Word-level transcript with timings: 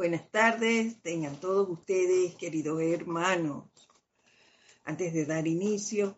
Buenas 0.00 0.30
tardes, 0.30 1.02
tengan 1.02 1.38
todos 1.40 1.68
ustedes, 1.68 2.34
queridos 2.36 2.80
hermanos. 2.80 3.64
Antes 4.82 5.12
de 5.12 5.26
dar 5.26 5.46
inicio, 5.46 6.16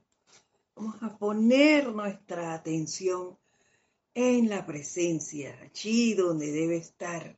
vamos 0.77 1.03
a 1.03 1.19
poner 1.19 1.89
nuestra 1.89 2.55
atención 2.55 3.37
en 4.15 4.49
la 4.49 4.65
presencia, 4.65 5.59
allí 5.61 6.15
donde 6.15 6.53
debe 6.53 6.77
estar. 6.77 7.37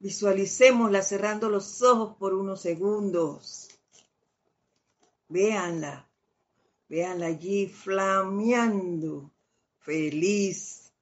Visualicémosla 0.00 1.02
cerrando 1.02 1.48
los 1.50 1.80
ojos 1.82 2.16
por 2.16 2.34
unos 2.34 2.60
segundos. 2.60 3.68
Véanla, 5.28 6.10
véanla 6.88 7.26
allí 7.26 7.68
flameando, 7.68 9.30
feliz 9.78 10.92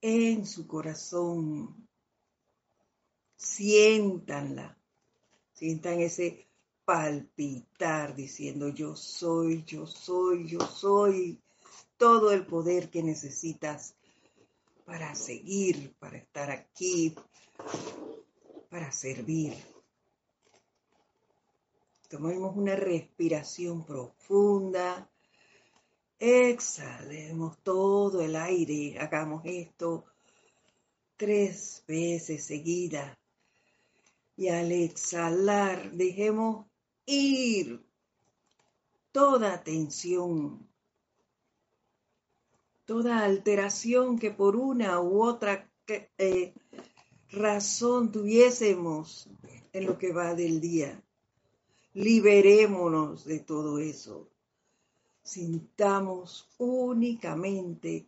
en 0.00 0.46
su 0.46 0.68
corazón 0.68 1.79
siéntanla, 3.40 4.76
sientan 5.54 6.00
ese 6.00 6.46
palpitar 6.84 8.14
diciendo 8.14 8.68
yo 8.68 8.94
soy, 8.96 9.64
yo 9.64 9.86
soy, 9.86 10.46
yo 10.46 10.60
soy, 10.60 11.40
todo 11.96 12.32
el 12.32 12.46
poder 12.46 12.90
que 12.90 13.02
necesitas 13.02 13.94
para 14.84 15.14
seguir, 15.14 15.94
para 15.98 16.18
estar 16.18 16.50
aquí, 16.50 17.14
para 18.68 18.92
servir. 18.92 19.54
Tomemos 22.08 22.56
una 22.56 22.74
respiración 22.74 23.84
profunda. 23.84 25.08
Exhalemos 26.18 27.58
todo 27.62 28.20
el 28.20 28.34
aire. 28.34 28.98
Hagamos 28.98 29.42
esto 29.44 30.04
tres 31.16 31.84
veces 31.86 32.42
seguidas. 32.42 33.19
Y 34.40 34.48
al 34.48 34.72
exhalar, 34.72 35.92
dejemos 35.92 36.64
ir 37.04 37.84
toda 39.12 39.62
tensión, 39.62 40.66
toda 42.86 43.22
alteración 43.22 44.18
que 44.18 44.30
por 44.30 44.56
una 44.56 44.98
u 45.02 45.22
otra 45.22 45.70
eh, 46.16 46.54
razón 47.28 48.12
tuviésemos 48.12 49.28
en 49.74 49.84
lo 49.84 49.98
que 49.98 50.10
va 50.10 50.34
del 50.34 50.58
día. 50.58 51.04
Liberémonos 51.92 53.26
de 53.26 53.40
todo 53.40 53.78
eso. 53.78 54.30
Sintamos 55.22 56.48
únicamente 56.56 58.06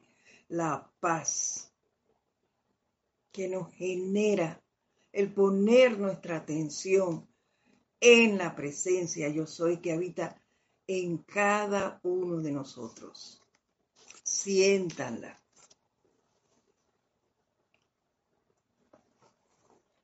la 0.48 0.90
paz 0.98 1.70
que 3.30 3.48
nos 3.48 3.70
genera 3.74 4.61
el 5.12 5.32
poner 5.32 5.98
nuestra 5.98 6.38
atención 6.38 7.28
en 8.00 8.38
la 8.38 8.56
presencia 8.56 9.28
yo 9.28 9.46
soy 9.46 9.80
que 9.80 9.92
habita 9.92 10.42
en 10.86 11.18
cada 11.18 12.00
uno 12.02 12.40
de 12.40 12.50
nosotros. 12.50 13.40
Siéntanla. 14.24 15.38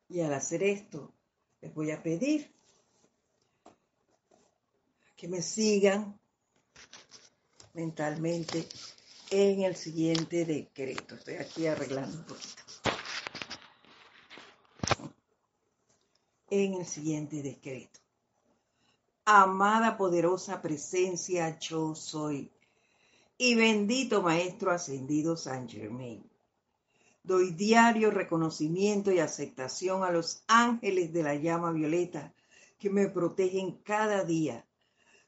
Y 0.08 0.20
al 0.20 0.32
hacer 0.32 0.62
esto, 0.62 1.12
les 1.60 1.74
voy 1.74 1.90
a 1.90 2.02
pedir 2.02 2.54
que 5.16 5.28
me 5.28 5.42
sigan 5.42 6.18
mentalmente 7.74 8.66
en 9.30 9.62
el 9.62 9.76
siguiente 9.76 10.44
decreto. 10.44 11.16
Estoy 11.16 11.34
aquí 11.34 11.66
arreglando 11.66 12.18
un 12.18 12.24
poquito. 12.24 12.87
En 16.50 16.74
el 16.74 16.86
siguiente 16.86 17.42
decreto. 17.42 18.00
Amada 19.24 19.96
poderosa 19.96 20.62
presencia, 20.62 21.58
yo 21.58 21.94
soy. 21.94 22.50
Y 23.36 23.54
bendito 23.54 24.22
Maestro 24.22 24.70
Ascendido 24.70 25.36
San 25.36 25.68
Germain. 25.68 26.28
Doy 27.22 27.50
diario 27.50 28.10
reconocimiento 28.10 29.12
y 29.12 29.18
aceptación 29.18 30.02
a 30.02 30.10
los 30.10 30.42
ángeles 30.46 31.12
de 31.12 31.22
la 31.22 31.34
llama 31.34 31.72
violeta 31.72 32.32
que 32.78 32.88
me 32.88 33.08
protegen 33.08 33.72
cada 33.82 34.24
día. 34.24 34.66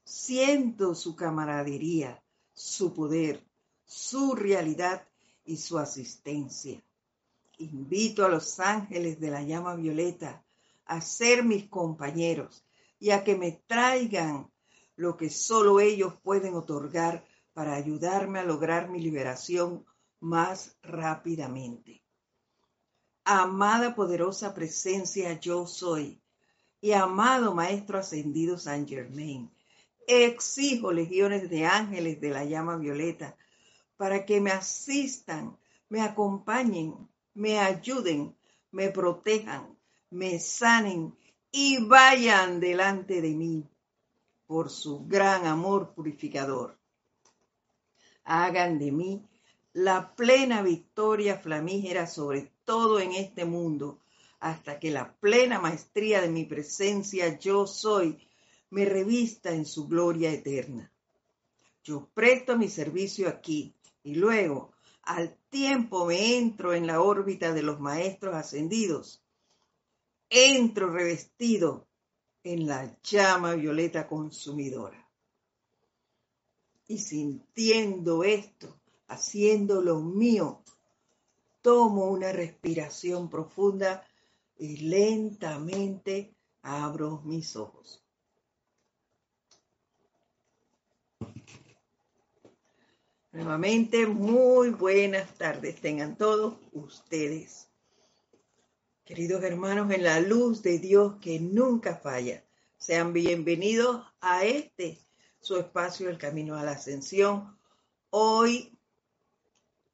Siento 0.02 0.94
su 0.94 1.14
camaradería, 1.14 2.22
su 2.54 2.94
poder, 2.94 3.44
su 3.84 4.34
realidad 4.34 5.06
y 5.44 5.58
su 5.58 5.78
asistencia. 5.78 6.82
Invito 7.58 8.24
a 8.24 8.30
los 8.30 8.58
ángeles 8.60 9.20
de 9.20 9.30
la 9.30 9.42
llama 9.42 9.74
violeta 9.74 10.42
a 10.90 11.00
ser 11.00 11.44
mis 11.44 11.68
compañeros 11.68 12.64
y 12.98 13.10
a 13.10 13.22
que 13.22 13.36
me 13.36 13.62
traigan 13.68 14.50
lo 14.96 15.16
que 15.16 15.30
solo 15.30 15.78
ellos 15.78 16.14
pueden 16.20 16.54
otorgar 16.54 17.24
para 17.52 17.76
ayudarme 17.76 18.40
a 18.40 18.44
lograr 18.44 18.90
mi 18.90 19.00
liberación 19.00 19.86
más 20.18 20.76
rápidamente. 20.82 22.02
Amada 23.24 23.94
poderosa 23.94 24.52
presencia 24.52 25.38
yo 25.38 25.64
soy 25.64 26.20
y 26.80 26.90
amado 26.90 27.54
Maestro 27.54 27.98
Ascendido 27.98 28.58
San 28.58 28.88
Germain, 28.88 29.48
exijo 30.08 30.90
legiones 30.90 31.48
de 31.48 31.66
ángeles 31.66 32.20
de 32.20 32.30
la 32.30 32.44
llama 32.44 32.76
violeta 32.76 33.36
para 33.96 34.26
que 34.26 34.40
me 34.40 34.50
asistan, 34.50 35.56
me 35.88 36.00
acompañen, 36.00 37.08
me 37.32 37.60
ayuden, 37.60 38.34
me 38.72 38.90
protejan, 38.90 39.78
me 40.10 40.40
sanen 40.40 41.16
y 41.52 41.84
vayan 41.84 42.58
delante 42.58 43.20
de 43.20 43.30
mí 43.30 43.64
por 44.46 44.68
su 44.68 45.06
gran 45.06 45.46
amor 45.46 45.94
purificador. 45.94 46.76
Hagan 48.24 48.78
de 48.78 48.90
mí 48.90 49.22
la 49.72 50.14
plena 50.16 50.62
victoria 50.62 51.38
flamígera 51.38 52.06
sobre 52.08 52.50
todo 52.64 52.98
en 52.98 53.12
este 53.12 53.44
mundo, 53.44 54.00
hasta 54.40 54.80
que 54.80 54.90
la 54.90 55.12
plena 55.18 55.60
maestría 55.60 56.20
de 56.20 56.28
mi 56.28 56.44
presencia 56.44 57.38
yo 57.38 57.66
soy 57.66 58.18
me 58.70 58.84
revista 58.84 59.52
en 59.52 59.64
su 59.64 59.86
gloria 59.86 60.32
eterna. 60.32 60.90
Yo 61.84 62.08
presto 62.14 62.56
mi 62.56 62.68
servicio 62.68 63.28
aquí 63.28 63.74
y 64.02 64.14
luego 64.14 64.72
al 65.02 65.36
tiempo 65.50 66.06
me 66.06 66.38
entro 66.38 66.74
en 66.74 66.86
la 66.86 67.00
órbita 67.00 67.52
de 67.52 67.62
los 67.62 67.80
maestros 67.80 68.34
ascendidos 68.34 69.22
entro 70.30 70.90
revestido 70.90 71.88
en 72.44 72.66
la 72.66 72.96
llama 73.02 73.54
violeta 73.54 74.06
consumidora. 74.06 75.06
Y 76.86 76.98
sintiendo 76.98 78.24
esto, 78.24 78.80
haciendo 79.08 79.82
lo 79.82 80.00
mío, 80.00 80.62
tomo 81.60 82.06
una 82.06 82.32
respiración 82.32 83.28
profunda 83.28 84.06
y 84.56 84.78
lentamente 84.78 86.34
abro 86.62 87.20
mis 87.24 87.56
ojos. 87.56 88.02
Nuevamente, 93.32 94.06
muy 94.06 94.70
buenas 94.70 95.32
tardes 95.34 95.80
tengan 95.80 96.16
todos 96.16 96.56
ustedes. 96.72 97.69
Queridos 99.10 99.42
hermanos, 99.42 99.90
en 99.90 100.04
la 100.04 100.20
luz 100.20 100.62
de 100.62 100.78
Dios 100.78 101.16
que 101.20 101.40
nunca 101.40 101.96
falla, 101.96 102.44
sean 102.78 103.12
bienvenidos 103.12 104.06
a 104.20 104.44
este, 104.44 105.00
su 105.40 105.56
espacio, 105.56 106.08
el 106.08 106.16
camino 106.16 106.54
a 106.54 106.62
la 106.62 106.70
ascensión. 106.70 107.58
Hoy, 108.10 108.78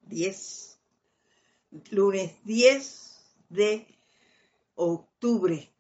10, 0.03 0.78
lunes 1.93 2.34
10 2.44 3.16
de 3.49 3.87
octubre 4.75 5.72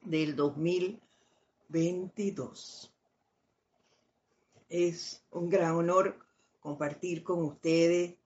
del 0.00 0.36
2022. 0.36 2.94
Es 4.70 5.22
un 5.30 5.50
gran 5.50 5.74
honor 5.74 6.18
compartir 6.60 7.22
con 7.22 7.44
ustedes 7.44 8.16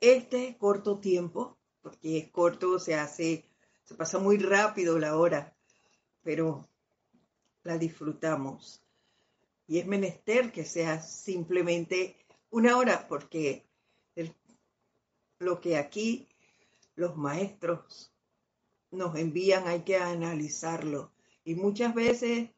este 0.00 0.56
corto 0.56 0.98
tiempo 0.98 1.57
porque 1.82 2.18
es 2.18 2.30
corto, 2.30 2.78
se 2.78 2.94
hace, 2.94 3.44
se 3.84 3.94
pasa 3.94 4.18
muy 4.18 4.38
rápido 4.38 4.98
la 4.98 5.16
hora, 5.16 5.54
pero 6.22 6.68
la 7.62 7.78
disfrutamos. 7.78 8.82
Y 9.66 9.78
es 9.78 9.86
menester 9.86 10.52
que 10.52 10.64
sea 10.64 11.02
simplemente 11.02 12.16
una 12.50 12.76
hora, 12.76 13.06
porque 13.08 13.66
lo 15.38 15.60
que 15.60 15.76
aquí 15.76 16.28
los 16.96 17.16
maestros 17.16 18.12
nos 18.90 19.14
envían 19.16 19.68
hay 19.68 19.82
que 19.82 19.96
analizarlo. 19.96 21.12
Y 21.44 21.54
muchas 21.54 21.94
veces 21.94 22.50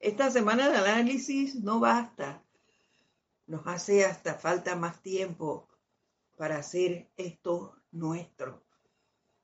esta 0.00 0.30
semana 0.30 0.68
de 0.70 0.78
análisis 0.78 1.56
no 1.56 1.78
basta. 1.80 2.42
Nos 3.46 3.66
hace 3.66 4.04
hasta 4.04 4.34
falta 4.34 4.76
más 4.76 5.02
tiempo 5.02 5.68
para 6.36 6.56
hacer 6.56 7.10
esto 7.16 7.76
nuestro. 7.92 8.62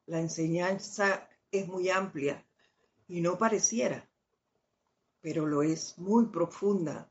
la 0.06 0.20
enseñanza 0.20 1.28
es 1.50 1.68
muy 1.68 1.90
amplia 1.90 2.44
y 3.06 3.20
no 3.20 3.36
pareciera, 3.38 4.08
pero 5.20 5.46
lo 5.46 5.62
es 5.62 5.98
muy 5.98 6.26
profunda. 6.26 7.10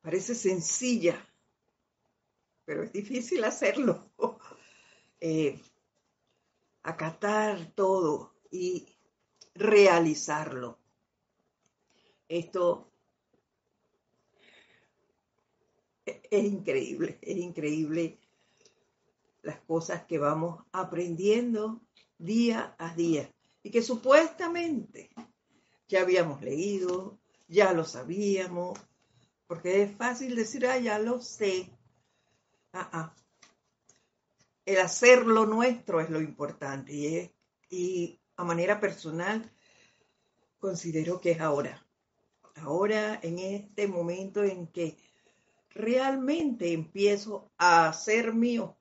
Parece 0.00 0.34
sencilla, 0.34 1.16
pero 2.64 2.82
es 2.82 2.92
difícil 2.92 3.44
hacerlo. 3.44 4.10
Eh, 5.24 5.56
acatar 6.82 7.72
todo 7.76 8.34
y 8.50 8.88
realizarlo. 9.54 10.80
Esto 12.26 12.90
es 16.04 16.44
increíble, 16.44 17.20
es 17.22 17.36
increíble 17.36 18.18
las 19.42 19.60
cosas 19.60 20.04
que 20.04 20.18
vamos 20.18 20.64
aprendiendo 20.72 21.82
día 22.18 22.74
a 22.78 22.94
día 22.94 23.32
y 23.62 23.70
que 23.70 23.82
supuestamente 23.82 25.10
ya 25.88 26.02
habíamos 26.02 26.40
leído, 26.42 27.18
ya 27.48 27.72
lo 27.72 27.84
sabíamos, 27.84 28.78
porque 29.46 29.82
es 29.82 29.96
fácil 29.96 30.34
decir, 30.34 30.66
ah, 30.66 30.78
ya 30.78 30.98
lo 30.98 31.20
sé. 31.20 31.70
Ah, 32.72 32.88
ah. 32.92 33.14
El 34.64 34.78
hacerlo 34.78 35.44
nuestro 35.44 36.00
es 36.00 36.08
lo 36.08 36.20
importante 36.20 36.92
y, 36.92 37.30
y 37.68 38.20
a 38.36 38.44
manera 38.44 38.80
personal 38.80 39.52
considero 40.58 41.20
que 41.20 41.32
es 41.32 41.40
ahora. 41.40 41.84
Ahora, 42.56 43.18
en 43.22 43.38
este 43.38 43.88
momento 43.88 44.44
en 44.44 44.68
que 44.68 44.96
realmente 45.70 46.72
empiezo 46.72 47.50
a 47.58 47.88
hacer 47.88 48.32
mío 48.32 48.78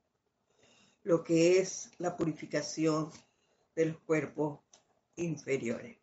lo 1.03 1.23
que 1.23 1.59
es 1.59 1.91
la 1.97 2.15
purificación 2.15 3.11
de 3.75 3.87
los 3.87 3.97
cuerpos 3.99 4.59
inferiores. 5.15 5.97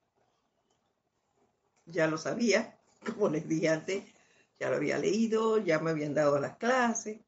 Ya 1.87 2.07
lo 2.07 2.19
sabía, 2.19 2.79
como 3.15 3.29
les 3.29 3.49
dije 3.49 3.69
antes, 3.69 4.05
ya 4.59 4.71
lo 4.71 4.77
había 4.77 4.99
leído, 4.99 5.59
ya 5.59 5.79
me 5.79 5.91
habían 5.91 6.15
dado 6.15 6.39
las 6.39 6.57
clases. 6.57 7.21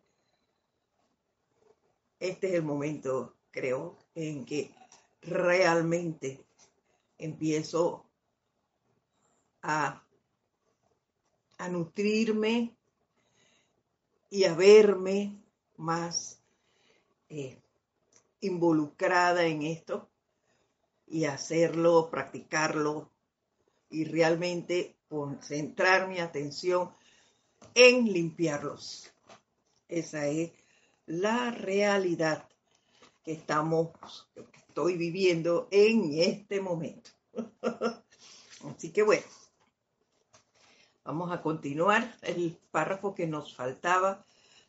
Este 2.19 2.49
es 2.49 2.55
el 2.55 2.63
momento, 2.63 3.37
creo, 3.51 3.97
en 4.15 4.45
que 4.45 4.75
realmente 5.23 6.45
empiezo 7.19 8.05
a, 9.63 10.03
a 11.59 11.69
nutrirme 11.69 12.75
y 14.29 14.45
a 14.45 14.55
verme 14.55 15.37
más 15.77 16.40
eh, 17.31 17.59
involucrada 18.41 19.45
en 19.45 19.63
esto 19.63 20.11
y 21.07 21.25
hacerlo, 21.25 22.11
practicarlo 22.11 23.11
y 23.89 24.05
realmente 24.05 24.97
concentrar 25.09 26.09
mi 26.09 26.19
atención 26.19 26.93
en 27.75 28.13
limpiarlos. 28.13 29.13
Esa 29.89 30.27
es 30.27 30.53
la 31.07 31.51
realidad 31.51 32.49
que 33.23 33.33
estamos, 33.33 33.91
que 34.35 34.61
estoy 34.69 34.97
viviendo 34.97 35.69
en 35.71 36.13
este 36.15 36.61
momento. 36.61 37.11
Así 38.65 38.93
que 38.93 39.03
bueno, 39.03 39.27
vamos 41.05 41.33
a 41.33 41.43
continuar 41.43 42.17
el 42.23 42.59
párrafo 42.71 43.15
que 43.15 43.27
nos 43.27 43.55
faltaba 43.55 44.25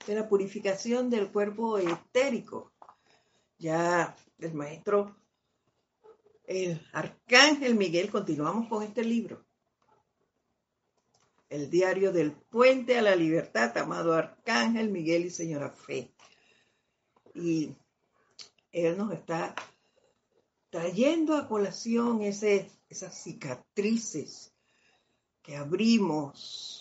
de 0.06 0.16
la 0.16 0.28
purificación 0.28 1.10
del 1.10 1.32
cuerpo 1.32 1.78
etérico. 1.78 2.74
Ya 3.58 4.16
el 4.40 4.54
maestro, 4.54 5.16
el 6.46 6.82
arcángel 6.94 7.76
Miguel, 7.76 8.10
continuamos 8.10 8.68
con 8.68 8.84
este 8.84 9.04
libro. 9.04 9.46
El 11.50 11.70
diario 11.70 12.12
del 12.12 12.32
puente 12.32 12.98
a 12.98 13.02
la 13.02 13.16
libertad, 13.16 13.78
amado 13.78 14.14
arcángel 14.14 14.90
Miguel 14.90 15.26
y 15.26 15.30
señora 15.30 15.70
Fe. 15.70 16.14
Y 17.36 17.76
él 18.72 18.98
nos 18.98 19.14
está 19.14 19.54
trayendo 20.70 21.36
a 21.36 21.48
colación 21.48 22.22
esas 22.22 23.24
cicatrices 23.24 24.54
que 25.42 25.58
abrimos 25.58 26.81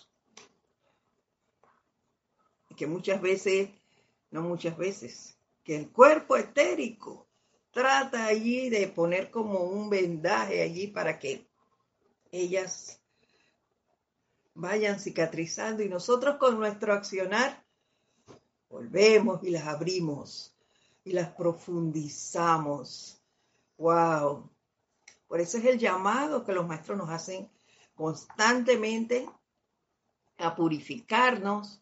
que 2.81 2.87
muchas 2.87 3.21
veces, 3.21 3.69
no 4.31 4.41
muchas 4.41 4.75
veces, 4.79 5.37
que 5.65 5.77
el 5.77 5.91
cuerpo 5.91 6.38
etérico 6.38 7.27
trata 7.73 8.25
allí 8.25 8.71
de 8.71 8.88
poner 8.88 9.31
como 9.31 9.65
un 9.65 9.91
vendaje 9.91 10.62
allí 10.62 10.87
para 10.87 11.19
que 11.19 11.47
ellas 12.32 12.99
vayan 14.55 14.99
cicatrizando 14.99 15.82
y 15.82 15.91
nosotros 15.91 16.38
con 16.38 16.59
nuestro 16.59 16.94
accionar 16.94 17.62
volvemos 18.71 19.44
y 19.44 19.50
las 19.50 19.67
abrimos 19.67 20.56
y 21.05 21.12
las 21.12 21.29
profundizamos. 21.35 23.21
¡Wow! 23.77 24.49
Por 25.29 25.38
eso 25.38 25.59
es 25.59 25.67
el 25.67 25.79
llamado 25.79 26.47
que 26.47 26.55
los 26.55 26.67
maestros 26.67 26.97
nos 26.97 27.11
hacen 27.11 27.47
constantemente 27.94 29.29
a 30.38 30.56
purificarnos, 30.56 31.80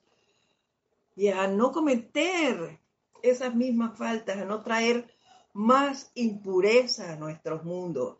y 1.18 1.30
a 1.30 1.48
no 1.48 1.72
cometer 1.72 2.78
esas 3.22 3.52
mismas 3.52 3.98
faltas, 3.98 4.38
a 4.38 4.44
no 4.44 4.62
traer 4.62 5.12
más 5.52 6.12
impureza 6.14 7.12
a 7.12 7.16
nuestros 7.16 7.64
mundos. 7.64 8.18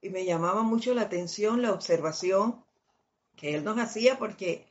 Y 0.00 0.10
me 0.10 0.24
llamaba 0.24 0.62
mucho 0.62 0.94
la 0.94 1.02
atención 1.02 1.62
la 1.62 1.70
observación 1.72 2.64
que 3.36 3.54
él 3.54 3.62
nos 3.62 3.78
hacía 3.78 4.18
porque 4.18 4.66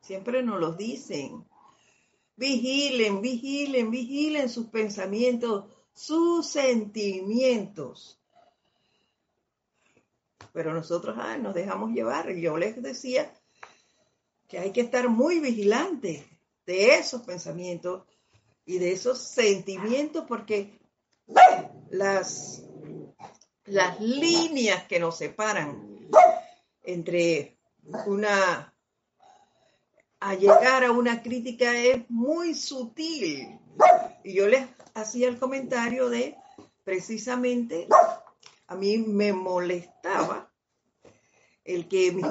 siempre 0.00 0.42
nos 0.42 0.58
lo 0.58 0.72
dicen. 0.72 1.46
Vigilen, 2.34 3.20
vigilen, 3.20 3.90
vigilen 3.90 4.48
sus 4.48 4.68
pensamientos, 4.68 5.66
sus 5.92 6.46
sentimientos. 6.46 8.18
Pero 10.54 10.72
nosotros 10.72 11.14
nos 11.40 11.54
dejamos 11.54 11.90
llevar. 11.90 12.32
Yo 12.36 12.56
les 12.56 12.82
decía 12.82 13.30
que 14.50 14.58
hay 14.58 14.72
que 14.72 14.80
estar 14.80 15.08
muy 15.08 15.38
vigilantes 15.38 16.24
de 16.66 16.96
esos 16.96 17.22
pensamientos 17.22 18.02
y 18.66 18.78
de 18.78 18.92
esos 18.92 19.18
sentimientos 19.22 20.24
porque 20.26 20.80
las, 21.90 22.64
las 23.64 24.00
líneas 24.00 24.84
que 24.84 24.98
nos 24.98 25.16
separan 25.16 26.08
entre 26.82 27.58
una 28.06 28.74
a 30.18 30.34
llegar 30.34 30.84
a 30.84 30.90
una 30.90 31.22
crítica 31.22 31.78
es 31.78 32.10
muy 32.10 32.54
sutil. 32.54 33.58
Y 34.24 34.34
yo 34.34 34.48
les 34.48 34.66
hacía 34.94 35.28
el 35.28 35.38
comentario 35.38 36.10
de 36.10 36.36
precisamente 36.82 37.86
a 38.66 38.74
mí 38.74 38.98
me 38.98 39.32
molestaba 39.32 40.52
el 41.64 41.88
que 41.88 42.12
mis 42.12 42.26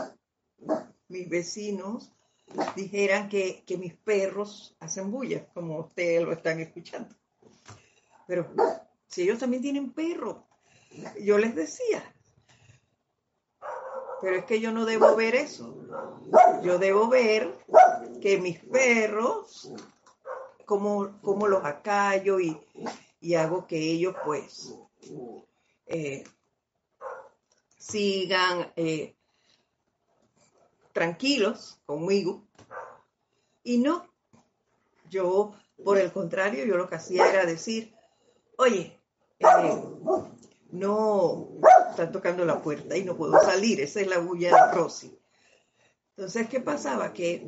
vecinos 1.10 2.12
dijeran 2.76 3.30
que, 3.30 3.64
mis 3.78 3.94
perros 3.96 4.76
hacen 4.80 5.12
bulla, 5.12 5.46
como 5.54 5.80
ustedes 5.80 6.24
lo 6.24 6.34
están 6.34 6.60
escuchando. 6.60 7.16
Pero 8.28 8.52
si 9.08 9.24
ellos 9.24 9.40
también 9.40 9.62
tienen 9.62 9.92
perros, 9.92 10.38
yo 11.22 11.38
les 11.38 11.56
decía, 11.56 12.04
pero 14.22 14.38
es 14.38 14.46
que 14.46 14.60
yo 14.60 14.72
no 14.72 14.86
debo 14.86 15.16
ver 15.16 15.36
eso. 15.36 15.76
Yo 16.64 16.78
debo 16.78 17.08
ver 17.08 17.56
que 18.22 18.38
mis 18.40 18.60
perros, 18.60 19.72
como, 20.66 21.20
como 21.22 21.48
los 21.48 21.64
acallo 21.64 22.40
y, 22.40 22.58
hago 23.36 23.68
que 23.68 23.78
ellos 23.78 24.16
pues 24.24 24.74
eh, 25.86 26.24
sigan 27.78 28.72
eh, 28.76 29.16
tranquilos 31.00 31.80
conmigo. 31.86 32.46
Y 33.64 33.78
no, 33.78 34.06
yo, 35.10 35.54
por 35.82 35.98
el 35.98 36.12
contrario, 36.12 36.66
yo 36.66 36.76
lo 36.76 36.90
que 36.90 36.96
hacía 36.96 37.32
era 37.32 37.46
decir, 37.46 37.96
oye, 38.58 39.00
eh, 39.40 39.84
no, 40.72 41.48
están 41.90 42.12
tocando 42.12 42.44
la 42.44 42.62
puerta 42.62 42.98
y 42.98 43.06
no 43.06 43.16
puedo 43.16 43.40
salir, 43.40 43.80
esa 43.80 44.02
es 44.02 44.08
la 44.08 44.20
bulla 44.20 44.50
de 44.54 44.74
Rosy. 44.74 45.18
Entonces, 46.18 46.50
¿qué 46.50 46.60
pasaba? 46.60 47.14
Que 47.14 47.48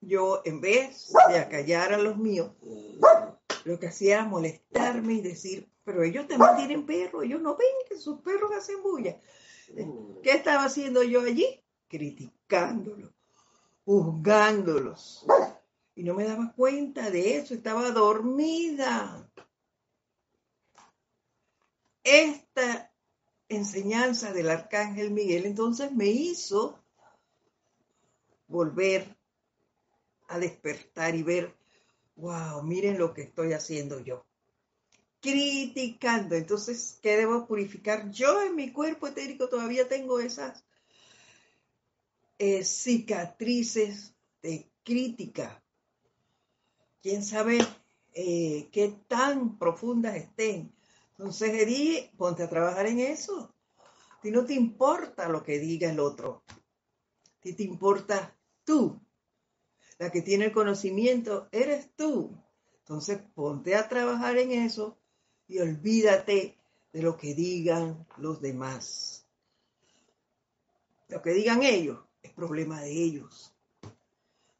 yo, 0.00 0.40
en 0.46 0.62
vez 0.62 1.12
de 1.28 1.38
acallar 1.38 1.92
a 1.92 1.98
los 1.98 2.16
míos, 2.16 2.52
lo 3.64 3.78
que 3.78 3.88
hacía 3.88 4.14
era 4.14 4.24
molestarme 4.24 5.12
y 5.12 5.20
decir, 5.20 5.68
pero 5.84 6.02
ellos 6.02 6.26
también 6.26 6.56
tienen 6.56 6.86
perros, 6.86 7.24
ellos 7.24 7.42
no 7.42 7.58
ven 7.58 7.68
que 7.86 7.98
sus 7.98 8.22
perros 8.22 8.52
hacen 8.56 8.82
bulla. 8.82 9.20
¿Qué 10.22 10.30
estaba 10.30 10.64
haciendo 10.64 11.02
yo 11.02 11.20
allí? 11.20 11.62
Criticándolos, 11.88 13.10
juzgándolos. 13.84 15.26
Y 15.94 16.02
no 16.02 16.14
me 16.14 16.24
daba 16.24 16.52
cuenta 16.54 17.10
de 17.10 17.36
eso, 17.38 17.54
estaba 17.54 17.90
dormida. 17.90 19.26
esta 22.06 22.92
enseñanza 23.48 24.32
del 24.32 24.48
arcángel 24.48 25.10
Miguel 25.10 25.44
entonces 25.44 25.92
me 25.92 26.06
hizo 26.06 26.78
volver 28.46 29.16
a 30.28 30.38
despertar 30.38 31.16
y 31.16 31.24
ver, 31.24 31.54
wow, 32.14 32.62
miren 32.62 32.98
lo 32.98 33.12
que 33.12 33.22
estoy 33.22 33.52
haciendo 33.52 34.00
yo. 34.00 34.24
Criticando. 35.20 36.36
Entonces, 36.36 36.98
¿qué 37.02 37.16
debo 37.16 37.46
purificar? 37.46 38.10
Yo 38.10 38.42
en 38.42 38.54
mi 38.54 38.72
cuerpo 38.72 39.08
etérico 39.08 39.48
todavía 39.48 39.88
tengo 39.88 40.20
esas 40.20 40.64
eh, 42.38 42.64
cicatrices 42.64 44.14
de 44.42 44.70
crítica. 44.84 45.62
¿Quién 47.02 47.22
sabe 47.22 47.58
eh, 48.14 48.68
qué 48.72 48.94
tan 49.08 49.58
profundas 49.58 50.16
estén? 50.16 50.72
Entonces, 51.10 51.50
Edi, 51.50 52.10
ponte 52.16 52.42
a 52.42 52.48
trabajar 52.48 52.86
en 52.86 53.00
eso. 53.00 53.54
A 54.22 54.28
no 54.28 54.44
te 54.44 54.54
importa 54.54 55.28
lo 55.28 55.42
que 55.42 55.58
diga 55.58 55.90
el 55.90 56.00
otro. 56.00 56.42
A 56.48 57.40
ti 57.40 57.52
te 57.52 57.62
importa 57.62 58.36
tú. 58.64 59.00
La 59.98 60.10
que 60.10 60.20
tiene 60.20 60.46
el 60.46 60.52
conocimiento 60.52 61.48
eres 61.52 61.90
tú. 61.96 62.36
Entonces, 62.80 63.18
ponte 63.34 63.76
a 63.76 63.88
trabajar 63.88 64.36
en 64.36 64.52
eso 64.52 64.98
y 65.48 65.58
olvídate 65.58 66.58
de 66.92 67.02
lo 67.02 67.16
que 67.16 67.34
digan 67.34 68.06
los 68.18 68.40
demás. 68.40 69.26
Lo 71.08 71.22
que 71.22 71.30
digan 71.30 71.62
ellos 71.62 72.05
es 72.26 72.32
problema 72.32 72.80
de 72.80 72.92
ellos. 72.92 73.52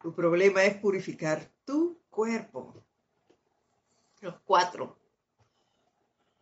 Tu 0.00 0.14
problema 0.14 0.64
es 0.64 0.76
purificar 0.78 1.50
tu 1.64 2.00
cuerpo. 2.10 2.82
Los 4.20 4.40
cuatro 4.44 4.98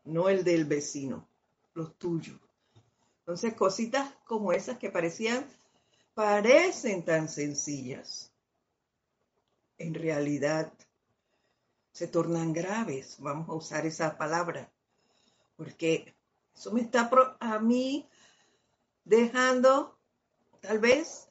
no 0.04 0.28
el 0.28 0.44
del 0.44 0.64
vecino, 0.66 1.26
los 1.74 1.96
tuyos. 1.96 2.38
Entonces, 3.20 3.54
cositas 3.54 4.14
como 4.26 4.52
esas 4.52 4.78
que 4.78 4.90
parecían, 4.90 5.46
parecen 6.12 7.04
tan 7.04 7.28
sencillas, 7.28 8.32
en 9.78 9.94
realidad 9.94 10.72
se 11.92 12.06
tornan 12.06 12.52
graves, 12.52 13.16
vamos 13.18 13.48
a 13.48 13.54
usar 13.54 13.86
esa 13.86 14.18
palabra, 14.18 14.70
porque 15.56 16.14
eso 16.54 16.70
me 16.72 16.82
está 16.82 17.10
a 17.40 17.58
mí 17.58 18.06
dejando, 19.04 19.93
tal 20.64 20.78
vez, 20.78 21.28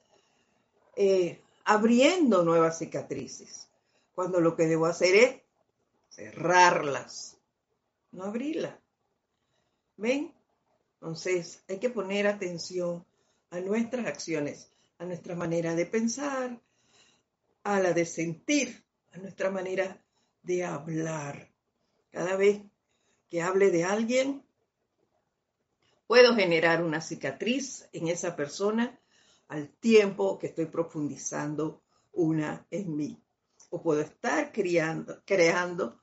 eh, 0.96 1.42
abriendo 1.66 2.44
nuevas 2.44 2.78
cicatrices, 2.78 3.68
cuando 4.14 4.40
lo 4.40 4.56
que 4.56 4.68
debo 4.68 4.86
hacer 4.86 5.16
es 5.16 5.42
cerrarlas 6.10 7.38
no 8.12 8.26
abrirla. 8.26 8.80
¿Ven? 9.98 10.34
Entonces 10.94 11.64
hay 11.68 11.80
que 11.80 11.90
poner 11.90 12.28
atención 12.28 13.06
a 13.50 13.60
nuestras 13.60 14.06
acciones, 14.06 14.72
a 15.00 15.06
nuestra 15.06 15.36
manera 15.36 15.74
de 15.74 15.88
pensar, 15.88 16.62
a 17.64 17.80
la 17.80 17.94
de 17.94 18.06
sentir, 18.06 18.84
a 19.14 19.18
nuestra 19.18 19.50
manera 19.50 20.00
de 20.44 20.64
hablar. 20.64 21.52
Cada 22.12 22.36
vez 22.36 22.62
que 23.30 23.42
hable 23.42 23.72
de 23.72 23.84
alguien, 23.84 24.46
puedo 26.06 26.36
generar 26.36 26.84
una 26.84 27.02
cicatriz 27.02 27.90
en 27.94 28.08
esa 28.08 28.36
persona 28.36 29.00
al 29.54 29.70
tiempo 29.70 30.40
que 30.40 30.48
estoy 30.48 30.66
profundizando 30.66 31.84
una 32.12 32.66
en 32.72 32.96
mí. 32.96 33.24
O 33.70 33.84
puedo 33.84 34.02
estar 34.02 34.52
creando, 34.52 35.22
creando 35.26 36.02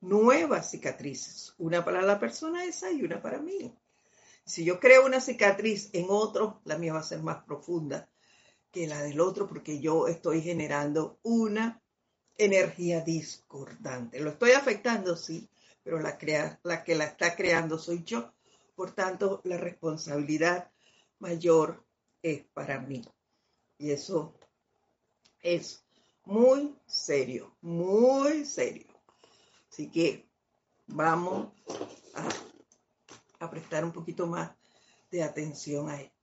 nuevas 0.00 0.70
cicatrices, 0.70 1.52
una 1.58 1.84
para 1.84 2.02
la 2.02 2.20
persona 2.20 2.64
esa 2.64 2.92
y 2.92 3.02
una 3.02 3.20
para 3.20 3.40
mí. 3.40 3.76
Si 4.44 4.64
yo 4.64 4.78
creo 4.78 5.04
una 5.04 5.20
cicatriz 5.20 5.90
en 5.92 6.06
otro, 6.10 6.60
la 6.64 6.78
mía 6.78 6.92
va 6.92 7.00
a 7.00 7.04
ser 7.04 7.24
más 7.24 7.42
profunda 7.42 8.08
que 8.70 8.86
la 8.86 9.02
del 9.02 9.18
otro 9.18 9.48
porque 9.48 9.80
yo 9.80 10.06
estoy 10.06 10.40
generando 10.40 11.18
una 11.22 11.82
energía 12.38 13.00
discordante. 13.00 14.20
Lo 14.20 14.30
estoy 14.30 14.52
afectando, 14.52 15.16
sí, 15.16 15.50
pero 15.82 15.98
la, 15.98 16.18
crea, 16.18 16.60
la 16.62 16.84
que 16.84 16.94
la 16.94 17.06
está 17.06 17.34
creando 17.34 17.78
soy 17.78 18.04
yo. 18.04 18.32
Por 18.76 18.92
tanto, 18.92 19.40
la 19.42 19.56
responsabilidad 19.56 20.70
mayor 21.18 21.84
es 22.22 22.44
para 22.54 22.80
mí. 22.80 23.02
Y 23.78 23.90
eso 23.90 24.34
es 25.40 25.84
muy 26.24 26.74
serio, 26.86 27.56
muy 27.60 28.44
serio. 28.44 28.86
Así 29.70 29.90
que 29.90 30.28
vamos 30.86 31.52
a, 33.38 33.50
prestar 33.50 33.84
un 33.84 33.92
poquito 33.92 34.26
más 34.26 34.52
de 35.10 35.22
atención 35.22 35.88
a 35.88 36.00
esto. 36.00 36.16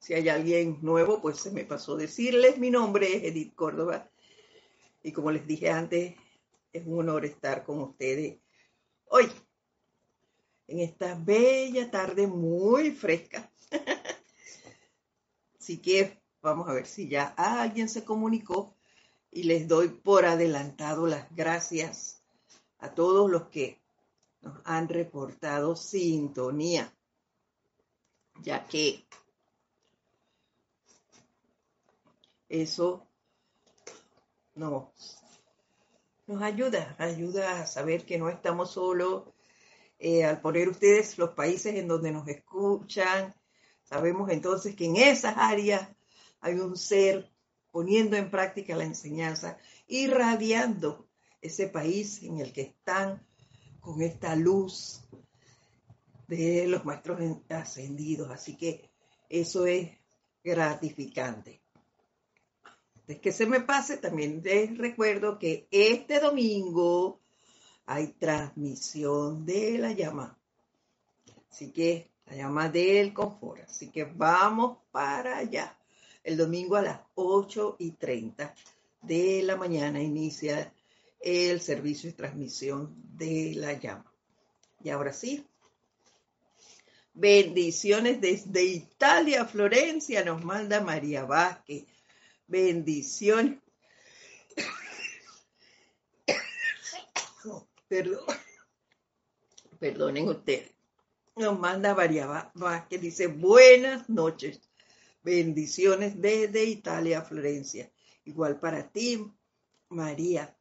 Si 0.00 0.14
hay 0.14 0.28
alguien 0.28 0.78
nuevo, 0.82 1.22
pues 1.22 1.38
se 1.38 1.52
me 1.52 1.64
pasó 1.64 1.96
decirles. 1.96 2.58
Mi 2.58 2.70
nombre 2.70 3.16
es 3.16 3.22
Edith 3.22 3.54
Córdoba. 3.54 4.10
Y 5.04 5.12
como 5.12 5.30
les 5.30 5.46
dije 5.46 5.70
antes, 5.70 6.16
es 6.72 6.86
un 6.86 6.98
honor 6.98 7.24
estar 7.24 7.62
con 7.62 7.80
ustedes 7.80 8.42
hoy, 9.14 9.30
en 10.72 10.80
esta 10.80 11.14
bella 11.14 11.90
tarde 11.90 12.26
muy 12.26 12.92
fresca. 12.92 13.52
Así 15.60 15.76
que 15.76 16.18
vamos 16.40 16.66
a 16.66 16.72
ver 16.72 16.86
si 16.86 17.08
ya 17.08 17.26
alguien 17.36 17.90
se 17.90 18.06
comunicó 18.06 18.74
y 19.30 19.42
les 19.42 19.68
doy 19.68 19.88
por 19.88 20.24
adelantado 20.24 21.06
las 21.06 21.30
gracias 21.36 22.22
a 22.78 22.94
todos 22.94 23.30
los 23.30 23.48
que 23.48 23.82
nos 24.40 24.58
han 24.64 24.88
reportado 24.88 25.76
sintonía, 25.76 26.90
ya 28.40 28.66
que 28.66 29.04
eso 32.48 33.06
nos, 34.54 35.20
nos 36.26 36.42
ayuda, 36.42 36.96
ayuda 36.98 37.60
a 37.60 37.66
saber 37.66 38.06
que 38.06 38.16
no 38.16 38.30
estamos 38.30 38.70
solos. 38.70 39.24
Eh, 40.04 40.24
al 40.24 40.40
poner 40.40 40.68
ustedes 40.68 41.16
los 41.16 41.30
países 41.30 41.76
en 41.76 41.86
donde 41.86 42.10
nos 42.10 42.26
escuchan, 42.26 43.32
sabemos 43.84 44.30
entonces 44.32 44.74
que 44.74 44.86
en 44.86 44.96
esas 44.96 45.36
áreas 45.36 45.88
hay 46.40 46.54
un 46.54 46.76
ser 46.76 47.30
poniendo 47.70 48.16
en 48.16 48.28
práctica 48.28 48.74
la 48.74 48.82
enseñanza, 48.82 49.58
irradiando 49.86 51.08
ese 51.40 51.68
país 51.68 52.20
en 52.24 52.40
el 52.40 52.52
que 52.52 52.62
están 52.62 53.24
con 53.78 54.02
esta 54.02 54.34
luz 54.34 55.04
de 56.26 56.66
los 56.66 56.84
maestros 56.84 57.20
ascendidos. 57.48 58.28
Así 58.32 58.56
que 58.56 58.90
eso 59.28 59.66
es 59.66 59.88
gratificante. 60.42 61.62
Es 63.06 63.20
que 63.20 63.30
se 63.30 63.46
me 63.46 63.60
pase, 63.60 63.98
también 63.98 64.42
les 64.42 64.76
recuerdo 64.76 65.38
que 65.38 65.68
este 65.70 66.18
domingo 66.18 67.21
hay 67.92 68.08
transmisión 68.08 69.44
de 69.44 69.78
la 69.78 69.92
llama. 69.92 70.38
Así 71.50 71.70
que 71.70 72.10
la 72.26 72.36
llama 72.36 72.68
del 72.68 73.12
confort. 73.12 73.62
Así 73.62 73.90
que 73.90 74.04
vamos 74.04 74.78
para 74.90 75.38
allá 75.38 75.76
el 76.24 76.36
domingo 76.36 76.76
a 76.76 76.82
las 76.82 77.00
8 77.14 77.76
y 77.78 77.92
30 77.92 78.54
de 79.02 79.42
la 79.42 79.56
mañana 79.56 80.00
inicia 80.00 80.72
el 81.20 81.60
servicio 81.60 82.10
de 82.10 82.16
transmisión 82.16 82.94
de 83.16 83.54
la 83.56 83.74
llama. 83.74 84.10
Y 84.82 84.90
ahora 84.90 85.12
sí, 85.12 85.46
bendiciones 87.12 88.20
desde 88.20 88.64
Italia, 88.64 89.44
Florencia, 89.44 90.24
nos 90.24 90.44
manda 90.44 90.80
María 90.80 91.24
Vázquez. 91.24 91.84
Bendiciones. 92.46 93.61
Perdón. 97.92 98.24
Perdonen 99.78 100.26
ustedes. 100.26 100.72
Nos 101.36 101.58
manda 101.58 101.94
María 101.94 102.50
Vázquez, 102.54 103.02
dice 103.02 103.26
buenas 103.26 104.08
noches. 104.08 104.62
Bendiciones 105.22 106.18
desde 106.18 106.64
Italia, 106.64 107.20
Florencia. 107.20 107.92
Igual 108.24 108.58
para 108.58 108.88
ti, 108.88 109.30
María. 109.90 110.56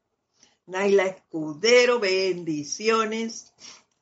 Naila 0.65 1.05
Escudero, 1.05 2.01
bendiciones 2.01 3.53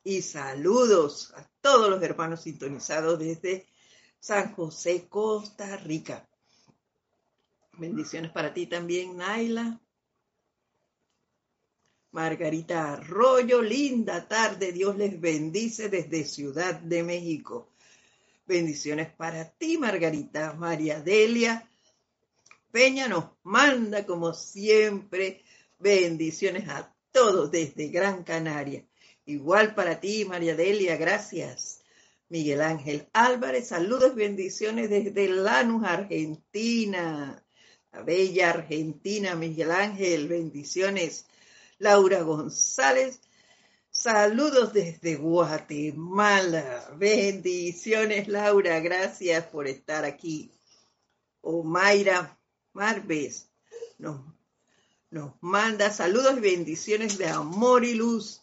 y 0.02 0.22
saludos 0.22 1.32
a 1.36 1.48
todos 1.60 1.88
los 1.88 2.02
hermanos 2.02 2.40
sintonizados 2.40 3.16
desde 3.16 3.64
San 4.18 4.52
José, 4.54 5.06
Costa 5.08 5.76
Rica. 5.76 6.28
Bendiciones 7.78 8.32
para 8.32 8.52
ti 8.52 8.66
también, 8.66 9.16
Naila. 9.16 9.80
Margarita 12.12 12.94
Arroyo, 12.94 13.62
linda 13.62 14.26
tarde, 14.26 14.72
Dios 14.72 14.96
les 14.96 15.20
bendice 15.20 15.88
desde 15.88 16.24
Ciudad 16.24 16.74
de 16.74 17.02
México. 17.02 17.68
Bendiciones 18.46 19.08
para 19.12 19.50
ti, 19.50 19.78
Margarita. 19.78 20.54
María 20.54 21.00
Delia 21.00 21.70
Peña 22.70 23.08
nos 23.08 23.24
manda, 23.42 24.06
como 24.06 24.32
siempre, 24.32 25.42
bendiciones 25.80 26.68
a 26.68 26.94
todo 27.10 27.48
desde 27.48 27.88
Gran 27.88 28.22
Canaria. 28.22 28.84
Igual 29.26 29.74
para 29.74 29.98
ti, 29.98 30.24
María 30.24 30.54
Delia, 30.54 30.96
gracias. 30.96 31.82
Miguel 32.28 32.60
Ángel 32.60 33.08
Álvarez, 33.12 33.68
saludos 33.68 34.14
bendiciones 34.14 34.88
desde 34.88 35.28
Lanús, 35.28 35.82
Argentina. 35.84 37.44
La 37.92 38.02
bella 38.02 38.50
Argentina, 38.50 39.34
Miguel 39.34 39.72
Ángel, 39.72 40.28
bendiciones. 40.28 41.26
Laura 41.80 42.20
González, 42.22 43.20
saludos 43.90 44.74
desde 44.74 45.16
Guatemala. 45.16 46.92
Bendiciones, 46.98 48.28
Laura, 48.28 48.80
gracias 48.80 49.46
por 49.46 49.66
estar 49.66 50.04
aquí. 50.04 50.52
Omaira 51.40 52.38
Marves 52.74 53.48
nos, 53.96 54.20
nos 55.10 55.32
manda 55.40 55.90
saludos 55.90 56.36
y 56.36 56.40
bendiciones 56.40 57.16
de 57.16 57.28
amor 57.28 57.82
y 57.82 57.94
luz 57.94 58.42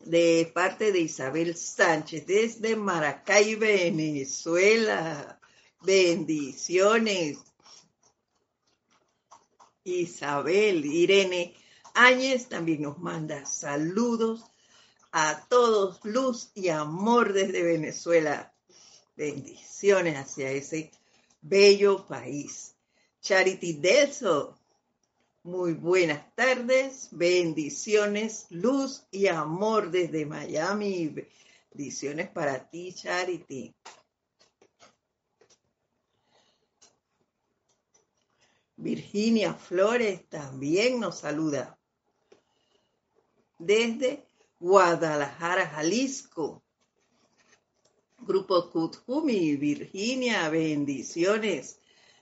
de 0.00 0.52
parte 0.54 0.92
de 0.92 1.00
Isabel 1.00 1.56
Sánchez 1.56 2.26
desde 2.26 2.76
Maracay, 2.76 3.54
Venezuela. 3.54 5.40
Bendiciones. 5.80 7.38
Isabel, 9.84 10.84
Irene 10.84 11.56
Áñez 11.94 12.48
también 12.48 12.82
nos 12.82 12.98
manda 12.98 13.44
saludos 13.44 14.44
a 15.12 15.46
todos, 15.48 16.00
luz 16.04 16.50
y 16.54 16.68
amor 16.68 17.32
desde 17.32 17.62
Venezuela. 17.62 18.54
Bendiciones 19.14 20.16
hacia 20.16 20.50
ese 20.50 20.90
bello 21.42 22.06
país. 22.06 22.74
Charity 23.20 23.74
Delso, 23.74 24.58
muy 25.42 25.74
buenas 25.74 26.34
tardes, 26.34 27.08
bendiciones, 27.10 28.46
luz 28.48 29.04
y 29.10 29.26
amor 29.26 29.90
desde 29.90 30.24
Miami. 30.24 31.14
Bendiciones 31.70 32.30
para 32.30 32.70
ti, 32.70 32.94
Charity. 32.94 33.74
Virginia 38.76 39.54
Flores 39.54 40.28
también 40.28 40.98
nos 40.98 41.18
saluda 41.18 41.78
desde 43.66 44.26
Guadalajara, 44.60 45.66
Jalisco. 45.66 46.62
Grupo 48.18 48.70
Kutjumi, 48.70 49.56
Virginia, 49.56 50.48
bendiciones. 50.48 51.78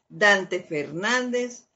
Dante 0.08 0.60
Fernández, 0.62 1.68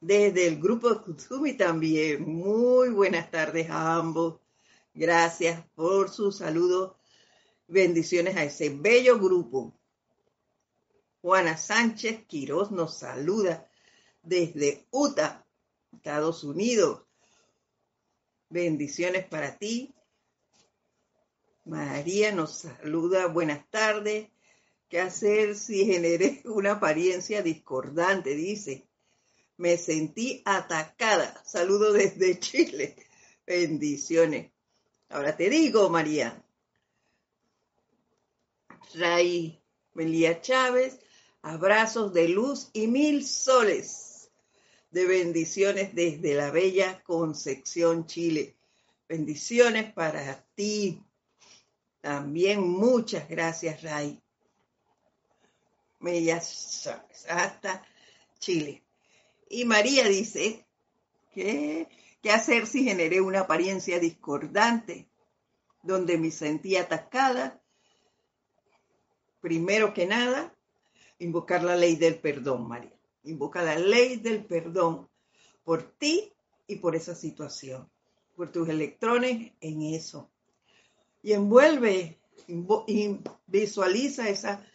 desde 0.00 0.46
el 0.46 0.58
grupo 0.58 1.02
Kutsumi 1.02 1.54
también. 1.54 2.24
Muy 2.24 2.88
buenas 2.88 3.30
tardes 3.30 3.68
a 3.68 3.96
ambos. 3.96 4.40
Gracias 4.94 5.62
por 5.74 6.08
su 6.08 6.32
saludo. 6.32 6.96
Bendiciones 7.68 8.36
a 8.36 8.44
ese 8.44 8.70
bello 8.70 9.18
grupo. 9.18 9.74
Juana 11.20 11.56
Sánchez 11.56 12.24
Quiroz 12.26 12.70
nos 12.70 12.96
saluda 12.96 13.68
desde 14.22 14.86
Utah, 14.90 15.44
Estados 15.92 16.42
Unidos. 16.44 17.02
Bendiciones 18.52 19.24
para 19.24 19.56
ti. 19.56 19.94
María 21.64 22.32
nos 22.32 22.58
saluda. 22.58 23.28
Buenas 23.28 23.66
tardes. 23.70 24.28
¿Qué 24.90 25.00
hacer 25.00 25.56
si 25.56 25.86
generé 25.86 26.42
una 26.44 26.72
apariencia 26.72 27.40
discordante? 27.40 28.34
Dice. 28.34 28.86
Me 29.56 29.78
sentí 29.78 30.42
atacada. 30.44 31.42
Saludo 31.46 31.94
desde 31.94 32.38
Chile. 32.40 32.94
Bendiciones. 33.46 34.52
Ahora 35.08 35.34
te 35.34 35.48
digo, 35.48 35.88
María. 35.88 36.44
Ray 38.92 39.58
Melía 39.94 40.42
Chávez, 40.42 41.00
abrazos 41.40 42.12
de 42.12 42.28
luz 42.28 42.68
y 42.74 42.86
mil 42.86 43.26
soles 43.26 44.01
de 44.92 45.06
bendiciones 45.06 45.94
desde 45.94 46.34
la 46.34 46.50
bella 46.50 47.02
Concepción, 47.02 48.06
Chile. 48.06 48.54
Bendiciones 49.08 49.90
para 49.92 50.44
ti. 50.54 51.02
También 52.02 52.60
muchas 52.60 53.28
gracias, 53.28 53.82
Ray. 53.82 54.22
Chávez, 56.00 57.26
hasta 57.28 57.82
Chile. 58.38 58.82
Y 59.48 59.64
María 59.64 60.06
dice, 60.08 60.66
¿qué, 61.32 61.88
¿qué 62.22 62.30
hacer 62.30 62.66
si 62.66 62.84
generé 62.84 63.20
una 63.20 63.40
apariencia 63.40 63.98
discordante, 63.98 65.08
donde 65.82 66.18
me 66.18 66.30
sentí 66.30 66.76
atacada? 66.76 67.62
Primero 69.40 69.94
que 69.94 70.06
nada, 70.06 70.54
invocar 71.18 71.62
la 71.62 71.76
ley 71.76 71.96
del 71.96 72.18
perdón, 72.18 72.68
María. 72.68 73.01
Invoca 73.24 73.62
la 73.62 73.78
ley 73.78 74.16
del 74.16 74.44
perdón 74.44 75.08
por 75.64 75.82
ti 75.82 76.32
y 76.66 76.76
por 76.76 76.96
esa 76.96 77.14
situación, 77.14 77.90
por 78.34 78.50
tus 78.50 78.68
electrones 78.68 79.52
en 79.60 79.82
eso. 79.82 80.30
Y 81.22 81.32
envuelve 81.32 82.18
y 82.86 83.18
visualiza 83.46 84.28
esa 84.28 84.66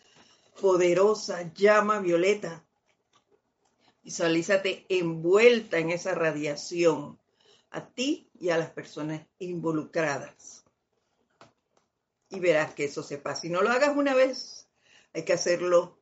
poderosa 0.60 1.54
llama 1.54 2.00
violeta 2.00 2.68
Visualízate 4.08 4.86
envuelta 4.88 5.80
en 5.80 5.90
esa 5.90 6.16
radiación, 6.16 7.20
a 7.72 7.90
ti 7.90 8.30
y 8.40 8.52
a 8.52 8.58
las 8.58 8.70
personas 8.70 9.28
involucradas. 9.38 10.64
Y 12.30 12.40
verás 12.40 12.74
que 12.74 12.86
eso 12.86 13.04
se 13.04 13.18
pasa. 13.18 13.42
Si 13.42 13.50
no 13.50 13.62
lo 13.62 13.70
hagas 13.70 13.98
una 13.98 14.16
vez, 14.16 14.70
hay 15.12 15.26
que 15.26 15.34
hacerlo 15.34 15.97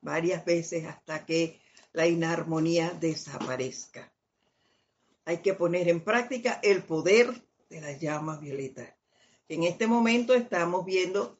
varias 0.00 0.44
veces 0.44 0.86
hasta 0.86 1.24
que 1.26 1.60
la 1.92 2.06
inarmonía 2.06 2.90
desaparezca. 2.90 4.12
Hay 5.24 5.38
que 5.38 5.54
poner 5.54 5.88
en 5.88 6.02
práctica 6.02 6.60
el 6.62 6.82
poder 6.82 7.42
de 7.68 7.80
la 7.80 7.92
llama 7.92 8.38
violeta. 8.38 8.96
En 9.48 9.64
este 9.64 9.86
momento 9.86 10.34
estamos 10.34 10.84
viendo, 10.84 11.38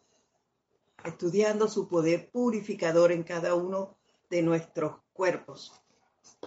estudiando 1.05 1.69
su 1.69 1.89
poder 1.89 2.31
purificador 2.31 3.13
en 3.13 3.23
cada 3.23 3.55
uno 3.55 3.97
de 4.29 4.43
nuestros 4.43 4.97
cuerpos. 5.13 5.73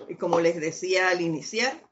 Y 0.08 0.16
como 0.16 0.40
les 0.40 0.60
decía 0.60 1.10
al 1.10 1.22
iniciar, 1.22 1.90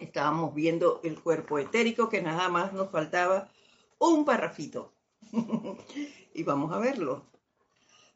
estábamos 0.00 0.54
viendo 0.54 1.00
el 1.02 1.20
cuerpo 1.20 1.58
etérico, 1.58 2.08
que 2.08 2.22
nada 2.22 2.48
más 2.48 2.72
nos 2.72 2.90
faltaba 2.90 3.50
un 3.98 4.24
parrafito. 4.24 4.94
y 6.34 6.42
vamos 6.42 6.72
a 6.72 6.78
verlo. 6.78 7.33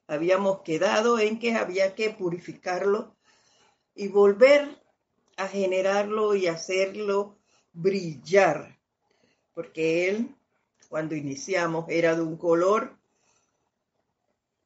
Habíamos 0.08 0.62
quedado 0.62 1.20
en 1.20 1.38
que 1.38 1.54
había 1.54 1.94
que 1.94 2.10
purificarlo 2.10 3.14
y 3.94 4.08
volver 4.08 4.82
a 5.36 5.46
generarlo 5.46 6.34
y 6.34 6.48
hacerlo 6.48 7.36
brillar, 7.72 8.78
porque 9.54 10.08
él, 10.08 10.34
cuando 10.88 11.14
iniciamos, 11.14 11.84
era 11.88 12.16
de 12.16 12.22
un 12.22 12.36
color 12.36 12.98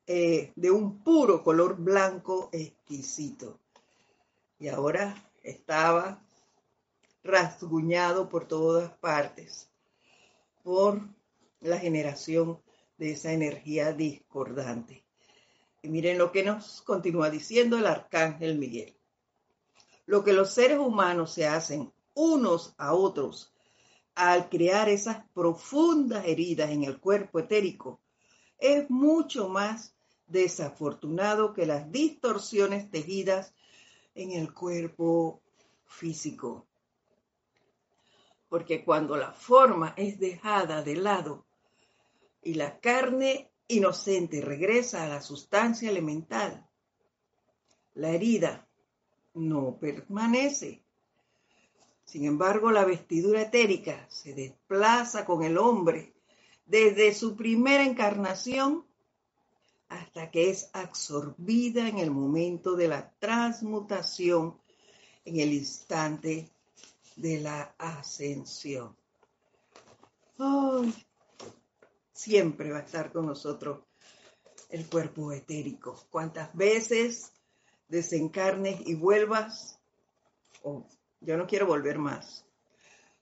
eh, 0.06 0.52
de 0.56 0.70
un 0.70 1.02
puro 1.02 1.42
color 1.42 1.76
blanco 1.76 2.48
exquisito. 2.52 3.60
Y 4.58 4.68
ahora 4.68 5.14
estaba 5.42 6.22
rasguñado 7.24 8.28
por 8.28 8.46
todas 8.46 8.90
partes 8.98 9.70
por 10.62 11.00
la 11.60 11.78
generación 11.78 12.60
de 12.98 13.12
esa 13.12 13.32
energía 13.32 13.92
discordante. 13.92 15.04
Y 15.82 15.88
miren 15.88 16.16
lo 16.16 16.30
que 16.30 16.44
nos 16.44 16.80
continúa 16.82 17.28
diciendo 17.28 17.76
el 17.76 17.86
arcángel 17.86 18.56
Miguel. 18.56 18.96
Lo 20.06 20.22
que 20.22 20.32
los 20.32 20.54
seres 20.54 20.78
humanos 20.78 21.32
se 21.32 21.46
hacen 21.46 21.92
unos 22.14 22.74
a 22.78 22.94
otros 22.94 23.52
al 24.14 24.48
crear 24.48 24.88
esas 24.88 25.24
profundas 25.34 26.26
heridas 26.26 26.70
en 26.70 26.84
el 26.84 27.00
cuerpo 27.00 27.40
etérico 27.40 28.00
es 28.58 28.88
mucho 28.90 29.48
más 29.48 29.94
desafortunado 30.26 31.52
que 31.52 31.66
las 31.66 31.90
distorsiones 31.90 32.90
tejidas 32.90 33.54
en 34.14 34.32
el 34.32 34.54
cuerpo 34.54 35.42
físico. 35.84 36.66
Porque 38.48 38.84
cuando 38.84 39.16
la 39.16 39.32
forma 39.32 39.94
es 39.96 40.18
dejada 40.18 40.82
de 40.82 40.96
lado 40.96 41.44
y 42.42 42.54
la 42.54 42.78
carne 42.78 43.51
inocente 43.72 44.40
regresa 44.40 45.04
a 45.04 45.08
la 45.08 45.20
sustancia 45.20 45.90
elemental, 45.90 46.66
la 47.94 48.10
herida 48.10 48.66
no 49.34 49.76
permanece. 49.78 50.82
Sin 52.04 52.24
embargo, 52.24 52.70
la 52.70 52.84
vestidura 52.84 53.42
etérica 53.42 54.06
se 54.08 54.34
desplaza 54.34 55.24
con 55.24 55.42
el 55.42 55.56
hombre 55.58 56.12
desde 56.66 57.14
su 57.14 57.36
primera 57.36 57.84
encarnación 57.84 58.84
hasta 59.88 60.30
que 60.30 60.50
es 60.50 60.70
absorbida 60.72 61.86
en 61.86 61.98
el 61.98 62.10
momento 62.10 62.76
de 62.76 62.88
la 62.88 63.10
transmutación, 63.18 64.58
en 65.24 65.38
el 65.38 65.52
instante 65.52 66.50
de 67.16 67.40
la 67.40 67.74
ascensión. 67.78 68.96
Siempre 72.12 72.70
va 72.70 72.78
a 72.78 72.82
estar 72.82 73.12
con 73.12 73.26
nosotros 73.26 73.80
el 74.70 74.88
cuerpo 74.88 75.32
etérico. 75.32 76.06
Cuántas 76.10 76.54
veces 76.54 77.32
desencarnes 77.88 78.80
y 78.86 78.94
vuelvas, 78.94 79.78
o 80.62 80.86
yo 81.20 81.36
no 81.36 81.46
quiero 81.46 81.66
volver 81.66 81.98
más. 81.98 82.44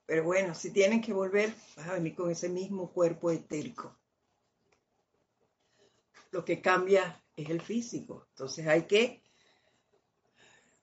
Pero 0.06 0.24
bueno, 0.24 0.54
si 0.54 0.70
tienen 0.70 1.00
que 1.00 1.12
volver, 1.12 1.54
vas 1.76 1.88
a 1.88 1.94
venir 1.94 2.14
con 2.14 2.30
ese 2.30 2.48
mismo 2.48 2.90
cuerpo 2.90 3.30
etérico. 3.30 3.96
Lo 6.30 6.44
que 6.44 6.60
cambia 6.60 7.20
es 7.36 7.50
el 7.50 7.60
físico. 7.60 8.26
Entonces 8.30 8.66
hay 8.66 8.82
que 8.82 9.22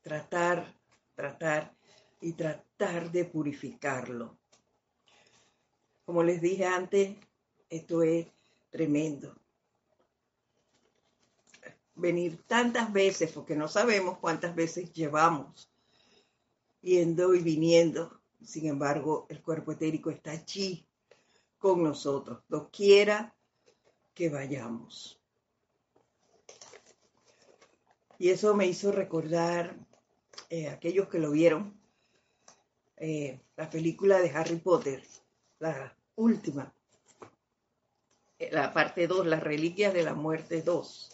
tratar, 0.01 0.73
tratar 1.15 1.73
y 2.21 2.33
tratar 2.33 3.11
de 3.11 3.25
purificarlo. 3.25 4.37
Como 6.05 6.23
les 6.23 6.41
dije 6.41 6.65
antes, 6.65 7.15
esto 7.69 8.03
es 8.03 8.27
tremendo. 8.69 9.36
Venir 11.95 12.43
tantas 12.47 12.93
veces, 12.93 13.32
porque 13.32 13.56
no 13.56 13.67
sabemos 13.67 14.19
cuántas 14.19 14.56
veces 14.56 14.93
llevamos 14.93 15.69
yendo 16.82 17.34
y 17.34 17.41
viniendo. 17.41 18.21
Sin 18.43 18.67
embargo, 18.67 19.25
el 19.30 19.41
cuerpo 19.41 19.71
etérico 19.71 20.12
está 20.12 20.32
allí 20.32 20.86
con 21.58 21.84
nosotros, 21.84 22.39
quiera 22.71 23.34
que 24.13 24.30
vayamos. 24.30 25.19
Y 28.19 28.30
eso 28.30 28.56
me 28.56 28.67
hizo 28.67 28.91
recordar 28.91 29.75
eh, 30.49 30.69
aquellos 30.69 31.08
que 31.08 31.19
lo 31.19 31.32
vieron, 31.32 31.80
eh, 32.97 33.39
la 33.56 33.69
película 33.69 34.19
de 34.19 34.32
Harry 34.32 34.58
Potter, 34.58 35.03
la 35.60 35.95
última, 36.15 36.73
la 38.52 38.73
parte 38.73 39.08
2, 39.08 39.26
las 39.26 39.43
reliquias 39.43 39.93
de 39.93 40.04
la 40.04 40.13
muerte 40.13 40.62
2. 40.62 41.10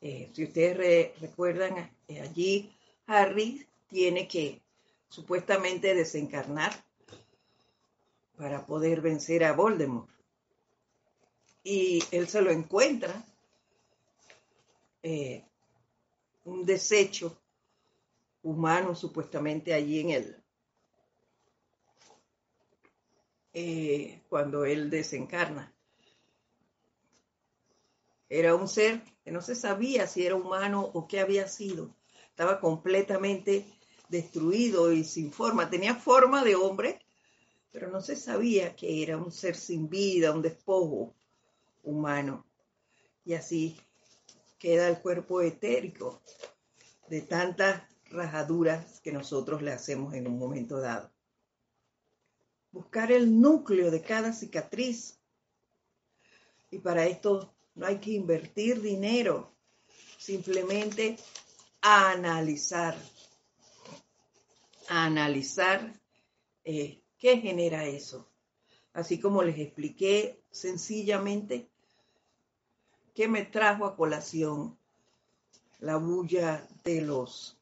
si 0.00 0.44
ustedes 0.44 1.18
recuerdan, 1.20 1.90
allí 2.20 2.72
Harry 3.06 3.66
tiene 3.88 4.26
que 4.26 4.62
supuestamente 5.08 5.94
desencarnar 5.94 6.72
para 8.36 8.64
poder 8.66 9.00
vencer 9.00 9.44
a 9.44 9.52
Voldemort. 9.52 10.10
Y 11.62 12.02
él 12.10 12.26
se 12.26 12.42
lo 12.42 12.50
encuentra, 12.50 13.24
eh, 15.02 15.44
un 16.44 16.64
desecho 16.64 17.38
humano 18.42 18.94
supuestamente 18.94 19.74
allí 19.74 20.00
en 20.00 20.10
él, 20.10 20.42
eh, 23.52 24.22
cuando 24.28 24.64
él 24.64 24.90
desencarna. 24.90 25.72
Era 28.34 28.54
un 28.54 28.66
ser 28.66 29.02
que 29.22 29.30
no 29.30 29.42
se 29.42 29.54
sabía 29.54 30.06
si 30.06 30.24
era 30.24 30.36
humano 30.36 30.90
o 30.94 31.06
qué 31.06 31.20
había 31.20 31.46
sido. 31.48 31.94
Estaba 32.30 32.60
completamente 32.60 33.66
destruido 34.08 34.90
y 34.90 35.04
sin 35.04 35.30
forma. 35.30 35.68
Tenía 35.68 35.94
forma 35.96 36.42
de 36.42 36.54
hombre, 36.54 36.98
pero 37.70 37.90
no 37.90 38.00
se 38.00 38.16
sabía 38.16 38.74
que 38.74 39.02
era 39.02 39.18
un 39.18 39.30
ser 39.30 39.54
sin 39.54 39.90
vida, 39.90 40.32
un 40.32 40.40
despojo 40.40 41.14
humano. 41.82 42.46
Y 43.26 43.34
así 43.34 43.78
queda 44.58 44.88
el 44.88 44.98
cuerpo 45.02 45.42
etérico 45.42 46.22
de 47.08 47.20
tantas 47.20 47.82
rajaduras 48.06 49.02
que 49.02 49.12
nosotros 49.12 49.60
le 49.60 49.72
hacemos 49.72 50.14
en 50.14 50.26
un 50.26 50.38
momento 50.38 50.80
dado. 50.80 51.12
Buscar 52.70 53.12
el 53.12 53.42
núcleo 53.42 53.90
de 53.90 54.00
cada 54.00 54.32
cicatriz. 54.32 55.20
Y 56.70 56.78
para 56.78 57.04
esto 57.04 57.51
no 57.74 57.86
hay 57.86 57.98
que 57.98 58.12
invertir 58.12 58.80
dinero, 58.80 59.52
simplemente 60.18 61.16
analizar 61.80 62.96
analizar 64.88 65.92
eh, 66.64 67.02
qué 67.18 67.38
genera 67.38 67.84
eso. 67.84 68.28
Así 68.92 69.18
como 69.18 69.42
les 69.42 69.58
expliqué 69.58 70.42
sencillamente 70.50 71.70
qué 73.14 73.28
me 73.28 73.44
trajo 73.44 73.86
a 73.86 73.96
colación 73.96 74.76
la 75.78 75.96
bulla 75.96 76.66
de 76.84 77.00
los, 77.00 77.58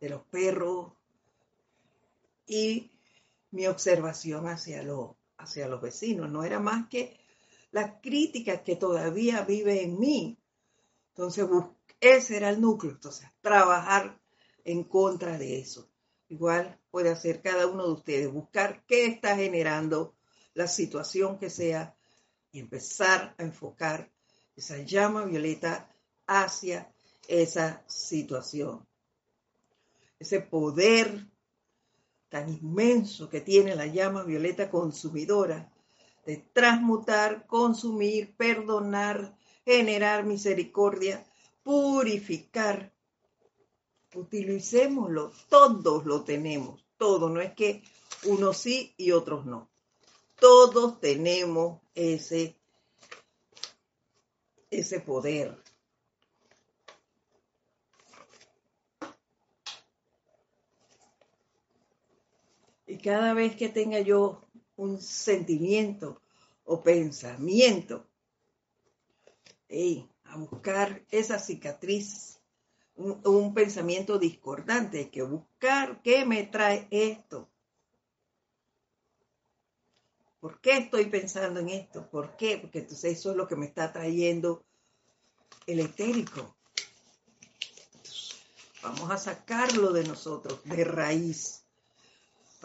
de 0.00 0.10
los 0.10 0.22
perros 0.24 0.92
y 2.46 2.90
mi 3.52 3.66
observación 3.66 4.48
hacia, 4.48 4.82
lo, 4.82 5.16
hacia 5.38 5.68
los 5.68 5.80
vecinos. 5.80 6.28
No 6.30 6.42
era 6.42 6.58
más 6.58 6.88
que 6.88 7.16
la 7.76 8.00
crítica 8.00 8.62
que 8.62 8.76
todavía 8.76 9.42
vive 9.42 9.82
en 9.82 9.98
mí. 9.98 10.38
Entonces, 11.10 11.46
ese 12.00 12.38
era 12.38 12.48
el 12.48 12.58
núcleo. 12.58 12.92
Entonces, 12.92 13.28
trabajar 13.42 14.18
en 14.64 14.82
contra 14.84 15.36
de 15.36 15.58
eso 15.58 15.86
igual 16.28 16.80
puede 16.90 17.10
hacer 17.10 17.42
cada 17.42 17.66
uno 17.66 17.86
de 17.86 17.92
ustedes, 17.92 18.32
buscar 18.32 18.82
qué 18.86 19.04
está 19.04 19.36
generando 19.36 20.16
la 20.54 20.66
situación 20.66 21.38
que 21.38 21.50
sea 21.50 21.94
y 22.50 22.60
empezar 22.60 23.34
a 23.36 23.42
enfocar 23.42 24.10
esa 24.56 24.78
llama 24.78 25.26
violeta 25.26 25.94
hacia 26.26 26.90
esa 27.28 27.84
situación. 27.86 28.86
Ese 30.18 30.40
poder 30.40 31.28
tan 32.30 32.48
inmenso 32.48 33.28
que 33.28 33.42
tiene 33.42 33.76
la 33.76 33.86
llama 33.86 34.24
violeta 34.24 34.70
consumidora 34.70 35.70
de 36.26 36.44
transmutar, 36.52 37.46
consumir, 37.46 38.34
perdonar, 38.36 39.36
generar 39.64 40.24
misericordia, 40.24 41.24
purificar 41.62 42.92
utilicémoslo, 44.16 45.32
todos 45.48 46.04
lo 46.06 46.24
tenemos, 46.24 46.84
todo, 46.96 47.28
no 47.28 47.40
es 47.40 47.52
que 47.54 47.82
unos 48.24 48.58
sí 48.58 48.94
y 48.96 49.12
otros 49.12 49.44
no. 49.46 49.68
Todos 50.38 51.00
tenemos 51.00 51.80
ese, 51.94 52.56
ese 54.70 55.00
poder. 55.00 55.56
Y 62.86 62.98
cada 62.98 63.34
vez 63.34 63.56
que 63.56 63.68
tenga 63.68 64.00
yo 64.00 64.45
un 64.76 65.00
sentimiento 65.00 66.20
o 66.64 66.82
pensamiento, 66.82 68.06
a 70.24 70.36
buscar 70.36 71.04
esa 71.10 71.38
cicatriz 71.38 72.36
un, 72.96 73.54
pensamiento 73.54 74.18
discordante, 74.18 74.98
hay 74.98 75.10
que 75.10 75.22
buscar 75.22 76.00
qué 76.02 76.24
me 76.24 76.44
trae 76.44 76.88
esto. 76.90 77.48
¿Por 80.40 80.60
qué 80.60 80.78
estoy 80.78 81.06
pensando 81.06 81.60
en 81.60 81.68
esto? 81.68 82.08
¿Por 82.08 82.36
qué? 82.36 82.58
Porque 82.58 82.78
entonces 82.80 83.18
eso 83.18 83.32
es 83.32 83.36
lo 83.36 83.46
que 83.46 83.56
me 83.56 83.66
está 83.66 83.92
trayendo 83.92 84.64
el 85.66 85.80
etérico. 85.80 86.56
vamos 88.82 89.10
a 89.10 89.18
sacarlo 89.18 89.92
de 89.92 90.04
nosotros, 90.04 90.62
de 90.64 90.84
raíz. 90.84 91.65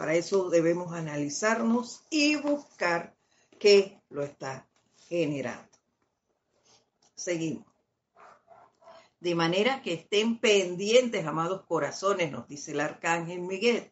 Para 0.01 0.15
eso 0.15 0.49
debemos 0.49 0.93
analizarnos 0.93 2.01
y 2.09 2.35
buscar 2.35 3.15
qué 3.59 4.01
lo 4.09 4.23
está 4.23 4.67
generando. 5.07 5.69
Seguimos. 7.13 7.67
De 9.19 9.35
manera 9.35 9.83
que 9.83 9.93
estén 9.93 10.39
pendientes, 10.39 11.23
amados 11.27 11.67
corazones, 11.67 12.31
nos 12.31 12.47
dice 12.47 12.71
el 12.71 12.79
arcángel 12.79 13.41
Miguel, 13.41 13.91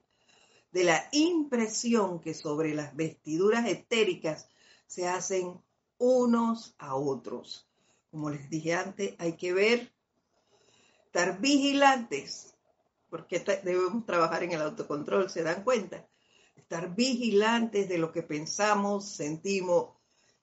de 0.71 0.83
la 0.83 1.07
impresión 1.11 2.19
que 2.19 2.33
sobre 2.33 2.73
las 2.73 2.95
vestiduras 2.95 3.67
etéricas 3.67 4.49
se 4.87 5.07
hacen 5.07 5.61
unos 5.99 6.73
a 6.79 6.95
otros. 6.95 7.69
Como 8.09 8.31
les 8.31 8.49
dije 8.49 8.73
antes, 8.73 9.13
hay 9.19 9.33
que 9.33 9.53
ver, 9.53 9.93
estar 11.05 11.39
vigilantes, 11.39 12.48
porque 13.09 13.39
debemos 13.63 14.05
trabajar 14.05 14.43
en 14.43 14.51
el 14.51 14.61
autocontrol, 14.61 15.29
¿se 15.29 15.43
dan 15.43 15.63
cuenta? 15.63 16.07
Estar 16.55 16.95
vigilantes 16.95 17.89
de 17.89 17.97
lo 17.97 18.11
que 18.11 18.21
pensamos, 18.21 19.09
sentimos 19.09 19.89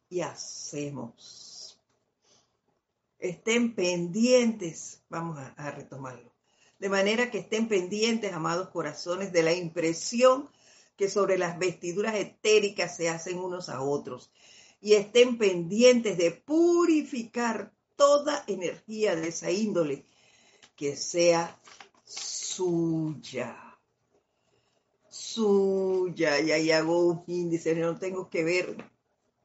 y 0.09 0.20
hacemos. 0.20 1.81
Estén 3.18 3.74
pendientes, 3.74 5.02
vamos 5.09 5.38
a, 5.38 5.70
retomarlo, 5.70 6.33
de 6.79 6.88
manera 6.88 7.31
que 7.31 7.38
estén 7.38 7.68
pendientes, 7.68 8.33
amados 8.33 8.68
corazones, 8.68 9.33
de 9.33 9.42
la 9.42 9.52
impresión 9.52 10.50
que 10.96 11.09
sobre 11.09 11.38
las 11.38 11.59
vestiduras 11.59 12.14
etéricas 12.14 12.96
se 12.96 13.09
hacen 13.09 13.38
unos 13.38 13.68
a 13.68 13.81
otros. 13.83 14.31
Y 14.81 14.94
estén 14.94 15.38
pendientes 15.38 16.18
de 16.18 16.33
purificar 16.33 17.72
toda 17.96 18.44
energía 18.46 19.16
de 19.16 19.29
esa 19.29 19.50
índole 19.50 20.05
que 20.76 20.96
sea 20.96 21.59
suya, 22.56 23.78
suya 25.10 26.40
y 26.40 26.52
ahí 26.52 26.70
hago 26.70 27.06
un 27.06 27.24
índice, 27.26 27.74
no 27.74 27.98
tengo 27.98 28.30
que 28.30 28.44
ver 28.44 28.76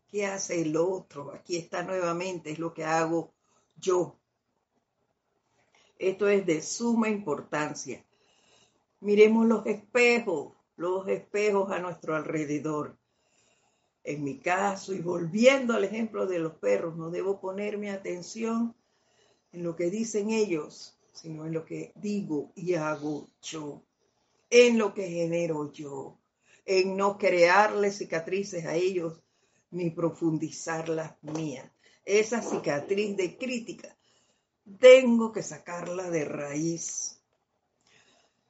qué 0.08 0.26
hace 0.26 0.62
el 0.62 0.78
otro, 0.78 1.34
aquí 1.34 1.58
está 1.58 1.84
nuevamente, 1.84 2.52
es 2.52 2.60
lo 2.60 2.74
que 2.74 2.86
hago 2.86 3.34
yo. 3.76 4.17
Esto 6.00 6.30
es 6.30 6.45
de 6.45 6.62
suma 6.62 7.10
importancia. 7.10 8.06
Miremos 9.02 9.45
los 9.45 9.65
espejos, 9.65 10.54
los 10.78 11.06
espejos 11.10 11.69
a 11.69 11.80
nuestro 11.80 12.15
alrededor. 12.15 12.97
En 14.06 14.24
mi 14.24 14.39
caso, 14.39 14.93
y 14.93 15.02
volviendo 15.02 15.74
al 15.74 15.84
ejemplo 15.84 16.28
de 16.28 16.39
los 16.39 16.54
perros, 16.54 16.95
no 16.95 17.12
debo 17.12 17.41
poner 17.41 17.78
mi 17.78 17.89
atención 17.89 18.74
en 19.52 19.63
lo 19.63 19.76
que 19.76 19.89
dicen 19.89 20.30
ellos, 20.30 20.97
sino 21.13 21.45
en 21.45 21.54
lo 21.54 21.65
que 21.65 21.91
digo 21.95 22.52
y 22.56 22.76
hago 22.76 23.28
yo 23.41 23.84
en 24.52 24.78
lo 24.78 24.93
que 24.93 25.08
genero 25.08 25.71
yo, 25.71 26.19
en 26.65 26.97
no 26.97 27.17
crearle 27.17 27.89
cicatrices 27.91 28.65
a 28.65 28.76
ellos 28.76 29.24
ni 29.71 29.89
profundizar 29.89 30.89
las 30.89 31.15
mías. 31.24 31.71
Esa 32.04 32.41
cicatriz 32.41 33.15
de 33.15 33.38
crítica 33.38 33.97
tengo 34.78 35.32
que 35.32 35.41
sacarla 35.41 36.10
de 36.10 36.26
raíz. 36.26 37.21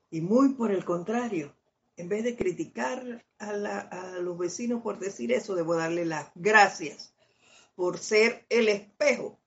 Y 0.10 0.22
muy 0.22 0.56
por 0.56 0.72
el 0.72 0.84
contrario, 0.84 1.56
en 1.96 2.10
vez 2.10 2.24
de 2.24 2.36
criticar 2.36 3.24
a, 3.38 4.18
los 4.20 4.38
vecinos 4.38 4.82
por 4.82 4.98
decir 4.98 5.32
eso, 5.32 5.54
debo 5.54 5.76
darle 5.76 6.06
las 6.06 6.32
gracias 6.34 7.14
por 7.76 8.00
ser 8.00 8.46
el 8.50 8.68
espejo 8.68 9.40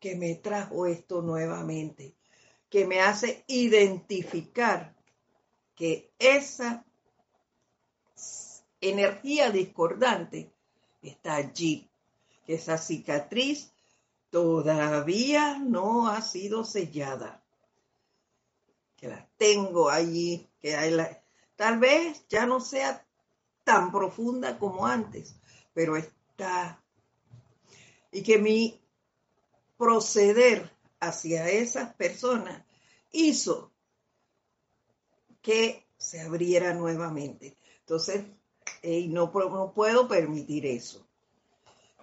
que 0.00 0.16
me 0.16 0.34
trajo 0.36 0.86
esto 0.86 1.20
nuevamente, 1.20 2.16
que 2.72 2.86
me 2.86 3.02
hace 3.02 3.44
identificar 3.48 4.94
que 5.74 6.10
esa 6.18 6.86
energía 8.80 9.50
discordante 9.50 10.50
está 11.02 11.34
allí, 11.34 11.90
que 12.46 12.54
esa 12.54 12.78
cicatriz 12.78 13.74
todavía 14.30 15.58
no 15.58 16.08
ha 16.08 16.22
sido 16.22 16.64
sellada, 16.64 17.44
que 18.96 19.08
la 19.08 19.28
tengo 19.36 19.90
allí, 19.90 20.48
que 20.58 20.74
hay 20.74 20.92
la, 20.92 21.22
tal 21.56 21.78
vez 21.78 22.26
ya 22.30 22.46
no 22.46 22.58
sea 22.58 23.06
tan 23.64 23.92
profunda 23.92 24.58
como 24.58 24.86
antes, 24.86 25.36
pero 25.74 25.98
está. 25.98 26.82
Y 28.10 28.22
que 28.22 28.38
mi 28.38 28.80
proceder 29.76 30.71
hacia 31.02 31.48
esas 31.48 31.94
personas 31.94 32.64
hizo 33.10 33.72
que 35.42 35.84
se 35.98 36.20
abriera 36.20 36.74
nuevamente. 36.74 37.56
Entonces, 37.80 38.24
no, 39.08 39.32
no 39.34 39.72
puedo 39.74 40.06
permitir 40.06 40.64
eso. 40.64 41.04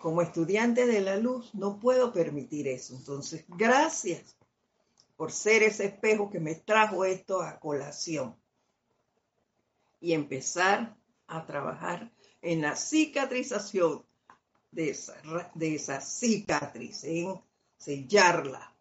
Como 0.01 0.21
estudiante 0.21 0.85
de 0.85 0.99
la 0.99 1.15
luz, 1.15 1.55
no 1.55 1.79
puedo 1.79 2.11
permitir 2.11 2.67
eso. 2.67 2.93
Entonces, 2.93 3.45
gracias 3.47 4.35
por 5.15 5.31
ser 5.31 5.63
ese 5.63 5.85
espejo 5.85 6.29
que 6.29 6.41
me 6.41 6.55
trajo 6.55 7.05
esto 7.05 7.41
a 7.41 7.57
colación 7.57 8.35
y 10.01 10.11
empezar 10.11 10.97
a 11.27 11.45
trabajar 11.45 12.11
en 12.41 12.61
la 12.61 12.75
cicatrización 12.75 14.05
de 14.71 14.89
esa, 14.89 15.15
de 15.55 15.75
esa 15.75 16.01
cicatriz, 16.01 17.05
en 17.05 17.41
sellarla 17.77 18.75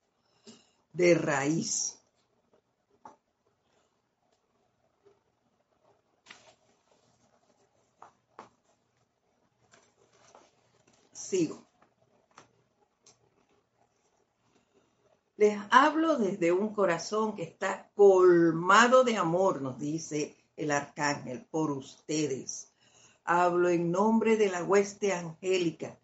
de 0.98 1.14
raíz. 1.14 1.94
sigo. 11.12 11.64
Les 15.36 15.56
hablo 15.70 16.16
desde 16.16 16.50
un 16.50 16.74
corazón 16.74 17.36
que 17.36 17.42
está 17.42 17.90
colmado 17.94 19.04
de 19.04 19.18
amor, 19.18 19.60
nos 19.60 19.78
dice 19.78 20.36
el 20.56 20.70
arcángel, 20.70 21.44
por 21.44 21.70
ustedes. 21.70 22.72
Hablo 23.24 23.68
en 23.68 23.92
nombre 23.92 24.36
de 24.36 24.48
la 24.48 24.64
hueste 24.64 25.12
angélica, 25.12 25.98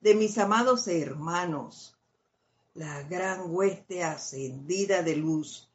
de 0.00 0.14
mis 0.14 0.36
amados 0.38 0.88
hermanos, 0.88 1.93
la 2.74 3.02
gran 3.02 3.54
hueste 3.54 4.02
ascendida 4.02 5.02
de 5.02 5.16
luz 5.16 5.70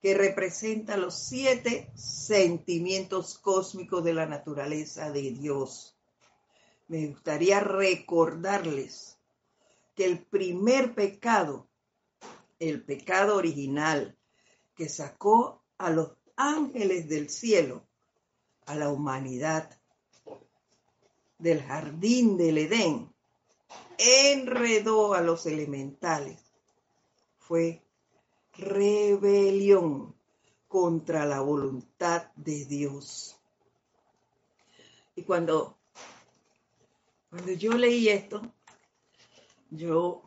que 0.00 0.14
representa 0.14 0.96
los 0.96 1.18
siete 1.18 1.90
sentimientos 1.96 3.38
cósmicos 3.38 4.04
de 4.04 4.14
la 4.14 4.26
naturaleza 4.26 5.10
de 5.10 5.32
Dios. 5.32 5.96
Me 6.88 7.06
gustaría 7.08 7.60
recordarles 7.60 9.18
que 9.94 10.04
el 10.04 10.18
primer 10.18 10.94
pecado, 10.94 11.66
el 12.58 12.84
pecado 12.84 13.36
original 13.36 14.16
que 14.76 14.88
sacó 14.88 15.62
a 15.78 15.90
los 15.90 16.12
ángeles 16.36 17.08
del 17.08 17.30
cielo, 17.30 17.86
a 18.66 18.74
la 18.74 18.90
humanidad 18.90 19.70
del 21.38 21.62
jardín 21.62 22.36
del 22.36 22.58
Edén, 22.58 23.12
enredó 23.98 25.14
a 25.14 25.20
los 25.20 25.46
elementales, 25.46 26.43
fue 27.46 27.82
rebelión 28.52 30.14
contra 30.68 31.24
la 31.24 31.40
voluntad 31.40 32.30
de 32.36 32.64
Dios. 32.64 33.38
Y 35.16 35.22
cuando 35.22 35.78
cuando 37.34 37.50
yo 37.50 37.72
leí 37.72 38.08
esto, 38.10 38.42
yo 39.68 40.22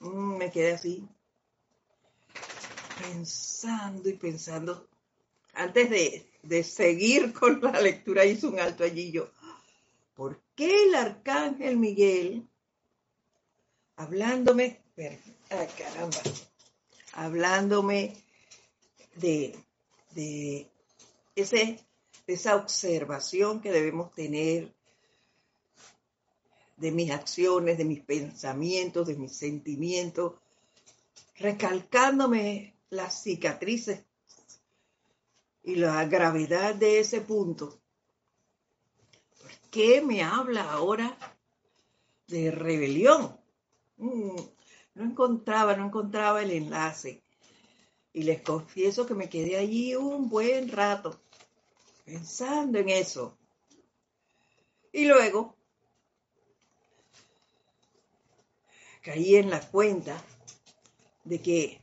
mm, 0.00 0.38
me 0.38 0.50
quedé 0.50 0.72
así, 0.72 1.08
pensando 3.00 4.08
y 4.08 4.14
pensando. 4.14 4.88
Antes 5.52 5.88
de, 6.42 6.64
seguir 6.64 7.32
con 7.38 7.60
la 7.60 7.80
lectura, 7.80 8.24
hice 8.24 8.48
un 8.48 8.58
alto 8.58 8.82
allí 8.82 9.12
yo. 9.12 9.30
¿Por 10.14 10.42
qué 10.56 10.82
el 10.86 10.96
arcángel 10.96 11.76
Miguel, 11.76 12.48
hablándome, 13.94 14.82
ah, 15.52 15.66
caramba, 15.78 16.18
hablándome 17.18 18.14
de, 19.16 19.58
de, 20.14 20.70
ese, 21.34 21.84
de 22.26 22.34
esa 22.34 22.54
observación 22.54 23.60
que 23.60 23.72
debemos 23.72 24.12
tener 24.12 24.72
de 26.76 26.92
mis 26.92 27.10
acciones, 27.10 27.76
de 27.76 27.84
mis 27.84 28.04
pensamientos, 28.04 29.08
de 29.08 29.16
mis 29.16 29.36
sentimientos, 29.36 30.34
recalcándome 31.36 32.76
las 32.90 33.20
cicatrices 33.20 34.04
y 35.64 35.74
la 35.74 36.04
gravedad 36.04 36.76
de 36.76 37.00
ese 37.00 37.20
punto. 37.20 37.80
¿Por 39.42 39.50
qué 39.72 40.00
me 40.02 40.22
habla 40.22 40.70
ahora 40.70 41.18
de 42.28 42.52
rebelión? 42.52 43.36
No 44.98 45.04
encontraba, 45.04 45.76
no 45.76 45.86
encontraba 45.86 46.42
el 46.42 46.50
enlace. 46.50 47.22
Y 48.12 48.24
les 48.24 48.42
confieso 48.42 49.06
que 49.06 49.14
me 49.14 49.28
quedé 49.28 49.56
allí 49.56 49.94
un 49.94 50.28
buen 50.28 50.68
rato 50.68 51.20
pensando 52.04 52.80
en 52.80 52.88
eso. 52.88 53.38
Y 54.90 55.06
luego 55.06 55.56
caí 59.00 59.36
en 59.36 59.50
la 59.50 59.60
cuenta 59.60 60.20
de 61.22 61.40
que, 61.40 61.80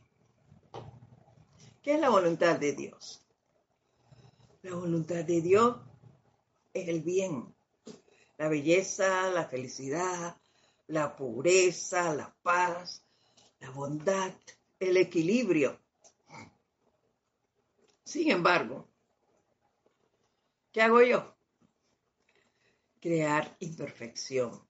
¿qué 1.82 1.94
es 1.94 2.00
la 2.00 2.10
voluntad 2.10 2.58
de 2.58 2.72
Dios? 2.74 3.26
La 4.60 4.74
voluntad 4.74 5.24
de 5.24 5.40
Dios 5.40 5.78
es 6.74 6.86
el 6.88 7.00
bien, 7.00 7.54
la 8.36 8.48
belleza, 8.48 9.30
la 9.30 9.46
felicidad, 9.46 10.36
la 10.88 11.16
pureza, 11.16 12.14
la 12.14 12.36
paz, 12.42 13.05
la 13.60 13.70
bondad, 13.70 14.32
el 14.78 14.96
equilibrio. 14.96 15.78
Sin 18.04 18.30
embargo, 18.30 18.88
¿qué 20.72 20.82
hago 20.82 21.02
yo? 21.02 21.34
Crear 23.00 23.56
imperfección. 23.60 24.66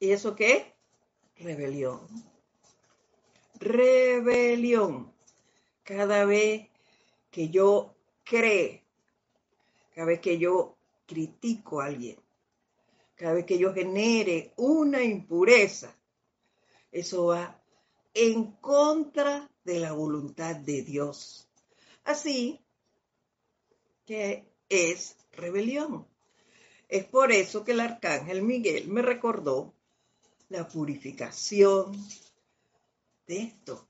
¿Y 0.00 0.10
eso 0.10 0.34
qué? 0.34 0.74
Rebelión. 1.36 2.06
Rebelión. 3.54 5.12
Cada 5.82 6.24
vez 6.24 6.68
que 7.30 7.48
yo 7.48 7.94
creo, 8.24 8.80
cada 9.94 10.06
vez 10.06 10.20
que 10.20 10.38
yo 10.38 10.76
critico 11.06 11.80
a 11.80 11.86
alguien, 11.86 12.18
cada 13.18 13.34
vez 13.34 13.46
que 13.46 13.58
yo 13.58 13.74
genere 13.74 14.52
una 14.56 15.02
impureza, 15.02 15.94
eso 16.92 17.26
va 17.26 17.60
en 18.14 18.52
contra 18.52 19.50
de 19.64 19.80
la 19.80 19.92
voluntad 19.92 20.54
de 20.54 20.82
Dios. 20.82 21.48
Así 22.04 22.64
que 24.06 24.46
es 24.68 25.16
rebelión. 25.32 26.06
Es 26.88 27.04
por 27.06 27.32
eso 27.32 27.64
que 27.64 27.72
el 27.72 27.80
arcángel 27.80 28.42
Miguel 28.42 28.86
me 28.86 29.02
recordó 29.02 29.74
la 30.48 30.68
purificación 30.68 31.92
de 33.26 33.42
esto. 33.42 33.88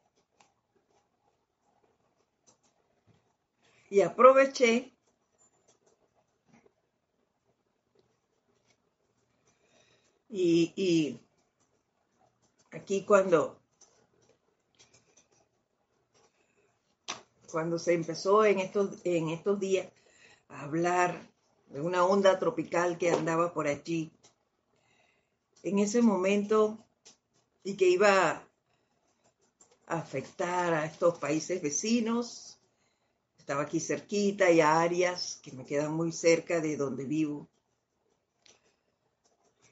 Y 3.91 4.01
aproveché 4.01 4.98
y, 10.29 11.21
aquí 12.71 13.03
cuando 13.05 13.59
cuando 17.51 17.79
se 17.79 17.95
empezó 17.95 18.45
en 18.45 18.59
estos, 18.59 18.99
en 19.05 19.31
estos 19.31 19.59
días 19.59 19.89
a 20.49 20.63
hablar 20.63 21.31
de 21.69 21.81
una 21.81 22.05
onda 22.05 22.39
tropical 22.39 22.99
que 22.99 23.11
andaba 23.11 23.53
por 23.53 23.67
allí, 23.67 24.13
en 25.63 25.79
ese 25.79 26.03
momento 26.03 26.79
y 27.65 27.77
que 27.77 27.89
iba 27.89 28.43
a 29.87 29.99
afectar 29.99 30.73
a 30.75 30.85
estos 30.85 31.19
países 31.19 31.61
vecinos. 31.61 32.59
Estaba 33.39 33.63
aquí 33.63 33.81
cerquita 33.81 34.51
y 34.51 34.61
a 34.61 34.81
áreas 34.81 35.41
que 35.43 35.53
me 35.53 35.65
quedan 35.65 35.95
muy 35.95 36.13
cerca 36.13 36.61
de 36.61 36.77
donde 36.77 37.05
vivo. 37.05 37.49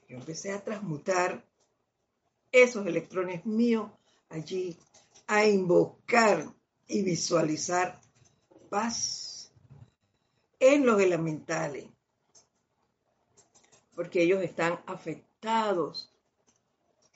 Yo 0.07 0.17
empecé 0.17 0.51
a 0.51 0.63
transmutar 0.63 1.45
esos 2.51 2.85
electrones 2.85 3.45
míos 3.45 3.91
allí, 4.29 4.77
a 5.27 5.45
invocar 5.45 6.53
y 6.87 7.03
visualizar 7.03 7.99
paz 8.69 9.51
en 10.59 10.85
los 10.85 11.01
elementales, 11.01 11.85
porque 13.95 14.21
ellos 14.21 14.41
están 14.41 14.79
afectados 14.85 16.11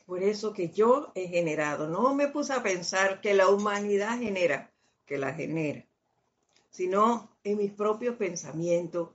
por 0.06 0.24
eso 0.24 0.52
que 0.52 0.70
yo 0.70 1.12
he 1.16 1.30
generado. 1.30 1.88
No 1.88 2.14
me 2.14 2.28
puse 2.28 2.52
a 2.52 2.62
pensar 2.62 3.22
que 3.22 3.34
la 3.34 3.48
humanidad 3.48 4.20
genera, 4.20 4.70
que 5.06 5.18
la 5.18 5.34
genera, 5.34 5.86
sino 6.70 7.30
en 7.46 7.58
mis 7.58 7.72
propios 7.72 8.18
pensamientos, 8.18 9.10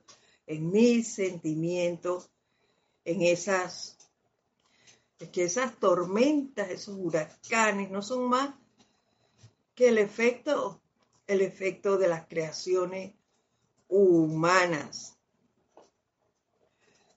en 0.47 0.71
mis 0.71 1.12
sentimientos, 1.12 2.31
en 3.07 3.23
esas, 3.23 3.97
que 5.33 5.45
esas 5.45 5.79
tormentas, 5.79 6.69
esos 6.69 6.97
huracanes 6.99 7.90
no 7.90 8.03
son 8.03 8.29
más 8.29 8.51
que 9.75 9.88
el 9.88 9.99
efecto, 9.99 10.83
el 11.27 11.40
efecto 11.40 11.99
de 11.99 12.09
las 12.09 12.27
creaciones 12.27 13.14
humanas. 13.88 15.16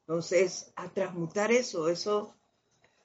Entonces, 0.02 0.72
a 0.76 0.90
transmutar 0.90 1.52
eso, 1.52 1.90
eso 1.90 2.36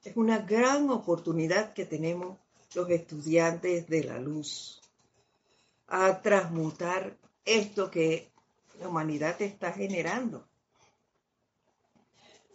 es 0.04 0.14
una 0.16 0.38
gran 0.38 0.90
oportunidad 0.90 1.72
que 1.72 1.86
tenemos 1.86 2.38
los 2.74 2.90
estudiantes 2.90 3.88
de 3.88 4.04
la 4.04 4.18
luz, 4.18 4.82
a 5.86 6.20
transmutar 6.20 7.16
esto 7.44 7.90
que 7.90 8.30
la 8.78 8.88
humanidad 8.88 9.40
está 9.40 9.72
generando. 9.72 10.46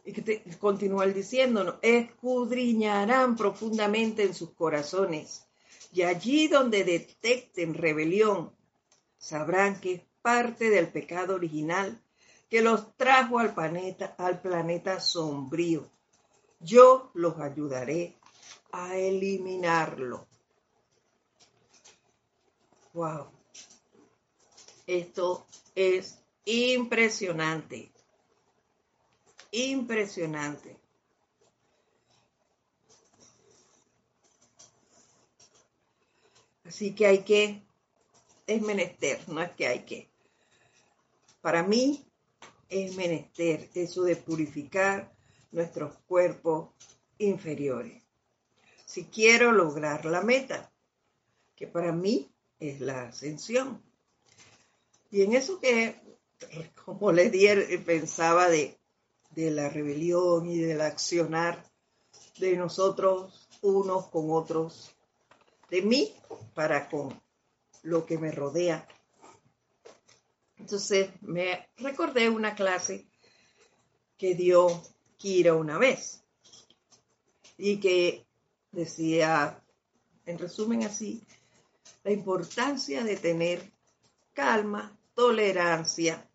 Y 0.10 0.12
que 0.12 0.42
continúa 0.58 1.06
diciéndonos, 1.06 1.76
escudriñarán 1.84 3.36
profundamente 3.36 4.24
en 4.24 4.34
sus 4.34 4.56
corazones 4.56 5.48
y 5.92 6.02
allí 6.02 6.48
donde 6.48 6.84
detecten 6.84 7.76
rebelión, 7.76 8.52
sabrán 9.20 9.80
que 9.80 9.94
es 9.94 10.02
parte 10.24 10.72
del 10.72 10.92
pecado 10.92 11.36
original 11.36 12.02
que 12.50 12.64
los 12.64 12.96
trajo 12.98 13.38
al 13.38 13.54
planeta, 13.54 14.16
al 14.18 14.42
planeta 14.42 15.00
sombrío. 15.00 15.92
Yo 16.60 17.12
los 17.14 17.38
ayudaré 17.38 18.18
a 18.72 18.98
eliminarlo. 18.98 20.28
Wow. 22.94 23.28
Esto 24.88 25.46
es 25.76 26.18
impresionante. 26.46 27.92
Impresionante. 29.52 30.80
Así 36.66 36.94
que 36.94 37.08
hay 37.08 37.24
que, 37.24 37.64
es 38.46 38.62
menester, 38.62 39.28
no 39.28 39.42
es 39.42 39.52
que 39.52 39.68
hay 39.68 39.86
que. 39.86 40.12
Para 41.42 41.64
mí 41.64 42.06
es 42.70 42.96
menester 42.96 43.70
eso 43.74 44.04
de 44.04 44.16
purificar 44.16 45.12
nuestros 45.52 45.98
cuerpos 46.06 46.70
inferiores. 47.18 48.04
Si 48.86 49.06
quiero 49.06 49.52
lograr 49.52 50.06
la 50.06 50.22
meta, 50.22 50.72
que 51.56 51.68
para 51.68 51.92
mí 51.92 52.32
es 52.60 52.80
la 52.80 53.04
ascensión. 53.04 53.84
Y 55.12 55.24
en 55.24 55.34
eso 55.34 55.60
que, 55.60 56.00
como 56.86 57.12
le 57.12 57.30
di, 57.30 57.48
pensaba 57.86 58.48
de, 58.48 58.79
de 59.30 59.52
la 59.52 59.70
rebelión 59.70 60.50
y 60.50 60.58
del 60.58 60.82
accionar 60.82 61.64
de 62.40 62.56
nosotros 62.56 63.48
unos 63.62 64.08
con 64.10 64.32
otros 64.32 64.96
de 65.70 65.82
mí 65.82 66.14
para 66.54 66.90
con 66.90 67.22
lo 67.84 68.06
que 68.06 68.18
me 68.18 68.32
rodea. 68.32 68.88
Entonces 70.58 71.10
me 71.22 71.70
recordé 71.78 72.30
una 72.30 72.56
clase 72.56 73.08
que 74.18 74.36
dio 74.36 74.82
Kira 75.18 75.54
una 75.54 75.78
vez 75.78 76.24
y 77.58 77.80
que 77.80 78.26
decía, 78.72 79.62
en 80.26 80.38
resumen 80.38 80.84
así, 80.84 81.26
la 82.04 82.12
importancia 82.12 83.04
de 83.04 83.18
tener 83.18 83.74
calma, 84.34 84.98
tolerancia, 85.14 86.29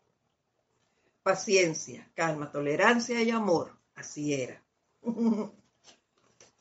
paciencia, 1.24 2.08
calma, 2.14 2.52
tolerancia 2.52 3.20
y 3.20 3.30
amor. 3.30 3.76
Así 3.96 4.34
era. 4.34 4.62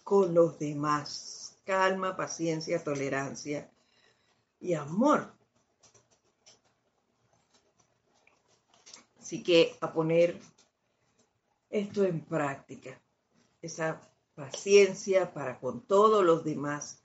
con 0.04 0.34
los 0.34 0.58
demás 0.58 1.58
calma, 1.64 2.16
paciencia, 2.16 2.84
tolerancia 2.84 3.70
y 4.60 4.74
amor. 4.74 5.34
Así 9.20 9.42
que 9.44 9.78
a 9.80 9.92
poner 9.94 10.40
esto 11.70 12.04
en 12.04 12.22
práctica, 12.22 13.02
esa 13.62 14.02
paciencia 14.36 15.34
para 15.34 15.60
con 15.60 15.82
todos 15.82 16.24
los 16.24 16.44
demás. 16.44 17.02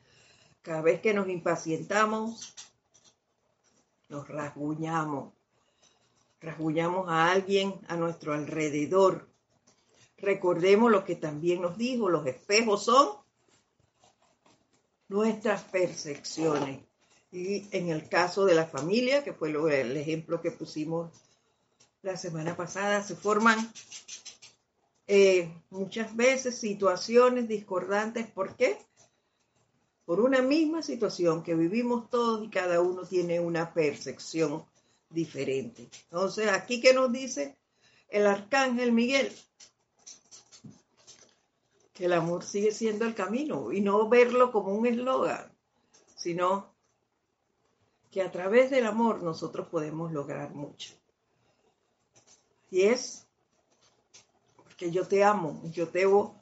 Cada 0.63 0.83
vez 0.83 1.01
que 1.01 1.15
nos 1.15 1.29
impacientamos, 1.29 2.55
nos 4.09 4.29
rasguñamos, 4.29 5.33
rasguñamos 6.41 7.09
a 7.09 7.31
alguien 7.31 7.75
a 7.89 7.97
nuestro 7.97 8.33
alrededor. 8.35 9.29
Recordemos 10.17 10.91
lo 10.91 11.05
que 11.05 11.17
también 11.17 11.63
nos 11.63 11.79
dijo, 11.79 12.09
los 12.09 12.27
espejos 12.27 12.85
son 12.85 13.09
nuestras 15.09 15.63
percepciones. 15.65 16.81
Y 17.31 17.67
en 17.77 17.89
el 17.91 18.09
caso 18.09 18.45
de 18.45 18.55
la 18.55 18.67
familia, 18.67 19.23
que 19.23 19.33
fue 19.33 19.51
el 19.51 19.97
ejemplo 19.97 20.41
que 20.41 20.51
pusimos 20.51 21.13
la 22.03 22.17
semana 22.17 22.57
pasada, 22.57 23.03
se 23.03 23.17
forman 23.17 23.71
eh, 25.07 25.53
muchas 25.71 26.15
veces 26.17 26.57
situaciones 26.59 27.49
discordantes. 27.49 28.27
¿Por 28.27 28.57
qué? 28.57 28.79
Por 30.05 30.21
una 30.21 30.41
misma 30.41 30.83
situación 30.83 31.43
que 31.43 31.55
vivimos 31.55 32.09
todos 32.09 32.45
y 32.45 32.49
cada 32.49 32.81
uno 32.81 33.03
tiene 33.03 33.41
una 33.41 33.75
percepción 33.75 34.65
diferente. 35.11 35.89
Entonces, 36.05 36.49
aquí 36.49 36.81
que 36.81 36.93
nos 36.93 37.13
dice 37.13 37.57
el 38.09 38.27
arcángel 38.27 38.93
Miguel, 38.93 39.33
que 41.93 42.05
el 42.05 42.13
amor 42.13 42.45
sigue 42.45 42.71
siendo 42.71 43.05
el 43.05 43.15
camino 43.15 43.73
y 43.73 43.81
no 43.81 44.09
verlo 44.09 44.53
como 44.53 44.73
un 44.73 44.87
eslogan, 44.87 45.53
sino 46.17 46.75
que 48.11 48.23
a 48.23 48.31
través 48.31 48.71
del 48.71 48.87
amor 48.87 49.23
nosotros 49.23 49.69
podemos 49.69 50.13
lograr 50.13 50.55
mucho. 50.55 50.95
Y 52.71 52.83
es 52.83 53.27
porque 54.57 54.91
yo 54.91 55.07
te 55.07 55.25
amo, 55.25 55.61
yo 55.73 55.89
te 55.89 56.05
amo, 56.05 56.41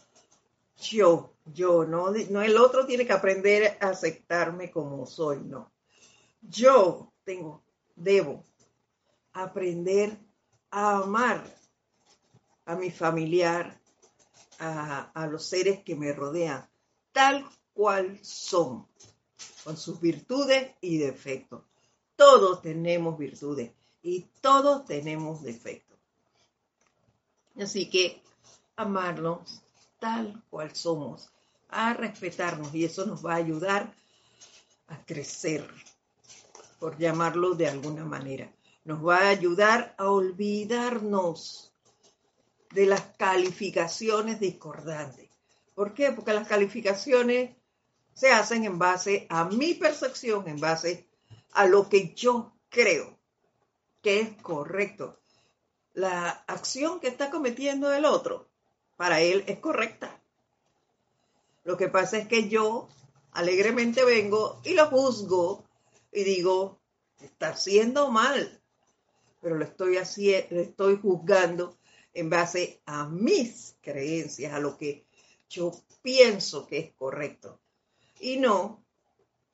yo, 0.78 1.32
yo, 1.46 1.86
no, 1.86 2.10
no 2.10 2.42
el 2.42 2.56
otro 2.58 2.84
tiene 2.84 3.06
que 3.06 3.14
aprender 3.14 3.78
a 3.80 3.88
aceptarme 3.88 4.70
como 4.70 5.06
soy, 5.06 5.40
no. 5.40 5.72
Yo 6.42 7.12
tengo, 7.24 7.64
debo 7.94 8.44
aprender 9.42 10.18
a 10.70 10.98
amar 10.98 11.44
a 12.64 12.74
mi 12.74 12.90
familiar, 12.90 13.80
a, 14.58 15.26
los 15.30 15.44
seres 15.46 15.82
que 15.84 15.94
me 15.94 16.12
rodean, 16.12 16.68
tal 17.12 17.48
cual 17.72 18.18
son, 18.22 18.86
con 19.64 19.76
sus 19.76 20.00
virtudes 20.00 20.74
y 20.80 20.98
defectos. 20.98 21.62
todos 22.16 22.62
tenemos 22.62 23.18
virtudes 23.18 23.72
y 24.02 24.22
todos 24.40 24.86
tenemos 24.86 25.42
defectos. 25.42 25.98
Así 27.56 27.90
que 27.90 28.22
amarnos 28.74 29.62
tal 29.98 30.42
cual 30.50 30.74
somos, 30.74 31.30
a 31.68 31.94
respetarnos 31.94 32.74
y 32.74 32.84
eso 32.84 33.04
nos 33.06 33.24
va 33.24 33.34
a 33.34 33.36
ayudar 33.36 33.92
a 34.88 35.04
crecer, 35.04 35.68
por 36.78 36.96
llamarlo 36.98 37.54
de 37.54 37.68
alguna 37.68 38.04
manera. 38.04 38.50
Nos 38.86 39.04
va 39.04 39.18
a 39.18 39.30
ayudar 39.30 39.96
a 39.98 40.08
olvidarnos 40.08 41.74
de 42.70 42.86
las 42.86 43.00
calificaciones 43.18 44.38
discordantes. 44.38 45.28
¿Por 45.74 45.92
qué? 45.92 46.12
Porque 46.12 46.32
las 46.32 46.46
calificaciones 46.46 47.56
se 48.14 48.30
hacen 48.30 48.62
en 48.62 48.78
base 48.78 49.26
a 49.28 49.44
mi 49.46 49.74
percepción, 49.74 50.46
en 50.46 50.60
base 50.60 51.08
a 51.50 51.66
lo 51.66 51.88
que 51.88 52.14
yo 52.14 52.52
creo 52.68 53.18
que 54.02 54.20
es 54.20 54.40
correcto. 54.40 55.18
La 55.92 56.28
acción 56.46 57.00
que 57.00 57.08
está 57.08 57.28
cometiendo 57.28 57.92
el 57.92 58.04
otro, 58.04 58.48
para 58.94 59.20
él 59.20 59.42
es 59.48 59.58
correcta. 59.58 60.22
Lo 61.64 61.76
que 61.76 61.88
pasa 61.88 62.18
es 62.18 62.28
que 62.28 62.48
yo 62.48 62.86
alegremente 63.32 64.04
vengo 64.04 64.60
y 64.62 64.74
lo 64.74 64.86
juzgo 64.86 65.64
y 66.12 66.22
digo, 66.22 66.78
está 67.20 67.48
haciendo 67.48 68.12
mal, 68.12 68.62
pero 69.46 69.58
lo 69.58 69.64
estoy, 69.64 69.96
haciendo, 69.96 70.56
lo 70.56 70.60
estoy 70.60 70.96
juzgando 70.96 71.78
en 72.12 72.28
base 72.28 72.82
a 72.84 73.06
mis 73.06 73.76
creencias, 73.80 74.52
a 74.52 74.58
lo 74.58 74.76
que 74.76 75.06
yo 75.48 75.70
pienso 76.02 76.66
que 76.66 76.78
es 76.78 76.92
correcto. 76.94 77.60
Y 78.18 78.38
no 78.38 78.84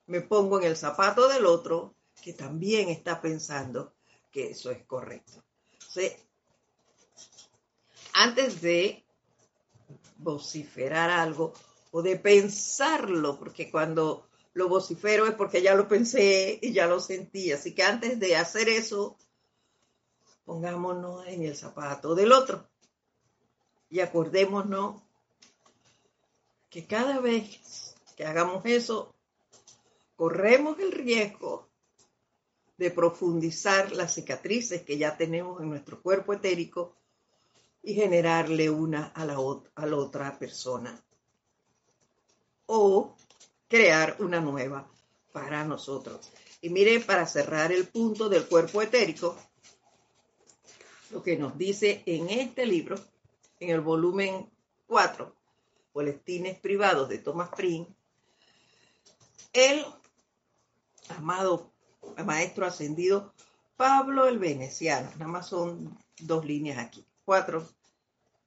me 0.07 0.21
pongo 0.21 0.59
en 0.59 0.65
el 0.65 0.77
zapato 0.77 1.27
del 1.27 1.45
otro 1.45 1.93
que 2.23 2.33
también 2.33 2.89
está 2.89 3.21
pensando 3.21 3.93
que 4.31 4.49
eso 4.49 4.71
es 4.71 4.83
correcto. 4.85 5.43
antes 8.13 8.61
de 8.61 9.05
vociferar 10.17 11.11
algo 11.11 11.53
o 11.91 12.01
de 12.01 12.15
pensarlo, 12.15 13.37
porque 13.37 13.69
cuando 13.69 14.27
lo 14.53 14.69
vocifero 14.69 15.27
es 15.27 15.35
porque 15.35 15.61
ya 15.61 15.75
lo 15.75 15.87
pensé 15.87 16.57
y 16.63 16.73
ya 16.73 16.87
lo 16.87 16.99
sentí. 16.99 17.51
Así 17.51 17.75
que 17.75 17.83
antes 17.83 18.19
de 18.19 18.35
hacer 18.35 18.69
eso, 18.69 19.17
pongámonos 20.45 21.25
en 21.27 21.43
el 21.43 21.55
zapato 21.55 22.15
del 22.15 22.31
otro 22.31 22.67
y 23.89 23.99
acordémonos 23.99 25.01
que 26.69 26.85
cada 26.87 27.19
vez 27.19 27.95
que 28.15 28.25
hagamos 28.25 28.65
eso, 28.65 29.13
corremos 30.15 30.79
el 30.79 30.91
riesgo 30.91 31.69
de 32.77 32.91
profundizar 32.91 33.91
las 33.91 34.15
cicatrices 34.15 34.81
que 34.81 34.97
ya 34.97 35.15
tenemos 35.15 35.61
en 35.61 35.69
nuestro 35.69 36.01
cuerpo 36.01 36.33
etérico 36.33 36.95
y 37.83 37.93
generarle 37.93 38.69
una 38.69 39.07
a 39.07 39.25
la, 39.25 39.35
a 39.75 39.85
la 39.85 39.95
otra 39.95 40.39
persona. 40.39 40.99
O 42.65 43.15
crear 43.67 44.15
una 44.19 44.39
nueva 44.39 44.89
para 45.31 45.63
nosotros. 45.63 46.31
Y 46.61 46.69
mire, 46.69 46.99
para 47.01 47.27
cerrar 47.27 47.71
el 47.71 47.87
punto 47.87 48.29
del 48.29 48.47
cuerpo 48.47 48.81
etérico, 48.81 49.37
lo 51.13 51.21
que 51.21 51.37
nos 51.37 51.57
dice 51.57 52.01
en 52.07 52.29
este 52.29 52.65
libro, 52.65 52.95
en 53.59 53.69
el 53.69 53.81
volumen 53.81 54.49
4, 54.87 55.35
Boletines 55.93 56.59
Privados 56.59 57.07
de 57.07 57.19
Thomas 57.19 57.49
Prince, 57.55 57.93
el 59.53 59.85
amado 61.09 61.71
maestro 62.25 62.65
ascendido 62.65 63.33
Pablo 63.77 64.27
el 64.27 64.39
Veneciano, 64.39 65.11
nada 65.11 65.27
más 65.27 65.47
son 65.47 65.97
dos 66.19 66.45
líneas 66.45 66.79
aquí, 66.79 67.05
cuatro 67.25 67.67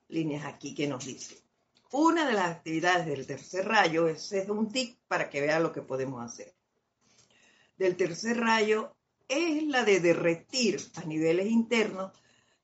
líneas 0.09 0.45
aquí 0.45 0.75
que 0.75 0.89
nos 0.89 1.05
dice. 1.05 1.37
Una 1.93 2.27
de 2.27 2.33
las 2.33 2.49
actividades 2.49 3.07
del 3.07 3.27
tercer 3.27 3.67
rayo 3.67 4.09
es, 4.09 4.33
es 4.33 4.49
un 4.49 4.73
tic 4.73 4.99
para 5.07 5.31
que 5.31 5.41
vea 5.41 5.61
lo 5.61 5.73
que 5.73 5.83
podemos 5.83 6.25
hacer. 6.25 6.53
Del 7.79 7.97
tercer 7.97 8.39
rayo 8.39 8.97
es 9.29 9.63
la 9.65 9.85
de 9.85 10.01
derretir 10.01 10.81
a 10.97 11.05
niveles 11.05 11.47
internos 11.47 12.13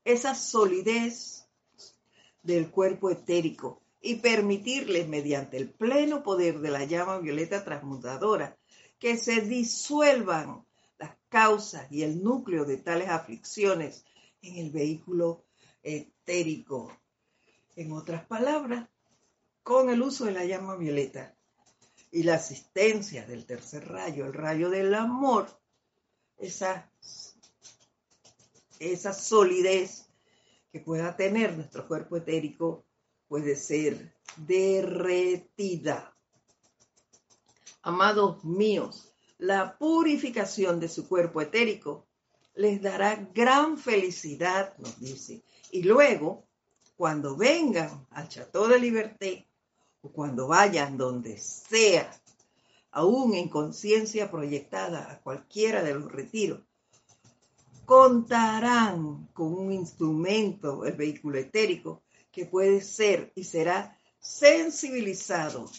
esa 0.05 0.35
solidez 0.35 1.47
del 2.43 2.71
cuerpo 2.71 3.11
etérico 3.11 3.83
y 4.01 4.17
permitirles 4.17 5.09
mediante 5.09 5.57
el 5.57 5.71
pleno 5.71 6.23
poder 6.23 6.61
de 6.61 6.71
la 6.71 6.85
llama 6.85 7.19
violeta 7.19 7.65
transmutadora 7.65 8.57
que 8.99 9.17
se 9.17 9.41
disuelvan 9.41 10.65
las 10.99 11.17
causas 11.29 11.91
y 11.91 12.03
el 12.03 12.23
núcleo 12.23 12.65
de 12.65 12.77
tales 12.77 13.09
aflicciones 13.09 14.05
en 14.43 14.57
el 14.57 14.71
vehículo 14.71 15.45
etérico. 15.83 16.97
En 17.77 17.93
otras 17.93 18.25
palabras, 18.27 18.89
con 19.63 19.89
el 19.91 20.03
uso 20.03 20.25
de 20.25 20.33
la 20.33 20.45
llama 20.45 20.77
violeta 20.77 21.35
y 22.11 22.25
la 22.25 22.35
asistencia 22.35 23.27
del 23.27 23.47
tercer 23.47 23.89
rayo, 23.89 24.27
el 24.27 24.35
rayo 24.35 24.69
del 24.69 24.95
amor, 24.95 25.49
esa 26.37 26.92
esa 28.91 29.13
solidez 29.13 30.09
que 30.73 30.81
pueda 30.81 31.17
tener 31.17 31.55
nuestro 31.57 31.87
cuerpo 31.87 32.17
etérico 32.17 32.85
puede 33.29 33.57
ser 33.57 34.15
derretida. 34.37 36.17
Amados 37.83 38.45
míos, 38.45 39.13
la 39.39 39.77
purificación 39.79 40.81
de 40.81 40.89
su 40.89 41.09
cuerpo 41.09 41.41
etérico 41.41 42.07
les 42.55 42.81
dará 42.83 43.17
gran 43.35 43.79
felicidad, 43.79 44.77
nos 44.79 44.99
dice. 45.01 45.43
Y 45.71 45.83
luego, 45.83 46.45
cuando 46.97 47.37
vengan 47.37 48.07
al 48.11 48.29
Chateau 48.29 48.67
de 48.69 48.79
Liberté 48.79 49.49
o 50.03 50.13
cuando 50.13 50.47
vayan 50.49 50.97
donde 50.97 51.39
sea, 51.39 52.11
aún 52.91 53.35
en 53.35 53.49
conciencia 53.49 54.31
proyectada 54.31 55.11
a 55.11 55.21
cualquiera 55.21 55.83
de 55.83 55.95
los 55.95 56.13
retiros, 56.13 56.61
contarán 57.93 59.29
con 59.35 59.53
un 59.53 59.71
instrumento, 59.71 60.87
el 60.87 60.95
vehículo 60.95 61.39
etérico, 61.39 62.01
que 62.31 62.47
puede 62.47 62.81
ser 62.81 63.31
y 63.35 63.45
será 63.45 63.99
sensibilizado 64.19 65.71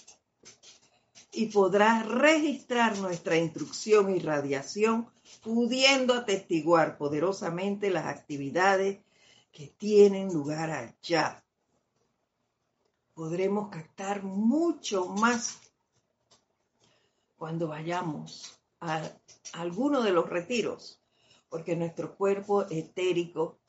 y 1.32 1.48
podrá 1.48 2.04
registrar 2.04 3.00
nuestra 3.00 3.36
instrucción 3.36 4.16
y 4.16 4.20
radiación, 4.20 5.10
pudiendo 5.42 6.14
atestiguar 6.14 7.00
poderosamente 7.00 7.90
las 7.90 8.06
actividades 8.06 9.00
que 9.52 9.74
tienen 9.76 10.32
lugar 10.32 10.70
allá. 10.70 11.44
Podremos 13.16 13.70
captar 13.70 14.22
mucho 14.22 15.08
más 15.08 15.58
cuando 17.38 17.70
vayamos 17.70 18.60
a 18.82 19.02
alguno 19.54 20.04
de 20.04 20.12
los 20.12 20.30
retiros 20.30 21.00
porque 21.54 21.76
nuestro 21.76 22.16
cuerpo 22.16 22.66
etérico 22.68 23.60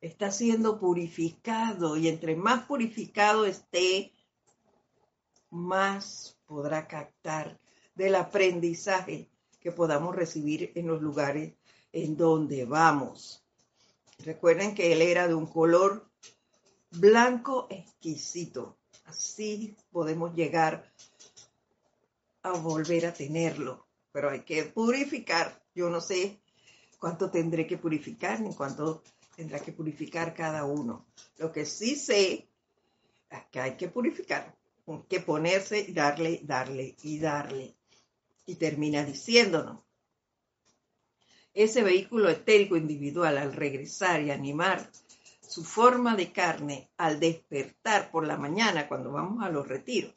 está 0.00 0.30
siendo 0.30 0.78
purificado 0.78 1.98
y 1.98 2.08
entre 2.08 2.34
más 2.36 2.64
purificado 2.64 3.44
esté, 3.44 4.14
más 5.50 6.38
podrá 6.46 6.88
captar 6.88 7.60
del 7.94 8.14
aprendizaje 8.14 9.28
que 9.60 9.72
podamos 9.72 10.16
recibir 10.16 10.72
en 10.74 10.86
los 10.86 11.02
lugares 11.02 11.52
en 11.92 12.16
donde 12.16 12.64
vamos. 12.64 13.44
Recuerden 14.20 14.74
que 14.74 14.90
él 14.94 15.02
era 15.02 15.28
de 15.28 15.34
un 15.34 15.48
color 15.48 16.10
blanco 16.92 17.66
exquisito. 17.68 18.78
Así 19.04 19.76
podemos 19.90 20.34
llegar 20.34 20.90
a 22.42 22.52
volver 22.52 23.04
a 23.04 23.12
tenerlo, 23.12 23.86
pero 24.12 24.30
hay 24.30 24.40
que 24.44 24.62
purificar. 24.62 25.62
Yo 25.74 25.90
no 25.90 26.00
sé 26.00 26.40
cuánto 26.98 27.30
tendré 27.30 27.66
que 27.66 27.78
purificar 27.78 28.40
ni 28.40 28.54
cuánto 28.54 29.02
tendrá 29.36 29.60
que 29.60 29.72
purificar 29.72 30.34
cada 30.34 30.64
uno. 30.64 31.06
Lo 31.38 31.52
que 31.52 31.64
sí 31.64 31.94
sé 31.94 32.48
es 33.30 33.46
que 33.50 33.60
hay 33.60 33.76
que 33.76 33.88
purificar, 33.88 34.54
hay 34.86 35.02
que 35.08 35.20
ponerse 35.20 35.78
y 35.80 35.92
darle, 35.92 36.40
darle 36.42 36.96
y 37.02 37.18
darle. 37.18 37.74
Y 38.46 38.54
termina 38.56 39.04
diciéndonos, 39.04 39.80
ese 41.52 41.82
vehículo 41.82 42.28
etérico 42.28 42.76
individual 42.76 43.36
al 43.36 43.52
regresar 43.52 44.22
y 44.22 44.30
animar 44.30 44.90
su 45.40 45.64
forma 45.64 46.14
de 46.14 46.32
carne 46.32 46.90
al 46.96 47.20
despertar 47.20 48.10
por 48.10 48.26
la 48.26 48.36
mañana 48.36 48.86
cuando 48.86 49.10
vamos 49.12 49.42
a 49.44 49.50
los 49.50 49.66
retiros, 49.66 50.14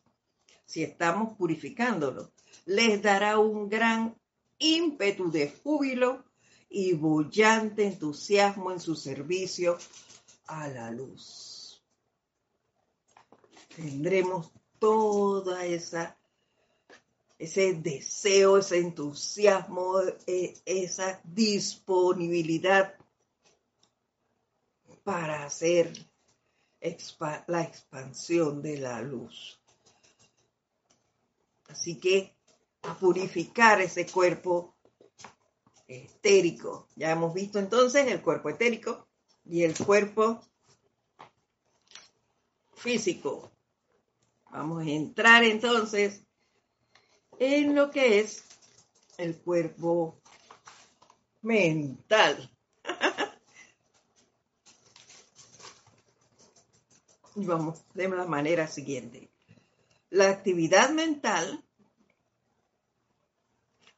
si 0.66 0.84
estamos 0.84 1.38
purificándolo, 1.38 2.32
les 2.66 3.02
dará 3.02 3.40
un 3.40 3.70
gran 3.70 4.16
ímpetu 4.58 5.32
de 5.32 5.50
júbilo 5.50 6.24
y 6.72 6.93
bullante 6.93 7.86
entusiasmo 7.86 8.72
en 8.72 8.80
su 8.80 8.95
servicio 8.95 9.78
a 10.47 10.69
la 10.69 10.89
luz. 10.89 11.84
Tendremos 13.76 14.51
toda 14.80 15.65
esa 15.65 16.17
ese 17.38 17.74
deseo, 17.74 18.59
ese 18.59 18.78
entusiasmo, 18.78 19.99
e, 20.28 20.53
esa 20.63 21.19
disponibilidad 21.24 22.95
para 25.03 25.43
hacer 25.43 25.91
la 27.47 27.63
expansión 27.63 28.61
de 28.61 28.78
la 28.78 29.01
luz. 29.01 29.59
Así 31.67 31.99
que 31.99 32.36
a 32.84 32.95
purificar 32.95 33.82
ese 33.82 34.05
cuerpo 34.05 34.76
estérico. 35.92 36.88
Ya 36.96 37.12
hemos 37.12 37.34
visto 37.34 37.60
entonces 37.60 38.08
el 38.08 38.22
cuerpo 38.22 38.50
etérico 38.50 39.08
y 39.46 39.64
el 39.64 39.76
cuerpo 39.78 40.42
físico. 42.74 43.52
Vamos 44.52 44.84
a 44.84 44.89
entrar 44.89 45.44
entonces 45.44 46.24
en 47.39 47.76
lo 47.76 47.92
que 47.92 48.20
es 48.20 48.44
el 49.18 49.38
cuerpo 49.38 50.20
mental. 51.42 52.52
y 57.36 57.46
vamos 57.46 57.84
de 57.94 58.10
la 58.10 58.26
manera 58.26 58.68
siguiente. 58.68 59.30
La 60.10 60.30
actividad 60.30 60.89
mental 60.89 61.64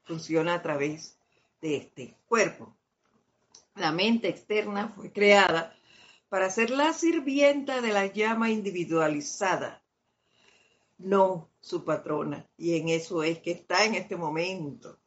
funciona 0.03 0.53
a 0.55 0.61
través 0.61 1.17
de 1.63 1.77
este 1.77 2.17
cuerpo. 2.27 2.75
La 3.75 3.93
mente 3.93 4.27
externa 4.27 4.89
fue 4.89 5.13
creada 5.13 5.73
para 6.27 6.49
ser 6.49 6.69
la 6.69 6.91
sirvienta 6.91 7.79
de 7.79 7.93
la 7.93 8.05
llama 8.07 8.51
individualizada, 8.51 9.81
no 10.97 11.49
su 11.61 11.85
patrona. 11.85 12.45
Y 12.57 12.75
en 12.75 12.89
eso 12.89 13.23
es 13.23 13.39
que 13.39 13.51
está 13.51 13.85
en 13.85 13.95
este 13.95 14.17
momento. 14.17 14.99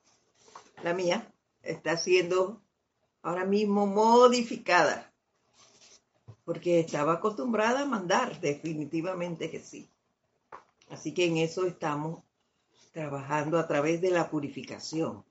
La 0.83 0.95
mía 0.95 1.31
está 1.63 1.99
siendo 1.99 2.63
ahora 3.21 3.45
mismo 3.45 3.87
modificada, 3.87 5.13
porque 6.45 6.81
estaba 6.81 7.15
acostumbrada 7.15 7.83
a 7.83 7.87
mandar, 7.87 8.41
definitivamente 8.41 9.51
que 9.51 9.61
sí. 9.61 9.91
Así 10.89 11.13
que 11.13 11.27
en 11.27 11.37
eso 11.37 11.67
estamos 11.67 12.23
trabajando 12.93 13.59
a 13.59 13.67
través 13.67 14.01
de 14.01 14.11
la 14.11 14.31
purificación. 14.31 15.26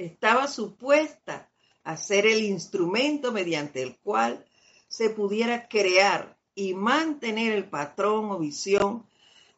Estaba 0.00 0.48
supuesta 0.48 1.50
a 1.84 1.96
ser 1.98 2.26
el 2.26 2.42
instrumento 2.42 3.32
mediante 3.32 3.82
el 3.82 3.98
cual 3.98 4.46
se 4.88 5.10
pudiera 5.10 5.68
crear 5.68 6.38
y 6.54 6.72
mantener 6.72 7.52
el 7.52 7.68
patrón 7.68 8.30
o 8.30 8.38
visión 8.38 9.06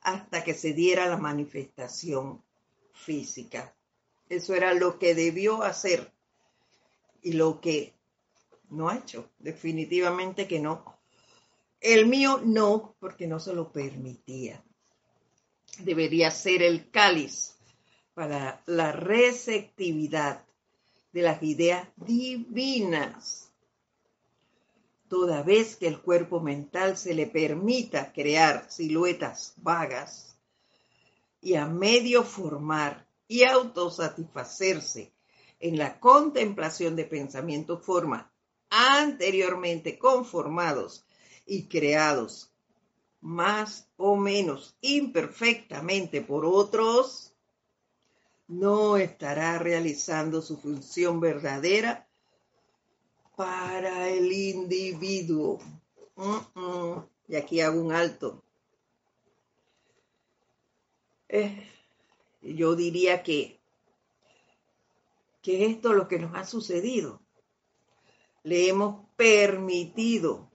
hasta 0.00 0.42
que 0.42 0.54
se 0.54 0.72
diera 0.72 1.06
la 1.06 1.16
manifestación 1.16 2.42
física. 2.92 3.72
Eso 4.28 4.54
era 4.54 4.74
lo 4.74 4.98
que 4.98 5.14
debió 5.14 5.62
hacer 5.62 6.12
y 7.22 7.34
lo 7.34 7.60
que 7.60 7.94
no 8.68 8.88
ha 8.88 8.98
hecho. 8.98 9.30
Definitivamente 9.38 10.48
que 10.48 10.58
no. 10.58 10.98
El 11.80 12.06
mío 12.06 12.40
no, 12.44 12.96
porque 12.98 13.28
no 13.28 13.38
se 13.38 13.54
lo 13.54 13.70
permitía 13.70 14.60
debería 15.78 16.30
ser 16.30 16.62
el 16.62 16.90
cáliz 16.90 17.56
para 18.14 18.62
la 18.66 18.92
receptividad 18.92 20.44
de 21.12 21.22
las 21.22 21.42
ideas 21.42 21.88
divinas. 21.96 23.50
Toda 25.08 25.42
vez 25.42 25.76
que 25.76 25.88
el 25.88 26.00
cuerpo 26.00 26.40
mental 26.40 26.96
se 26.96 27.14
le 27.14 27.26
permita 27.26 28.12
crear 28.12 28.66
siluetas 28.70 29.54
vagas 29.56 30.36
y 31.40 31.54
a 31.54 31.66
medio 31.66 32.24
formar 32.24 33.06
y 33.28 33.44
autosatisfacerse 33.44 35.12
en 35.60 35.78
la 35.78 36.00
contemplación 36.00 36.96
de 36.96 37.04
pensamientos 37.04 37.84
forma 37.84 38.32
anteriormente 38.70 39.98
conformados 39.98 41.04
y 41.46 41.64
creados 41.64 42.50
más 43.20 43.86
o 43.96 44.16
menos 44.16 44.76
imperfectamente 44.80 46.22
por 46.22 46.44
otros, 46.44 47.31
no 48.48 48.96
estará 48.96 49.58
realizando 49.58 50.42
su 50.42 50.56
función 50.56 51.20
verdadera 51.20 52.06
para 53.36 54.08
el 54.08 54.32
individuo. 54.32 55.58
Y 57.28 57.36
aquí 57.36 57.60
hago 57.60 57.80
un 57.80 57.92
alto. 57.92 58.42
Eh, 61.28 61.66
yo 62.42 62.76
diría 62.76 63.22
que, 63.22 63.58
que 65.40 65.64
esto 65.66 65.90
es 65.90 65.96
lo 65.96 66.08
que 66.08 66.18
nos 66.18 66.34
ha 66.34 66.44
sucedido. 66.44 67.20
Le 68.42 68.68
hemos 68.68 69.06
permitido 69.16 70.50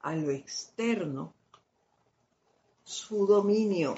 a 0.00 0.14
lo 0.14 0.30
externo 0.30 1.34
su 2.84 3.26
dominio 3.26 3.94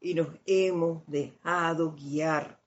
y 0.00 0.14
nos 0.14 0.28
hemos 0.46 1.06
dejado 1.06 1.94
guiar 1.94 2.58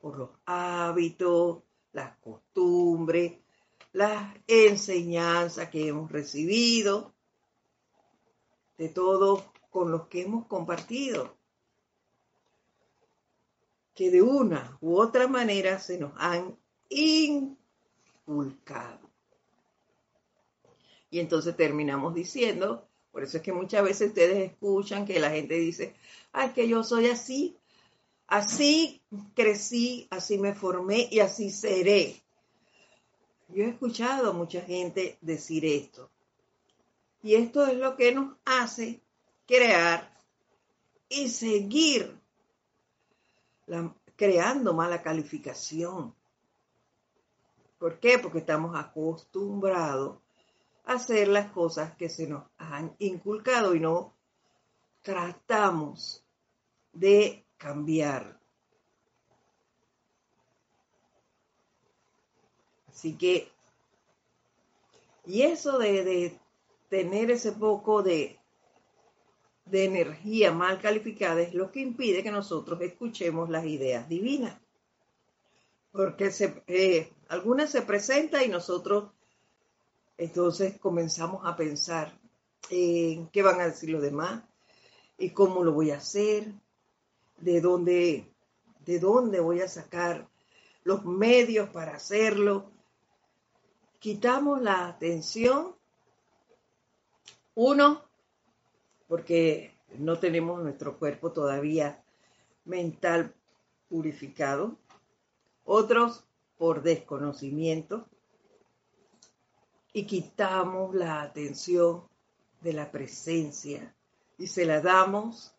por 0.00 0.18
los 0.18 0.30
hábitos, 0.44 1.62
las 1.92 2.16
costumbres, 2.18 3.38
las 3.92 4.34
enseñanzas 4.46 5.70
que 5.70 5.88
hemos 5.88 6.10
recibido, 6.10 7.14
de 8.76 8.88
todos 8.88 9.44
con 9.70 9.90
los 9.90 10.08
que 10.08 10.22
hemos 10.22 10.46
compartido, 10.46 11.36
que 13.94 14.10
de 14.10 14.20
una 14.20 14.76
u 14.80 14.98
otra 14.98 15.26
manera 15.28 15.78
se 15.78 15.98
nos 15.98 16.12
han 16.16 16.58
inculcado. 16.90 17.56
Y 21.08 21.20
entonces 21.20 21.56
terminamos 21.56 22.14
diciendo 22.14 22.85
por 23.16 23.24
eso 23.24 23.38
es 23.38 23.42
que 23.42 23.54
muchas 23.54 23.82
veces 23.82 24.08
ustedes 24.08 24.52
escuchan 24.52 25.06
que 25.06 25.18
la 25.18 25.30
gente 25.30 25.54
dice, 25.54 25.94
ay, 26.32 26.50
que 26.50 26.68
yo 26.68 26.84
soy 26.84 27.06
así, 27.06 27.56
así 28.26 29.00
crecí, 29.34 30.06
así 30.10 30.36
me 30.36 30.54
formé 30.54 31.08
y 31.10 31.20
así 31.20 31.48
seré. 31.48 32.22
Yo 33.48 33.64
he 33.64 33.68
escuchado 33.70 34.28
a 34.28 34.34
mucha 34.34 34.60
gente 34.60 35.16
decir 35.22 35.64
esto. 35.64 36.10
Y 37.22 37.36
esto 37.36 37.66
es 37.66 37.78
lo 37.78 37.96
que 37.96 38.12
nos 38.12 38.36
hace 38.44 39.00
crear 39.46 40.14
y 41.08 41.30
seguir 41.30 42.20
creando 44.14 44.74
mala 44.74 45.00
calificación. 45.00 46.14
¿Por 47.78 47.98
qué? 47.98 48.18
Porque 48.18 48.40
estamos 48.40 48.76
acostumbrados 48.76 50.18
hacer 50.86 51.28
las 51.28 51.50
cosas 51.50 51.94
que 51.96 52.08
se 52.08 52.26
nos 52.26 52.44
han 52.58 52.94
inculcado 52.98 53.74
y 53.74 53.80
no 53.80 54.14
tratamos 55.02 56.24
de 56.92 57.44
cambiar. 57.56 58.40
Así 62.88 63.18
que, 63.18 63.50
y 65.26 65.42
eso 65.42 65.78
de, 65.78 66.38
tener 66.88 67.30
ese 67.32 67.52
poco 67.52 68.02
de, 68.02 68.38
de 69.66 69.84
energía 69.84 70.52
mal 70.52 70.80
calificada 70.80 71.40
es 71.42 71.52
lo 71.52 71.72
que 71.72 71.80
impide 71.80 72.22
que 72.22 72.30
nosotros 72.30 72.80
escuchemos 72.80 73.50
las 73.50 73.66
ideas 73.66 74.08
divinas. 74.08 74.58
Porque 75.90 76.30
se, 76.30 76.62
eh, 76.68 77.12
algunas 77.28 77.70
se 77.70 77.82
presentan 77.82 78.44
y 78.44 78.48
nosotros 78.48 79.10
entonces 80.18 80.78
comenzamos 80.78 81.42
a 81.44 81.56
pensar 81.56 82.18
en 82.70 83.28
qué 83.28 83.42
van 83.42 83.60
a 83.60 83.66
decir 83.66 83.90
los 83.90 84.02
demás 84.02 84.42
y 85.18 85.30
cómo 85.30 85.62
lo 85.62 85.72
voy 85.72 85.90
a 85.90 85.98
hacer, 85.98 86.52
de 87.38 87.60
dónde, 87.60 88.32
de 88.84 88.98
dónde 88.98 89.40
voy 89.40 89.60
a 89.60 89.68
sacar 89.68 90.28
los 90.84 91.04
medios 91.04 91.68
para 91.70 91.96
hacerlo. 91.96 92.70
Quitamos 93.98 94.62
la 94.62 94.88
atención, 94.88 95.74
uno, 97.54 98.02
porque 99.08 99.74
no 99.98 100.18
tenemos 100.18 100.62
nuestro 100.62 100.98
cuerpo 100.98 101.32
todavía 101.32 102.02
mental 102.64 103.34
purificado, 103.88 104.76
otros 105.64 106.24
por 106.58 106.82
desconocimiento, 106.82 108.06
y 109.96 110.04
quitamos 110.04 110.94
la 110.94 111.22
atención 111.22 112.06
de 112.60 112.74
la 112.74 112.92
presencia 112.92 113.96
y 114.36 114.46
se 114.46 114.66
la 114.66 114.82
damos 114.82 115.54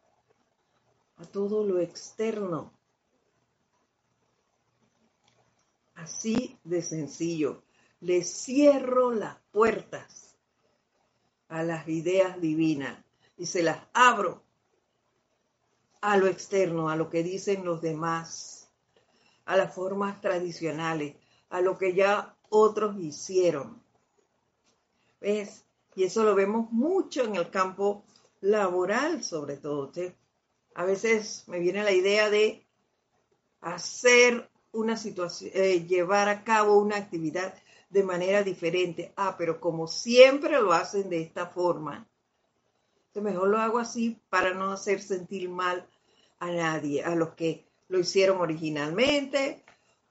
a 1.15 1.25
todo 1.25 1.65
lo 1.65 1.79
externo. 1.79 2.71
Así 5.95 6.59
de 6.63 6.83
sencillo. 6.83 7.63
Le 8.01 8.23
cierro 8.23 9.11
las 9.11 9.38
puertas 9.51 10.35
a 11.47 11.63
las 11.63 11.88
ideas 11.88 12.39
divinas 12.39 13.03
y 13.38 13.47
se 13.47 13.63
las 13.63 13.79
abro 13.91 14.43
a 15.99 16.15
lo 16.15 16.27
externo, 16.27 16.89
a 16.89 16.95
lo 16.95 17.09
que 17.09 17.23
dicen 17.23 17.65
los 17.65 17.81
demás, 17.81 18.69
a 19.45 19.57
las 19.57 19.73
formas 19.73 20.21
tradicionales, 20.21 21.15
a 21.49 21.59
lo 21.59 21.75
que 21.79 21.95
ya 21.95 22.38
otros 22.49 22.99
hicieron. 22.99 23.86
¿Ves? 25.20 25.65
Y 25.95 26.03
eso 26.03 26.24
lo 26.24 26.36
vemos 26.36 26.72
mucho 26.72 27.24
en 27.24 27.36
el 27.36 27.49
campo 27.49 28.03
laboral, 28.41 29.24
sobre 29.24 29.57
todo. 29.57 29.91
A 30.76 30.86
veces 30.86 31.43
me 31.47 31.59
viene 31.59 31.84
la 31.84 31.91
idea 31.91 32.30
de 32.30 32.65
hacer 33.61 34.49
una 34.72 34.95
situación, 34.95 35.51
eh, 35.53 35.86
llevar 35.88 36.30
a 36.30 36.43
cabo 36.43 36.78
una 36.78 36.97
actividad 36.97 37.55
de 37.89 38.03
manera 38.03 38.43
diferente. 38.43 39.11
Ah, 39.15 39.36
pero 39.38 39.59
como 39.59 39.88
siempre 39.88 40.61
lo 40.61 40.74
hacen 40.74 41.09
de 41.09 41.22
esta 41.22 41.47
forma, 41.47 42.07
mejor 43.22 43.49
lo 43.49 43.57
hago 43.57 43.80
así 43.80 44.20
para 44.30 44.53
no 44.53 44.72
hacer 44.72 45.01
sentir 45.01 45.49
mal 45.49 45.88
a 46.39 46.51
nadie, 46.51 47.03
a 47.03 47.15
los 47.15 47.30
que 47.30 47.65
lo 47.88 47.99
hicieron 47.99 48.39
originalmente 48.39 49.63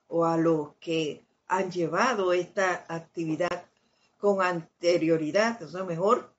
o 0.09 0.25
a 0.25 0.37
los 0.37 0.75
que 0.77 1.25
han 1.47 1.71
llevado 1.71 2.33
esta 2.33 2.85
actividad 2.89 3.67
con 4.27 4.45
anterioridad. 4.45 5.53
Entonces, 5.53 5.85
mejor 5.85 6.35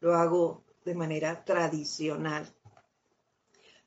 lo 0.00 0.14
hago 0.14 0.64
de 0.86 0.94
manera 0.94 1.44
tradicional. 1.44 2.48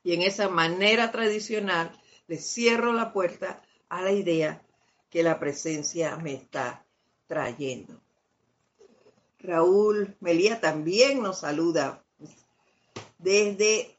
Y 0.04 0.14
en 0.14 0.22
esa 0.22 0.48
manera 0.48 1.10
tradicional 1.10 1.90
le 2.28 2.38
cierro 2.38 2.92
la 2.92 3.12
puerta 3.12 3.60
a 3.88 4.00
la 4.00 4.12
idea 4.12 4.62
que 5.10 5.24
la 5.24 5.40
presencia 5.40 6.16
me 6.18 6.34
está 6.34 6.86
trayendo. 7.26 8.00
Raúl 9.40 10.16
Melía 10.20 10.60
también 10.60 11.20
nos 11.20 11.40
saluda 11.40 12.04
desde 13.18 13.98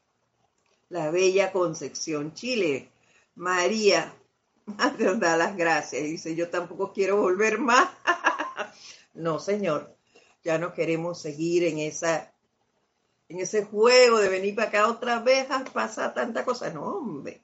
la 0.88 1.10
bella 1.10 1.52
Concepción, 1.52 2.32
Chile. 2.32 2.90
María 3.34 4.14
da 5.18 5.36
las 5.36 5.54
gracias. 5.54 6.02
Dice, 6.02 6.34
yo 6.34 6.48
tampoco 6.48 6.94
quiero 6.94 7.18
volver 7.18 7.58
más. 7.58 7.90
no, 9.14 9.38
señor, 9.38 9.96
ya 10.44 10.58
no 10.58 10.72
queremos 10.72 11.20
seguir 11.20 11.64
en 11.64 11.78
esa 11.78 12.32
en 13.28 13.40
ese 13.40 13.64
juego 13.64 14.18
de 14.18 14.28
venir 14.28 14.54
para 14.54 14.68
acá 14.68 14.88
otra 14.88 15.20
vez 15.20 15.50
a 15.50 15.64
pasar 15.64 16.14
tanta 16.14 16.44
cosa. 16.44 16.70
No, 16.70 16.82
hombre, 16.82 17.42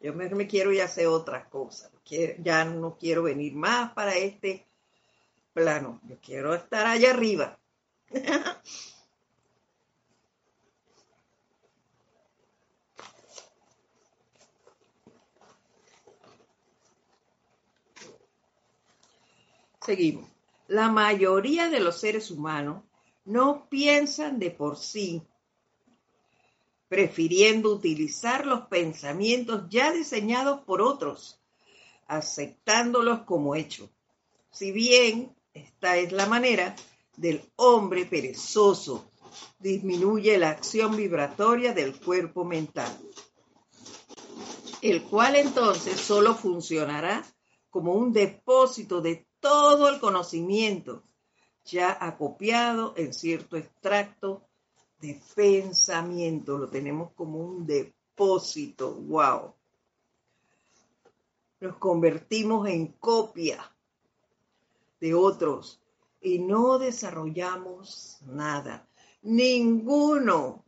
yo 0.00 0.14
me, 0.14 0.28
me 0.30 0.46
quiero 0.46 0.72
y 0.72 0.80
hacer 0.80 1.08
otras 1.08 1.48
cosas. 1.48 1.90
ya 2.38 2.64
no 2.64 2.96
quiero 2.98 3.24
venir 3.24 3.54
más 3.54 3.92
para 3.92 4.14
este 4.16 4.66
plano. 5.52 6.00
Yo 6.04 6.16
quiero 6.20 6.54
estar 6.54 6.86
allá 6.86 7.10
arriba. 7.10 7.58
Seguimos. 19.80 20.35
La 20.68 20.88
mayoría 20.90 21.68
de 21.68 21.80
los 21.80 22.00
seres 22.00 22.30
humanos 22.30 22.82
no 23.24 23.68
piensan 23.68 24.38
de 24.38 24.50
por 24.50 24.76
sí, 24.76 25.22
prefiriendo 26.88 27.72
utilizar 27.72 28.46
los 28.46 28.66
pensamientos 28.68 29.64
ya 29.68 29.92
diseñados 29.92 30.60
por 30.64 30.80
otros, 30.80 31.40
aceptándolos 32.06 33.22
como 33.22 33.54
hechos. 33.54 33.90
Si 34.50 34.72
bien 34.72 35.36
esta 35.56 35.96
es 35.96 36.12
la 36.12 36.26
manera 36.26 36.76
del 37.16 37.42
hombre 37.56 38.04
perezoso. 38.04 39.10
Disminuye 39.58 40.38
la 40.38 40.50
acción 40.50 40.96
vibratoria 40.96 41.72
del 41.72 41.98
cuerpo 41.98 42.44
mental, 42.44 42.94
el 44.80 45.02
cual 45.02 45.36
entonces 45.36 45.98
solo 45.98 46.34
funcionará 46.34 47.24
como 47.70 47.92
un 47.92 48.12
depósito 48.12 49.00
de 49.00 49.25
todo 49.48 49.88
el 49.88 50.00
conocimiento 50.00 51.04
ya 51.64 51.96
acopiado 52.00 52.94
en 52.96 53.14
cierto 53.14 53.56
extracto 53.56 54.42
de 55.00 55.20
pensamiento. 55.36 56.58
Lo 56.58 56.68
tenemos 56.68 57.12
como 57.12 57.38
un 57.38 57.64
depósito. 57.64 58.92
¡Wow! 58.92 59.54
Nos 61.60 61.76
convertimos 61.76 62.68
en 62.68 62.88
copia 62.88 63.72
de 64.98 65.14
otros 65.14 65.80
y 66.20 66.40
no 66.40 66.80
desarrollamos 66.80 68.18
nada. 68.22 68.88
Ninguno. 69.22 70.64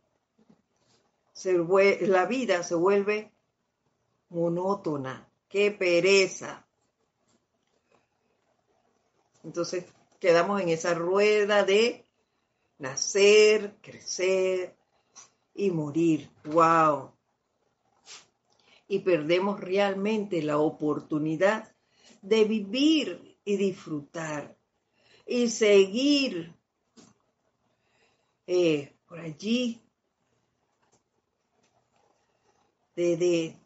la 1.43 2.25
vida 2.27 2.63
se 2.63 2.75
vuelve 2.75 3.33
monótona. 4.29 5.29
Qué 5.49 5.71
pereza. 5.71 6.65
Entonces 9.49 9.85
quedamos 10.19 10.61
en 10.61 10.69
esa 10.69 10.93
rueda 10.93 11.63
de 11.63 12.05
nacer, 12.77 13.77
crecer 13.81 14.77
y 15.55 15.71
morir. 15.71 16.29
¡Wow! 16.43 17.13
Y 18.87 18.99
perdemos 18.99 19.59
realmente 19.59 20.43
la 20.43 20.59
oportunidad 20.59 21.75
de 22.21 22.43
vivir 22.43 23.39
y 23.43 23.57
disfrutar 23.57 24.55
y 25.25 25.49
seguir 25.49 26.53
eh, 28.45 28.93
por 29.07 29.19
allí 29.19 29.81
de, 32.95 33.17
de, 33.17 33.57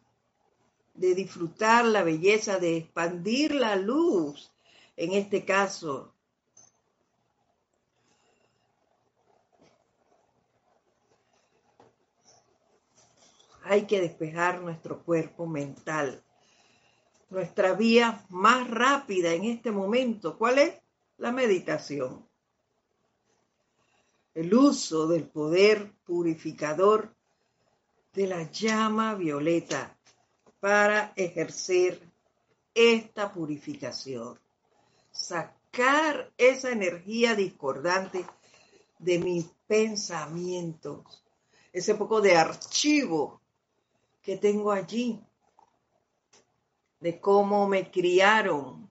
de 0.94 1.14
disfrutar 1.14 1.84
la 1.84 2.02
belleza, 2.02 2.58
de 2.58 2.78
expandir 2.78 3.54
la 3.54 3.76
luz, 3.76 4.53
en 4.96 5.12
este 5.12 5.44
caso 5.44 6.14
hay 13.62 13.86
que 13.86 14.00
despejar 14.00 14.60
nuestro 14.60 15.02
cuerpo 15.02 15.46
mental 15.46 16.24
nuestra 17.34 17.74
vía 17.74 18.24
más 18.30 18.70
rápida 18.70 19.34
en 19.34 19.44
este 19.44 19.70
momento. 19.70 20.38
¿Cuál 20.38 20.58
es? 20.60 20.74
La 21.18 21.32
meditación. 21.32 22.26
El 24.34 24.54
uso 24.54 25.06
del 25.06 25.28
poder 25.28 25.92
purificador 26.04 27.14
de 28.12 28.26
la 28.26 28.50
llama 28.50 29.14
violeta 29.14 29.96
para 30.60 31.12
ejercer 31.16 32.00
esta 32.72 33.32
purificación. 33.32 34.38
Sacar 35.14 36.32
esa 36.36 36.70
energía 36.70 37.34
discordante 37.34 38.26
de 38.98 39.18
mis 39.18 39.46
pensamientos, 39.66 41.24
ese 41.72 41.94
poco 41.94 42.20
de 42.20 42.36
archivo 42.36 43.40
que 44.22 44.36
tengo 44.36 44.72
allí 44.72 45.20
de 47.00 47.20
cómo 47.20 47.68
me 47.68 47.90
criaron, 47.90 48.90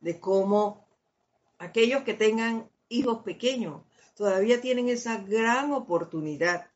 de 0.00 0.18
cómo 0.18 0.86
aquellos 1.58 2.02
que 2.02 2.14
tengan 2.14 2.68
hijos 2.88 3.22
pequeños 3.22 3.82
todavía 4.14 4.60
tienen 4.60 4.88
esa 4.88 5.18
gran 5.18 5.72
oportunidad 5.72 6.70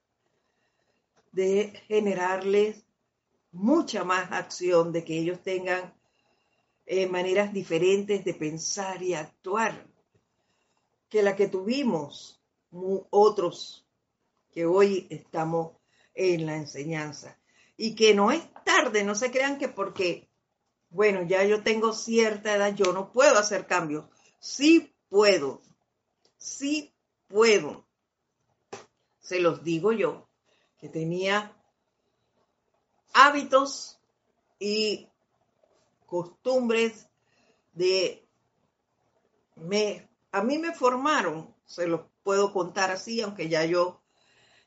de 1.33 1.83
generarles 1.89 2.85
mucha 3.53 4.05
más 4.05 4.31
acción, 4.33 4.93
de 4.93 5.05
que 5.05 5.19
ellos 5.19 5.43
tengan 5.43 5.95
eh, 6.87 7.07
maneras 7.09 7.53
diferentes 7.53 8.25
de 8.25 8.35
pensar 8.35 9.03
y 9.03 9.15
actuar 9.15 9.87
que 11.09 11.23
la 11.23 11.35
que 11.35 11.49
tuvimos 11.49 12.41
otros 13.11 13.87
que 14.53 14.67
hoy 14.67 15.07
estamos 15.11 15.73
en 16.15 16.47
la 16.47 16.57
enseñanza 16.57 17.39
y 17.77 17.95
que 17.95 18.15
no 18.15 18.31
es 18.31 18.43
tarde, 18.65 19.05
no 19.05 19.15
se 19.15 19.31
crean 19.31 19.59
que 19.59 19.69
porque, 19.69 20.29
bueno, 20.89 21.23
ya 21.23 21.45
yo 21.45 21.63
tengo 21.63 21.93
cierta 21.93 22.55
edad, 22.55 22.75
yo 22.75 22.93
no 22.93 23.13
puedo 23.13 23.39
hacer 23.39 23.67
cambios. 23.67 24.07
Sí 24.39 24.95
puedo, 25.09 25.61
sí 26.39 26.95
puedo. 27.29 27.85
Se 29.21 29.41
los 29.41 29.63
digo 29.63 29.93
yo, 29.93 30.29
que 30.79 30.89
tenía 30.89 31.53
hábitos 33.13 33.99
y 34.59 35.09
costumbres 36.07 37.09
de... 37.73 38.27
Me, 39.57 40.09
a 40.33 40.43
mí 40.43 40.59
me 40.59 40.75
formaron, 40.75 41.55
se 41.65 41.87
los 41.87 42.03
puedo 42.23 42.53
contar 42.53 42.91
así, 42.91 43.21
aunque 43.21 43.49
ya 43.49 43.65
yo 43.65 44.01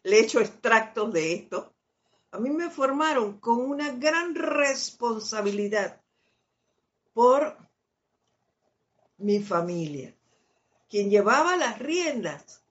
le 0.04 0.18
he 0.18 0.22
hecho 0.22 0.40
extractos 0.40 1.14
de 1.14 1.34
esto, 1.34 1.74
a 2.32 2.40
mí 2.40 2.50
me 2.50 2.70
formaron 2.70 3.40
con 3.40 3.60
una 3.60 3.92
gran 3.92 4.36
responsabilidad 4.36 6.02
por 7.14 7.58
mi 9.18 9.42
familia. 9.42 10.16
Quien 10.90 11.10
llevaba 11.10 11.58
las 11.58 11.80
riendas 11.80 12.64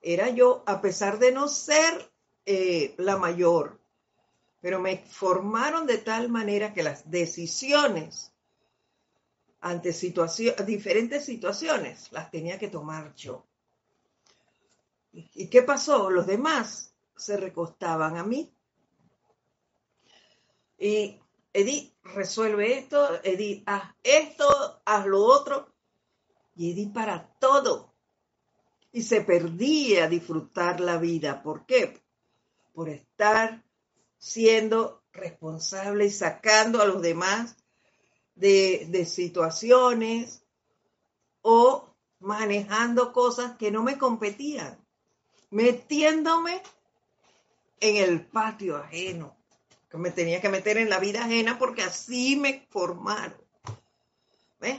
era 0.00 0.28
yo, 0.30 0.62
a 0.66 0.80
pesar 0.80 1.18
de 1.18 1.32
no 1.32 1.48
ser 1.48 2.10
eh, 2.46 2.94
la 2.98 3.16
mayor, 3.16 3.80
pero 4.64 4.80
me 4.80 4.96
formaron 4.96 5.86
de 5.86 5.98
tal 5.98 6.30
manera 6.30 6.72
que 6.72 6.82
las 6.82 7.10
decisiones 7.10 8.32
ante 9.60 9.92
diferentes 10.64 11.22
situaciones 11.22 12.10
las 12.12 12.30
tenía 12.30 12.58
que 12.58 12.68
tomar 12.68 13.14
yo. 13.14 13.44
¿Y 15.12 15.48
qué 15.48 15.60
pasó? 15.64 16.08
Los 16.08 16.26
demás 16.26 16.94
se 17.14 17.36
recostaban 17.36 18.16
a 18.16 18.24
mí. 18.24 18.50
Y 20.78 21.20
Edith, 21.52 21.92
resuelve 22.02 22.78
esto, 22.78 23.22
Edith, 23.22 23.64
haz 23.66 23.94
esto, 24.02 24.80
haz 24.86 25.04
lo 25.04 25.24
otro. 25.24 25.74
Y 26.56 26.72
Edith 26.72 26.94
para 26.94 27.22
todo. 27.38 27.92
Y 28.92 29.02
se 29.02 29.20
perdía 29.20 30.08
disfrutar 30.08 30.80
la 30.80 30.96
vida. 30.96 31.42
¿Por 31.42 31.66
qué? 31.66 32.02
Por 32.72 32.88
estar 32.88 33.62
siendo 34.24 35.02
responsable 35.12 36.06
y 36.06 36.10
sacando 36.10 36.80
a 36.80 36.86
los 36.86 37.02
demás 37.02 37.56
de, 38.34 38.86
de 38.88 39.04
situaciones 39.04 40.46
o 41.42 41.94
manejando 42.20 43.12
cosas 43.12 43.58
que 43.58 43.70
no 43.70 43.82
me 43.82 43.98
competían 43.98 44.82
metiéndome 45.50 46.62
en 47.80 47.96
el 47.98 48.24
patio 48.24 48.78
ajeno, 48.78 49.36
que 49.90 49.98
me 49.98 50.10
tenía 50.10 50.40
que 50.40 50.48
meter 50.48 50.78
en 50.78 50.88
la 50.88 51.00
vida 51.00 51.26
ajena 51.26 51.58
porque 51.58 51.82
así 51.82 52.34
me 52.36 52.66
formaron. 52.70 53.38
¿Ves? 54.58 54.78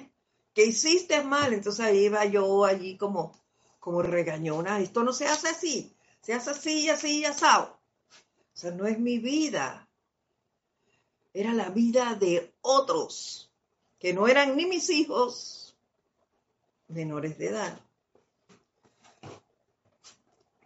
Que 0.56 0.66
hiciste 0.66 1.22
mal, 1.22 1.54
entonces 1.54 1.86
ahí 1.86 2.06
iba 2.06 2.26
yo 2.26 2.66
allí 2.66 2.98
como, 2.98 3.32
como 3.80 4.02
regañona, 4.02 4.80
esto 4.80 5.04
no 5.04 5.14
se 5.14 5.28
hace 5.28 5.50
así, 5.50 5.96
se 6.22 6.34
hace 6.34 6.50
así, 6.50 6.90
así, 6.90 7.24
asado. 7.26 7.85
O 8.56 8.58
sea, 8.58 8.72
no 8.72 8.88
es 8.88 9.00
mi 9.00 9.20
vida. 9.20 9.88
Era 11.34 11.54
la 11.54 11.70
vida 11.70 12.16
de 12.16 12.54
otros, 12.62 13.52
que 14.00 14.14
no 14.14 14.28
eran 14.28 14.56
ni 14.56 14.66
mis 14.66 14.90
hijos 14.90 15.78
menores 16.88 17.38
de 17.38 17.48
edad 17.48 17.86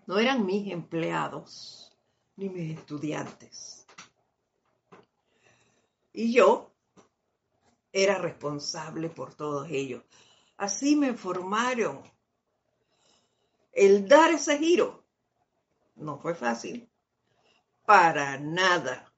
no 0.10 0.18
eran 0.18 0.44
mis 0.44 0.72
empleados 0.72 1.96
ni 2.36 2.50
mis 2.50 2.80
estudiantes. 2.80 3.86
Y 6.12 6.34
yo 6.34 6.72
era 7.94 8.18
responsable 8.18 9.10
por 9.10 9.36
todos 9.36 9.68
ellos. 9.70 10.04
Así 10.58 10.96
me 10.96 11.14
formaron. 11.14 12.02
El 13.72 14.08
dar 14.08 14.32
ese 14.32 14.58
giro 14.58 15.04
no 15.96 16.18
fue 16.18 16.34
fácil. 16.34 16.89
Para 17.90 18.38
nada. 18.38 19.12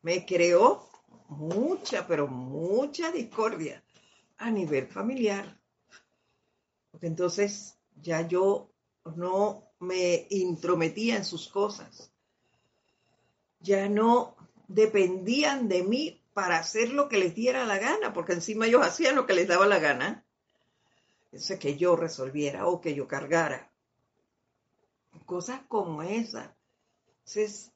Me 0.00 0.26
creó 0.26 0.90
mucha, 1.28 2.08
pero 2.08 2.26
mucha 2.26 3.12
discordia 3.12 3.84
a 4.38 4.50
nivel 4.50 4.88
familiar. 4.88 5.60
Porque 6.90 7.06
entonces 7.06 7.78
ya 8.00 8.26
yo 8.26 8.68
no 9.14 9.70
me 9.78 10.26
intrometía 10.30 11.14
en 11.14 11.24
sus 11.24 11.46
cosas. 11.46 12.12
Ya 13.60 13.88
no 13.88 14.34
dependían 14.66 15.68
de 15.68 15.84
mí 15.84 16.20
para 16.34 16.58
hacer 16.58 16.88
lo 16.88 17.08
que 17.08 17.18
les 17.18 17.32
diera 17.32 17.64
la 17.64 17.78
gana, 17.78 18.12
porque 18.12 18.32
encima 18.32 18.66
ellos 18.66 18.84
hacían 18.84 19.14
lo 19.14 19.24
que 19.24 19.34
les 19.34 19.46
daba 19.46 19.66
la 19.68 19.78
gana. 19.78 20.26
Eso 21.30 21.60
que 21.60 21.76
yo 21.76 21.94
resolviera 21.94 22.66
o 22.66 22.80
que 22.80 22.96
yo 22.96 23.06
cargara. 23.06 23.70
Cosas 25.26 25.60
como 25.68 26.02
esas. 26.02 26.50
Entonces, 27.26 27.72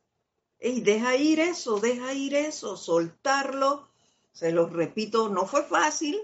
deja 0.60 1.16
ir 1.16 1.40
eso, 1.40 1.78
deja 1.80 2.12
ir 2.12 2.34
eso, 2.34 2.76
soltarlo. 2.76 3.88
Se 4.32 4.52
los 4.52 4.72
repito, 4.72 5.28
no 5.28 5.46
fue 5.46 5.64
fácil. 5.64 6.20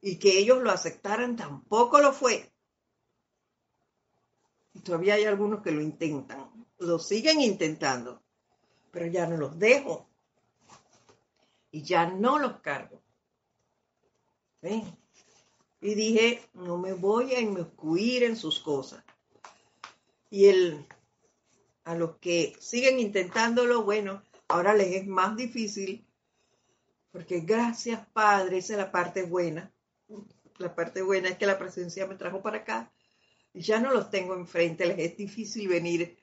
Y 0.00 0.18
que 0.18 0.38
ellos 0.38 0.62
lo 0.62 0.70
aceptaran 0.70 1.36
tampoco 1.36 2.00
lo 2.00 2.12
fue 2.12 2.52
todavía 4.80 5.14
hay 5.14 5.24
algunos 5.24 5.62
que 5.62 5.70
lo 5.70 5.82
intentan, 5.82 6.66
lo 6.78 6.98
siguen 6.98 7.40
intentando, 7.40 8.22
pero 8.90 9.06
ya 9.06 9.26
no 9.26 9.36
los 9.36 9.58
dejo 9.58 10.08
y 11.70 11.82
ya 11.82 12.06
no 12.06 12.38
los 12.38 12.60
cargo. 12.60 13.02
Y 14.62 15.94
dije, 15.94 16.42
no 16.54 16.78
me 16.78 16.92
voy 16.92 17.34
a 17.34 17.40
inmiscuir 17.40 18.24
en 18.24 18.36
sus 18.36 18.58
cosas. 18.58 19.04
Y 20.30 20.46
el, 20.46 20.86
a 21.86 21.94
los 21.94 22.18
que 22.18 22.54
siguen 22.60 23.00
intentándolo, 23.00 23.82
bueno, 23.82 24.22
ahora 24.48 24.74
les 24.74 24.94
es 24.94 25.06
más 25.06 25.36
difícil, 25.36 26.04
porque 27.10 27.40
gracias 27.40 28.06
Padre, 28.12 28.58
esa 28.58 28.74
es 28.74 28.78
la 28.78 28.92
parte 28.92 29.22
buena. 29.22 29.72
La 30.58 30.74
parte 30.74 31.00
buena 31.00 31.30
es 31.30 31.38
que 31.38 31.46
la 31.46 31.58
presencia 31.58 32.06
me 32.06 32.16
trajo 32.16 32.42
para 32.42 32.58
acá 32.58 32.92
ya 33.56 33.80
no 33.80 33.92
los 33.92 34.10
tengo 34.10 34.34
enfrente, 34.34 34.86
les 34.86 34.98
es 34.98 35.16
difícil 35.16 35.68
venir 35.68 36.18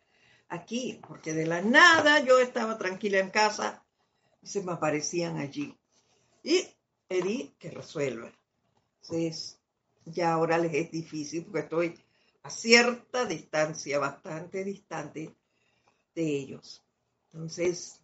aquí, 0.50 1.00
porque 1.08 1.34
de 1.34 1.46
la 1.46 1.62
nada 1.62 2.20
yo 2.20 2.40
estaba 2.40 2.78
tranquila 2.78 3.20
en 3.20 3.32
casa 3.32 3.84
y 4.42 4.48
se 4.48 4.62
me 4.62 4.74
aparecían 4.74 5.38
allí. 5.38 5.76
Y 6.44 6.68
Edith 7.10 7.58
que 7.58 7.72
resuelva. 7.72 8.32
Entonces, 9.02 9.60
ya 10.06 10.34
ahora 10.34 10.58
les 10.58 10.74
es 10.74 10.92
difícil 10.92 11.46
porque 11.46 11.60
estoy 11.60 12.00
a 12.44 12.50
cierta 12.50 13.26
distancia, 13.26 14.00
bastante 14.00 14.64
distante 14.64 15.34
de 16.16 16.24
ellos. 16.24 16.84
Entonces, 17.32 18.02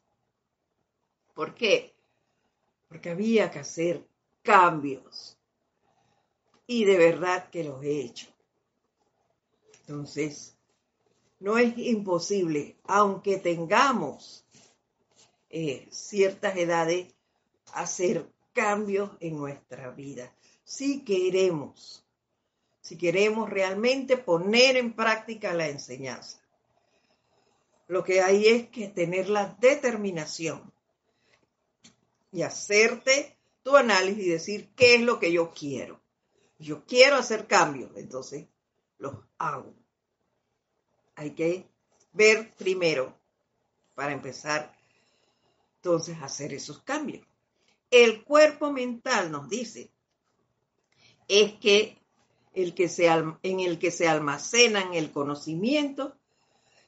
¿por 1.34 1.56
qué? 1.56 1.96
Porque 2.88 3.10
había 3.10 3.52
que 3.52 3.60
hacer 3.60 4.06
cambios. 4.42 5.38
Y 6.66 6.86
de 6.86 6.98
verdad 6.98 7.50
que 7.50 7.64
los 7.64 7.84
he 7.84 8.02
hecho. 8.02 8.28
Entonces, 9.82 10.56
no 11.40 11.58
es 11.58 11.78
imposible, 11.78 12.76
aunque 12.84 13.38
tengamos 13.38 14.46
eh, 15.50 15.88
ciertas 15.90 16.56
edades, 16.58 17.14
hacer 17.74 18.30
cambios 18.54 19.12
en 19.20 19.38
nuestra 19.38 19.90
vida. 19.92 20.32
Si 20.64 21.04
queremos, 21.04 22.06
si 22.82 22.98
queremos 22.98 23.50
realmente 23.50 24.18
poner 24.18 24.78
en 24.78 24.94
práctica 24.94 25.54
la 25.54 25.68
enseñanza. 25.70 26.40
Lo 27.90 28.04
que 28.04 28.22
hay 28.22 28.46
es 28.46 28.70
que 28.70 28.88
tener 28.88 29.30
la 29.30 29.58
determinación 29.60 30.72
y 32.32 32.44
hacerte 32.44 33.36
tu 33.64 33.76
análisis 33.76 34.26
y 34.26 34.30
decir 34.30 34.70
qué 34.76 34.94
es 34.94 35.02
lo 35.02 35.18
que 35.18 35.32
yo 35.32 35.50
quiero. 35.56 36.00
Yo 36.60 36.86
quiero 36.86 37.16
hacer 37.16 37.48
cambios, 37.48 37.90
entonces 37.96 38.46
los 39.00 39.16
hago. 39.40 39.74
Hay 41.16 41.32
que 41.32 41.68
ver 42.14 42.54
primero 42.58 43.20
para 43.96 44.14
empezar 44.14 44.72
entonces 45.78 46.16
a 46.20 46.26
hacer 46.26 46.54
esos 46.54 46.84
cambios. 46.84 47.26
El 47.90 48.24
cuerpo 48.24 48.72
mental 48.72 49.32
nos 49.32 49.50
dice 49.50 49.92
es 51.28 51.54
que, 51.54 51.98
el 52.54 52.76
que 52.76 52.88
se, 52.88 53.08
en 53.08 53.60
el 53.62 53.80
que 53.80 53.90
se 53.90 54.08
almacenan 54.08 54.94
el 54.94 55.12
conocimiento 55.12 56.16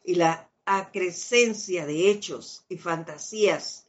y 0.04 0.14
la 0.14 0.51
acrescencia 0.78 1.86
de 1.86 2.10
hechos 2.10 2.66
y 2.70 2.78
fantasías, 2.78 3.88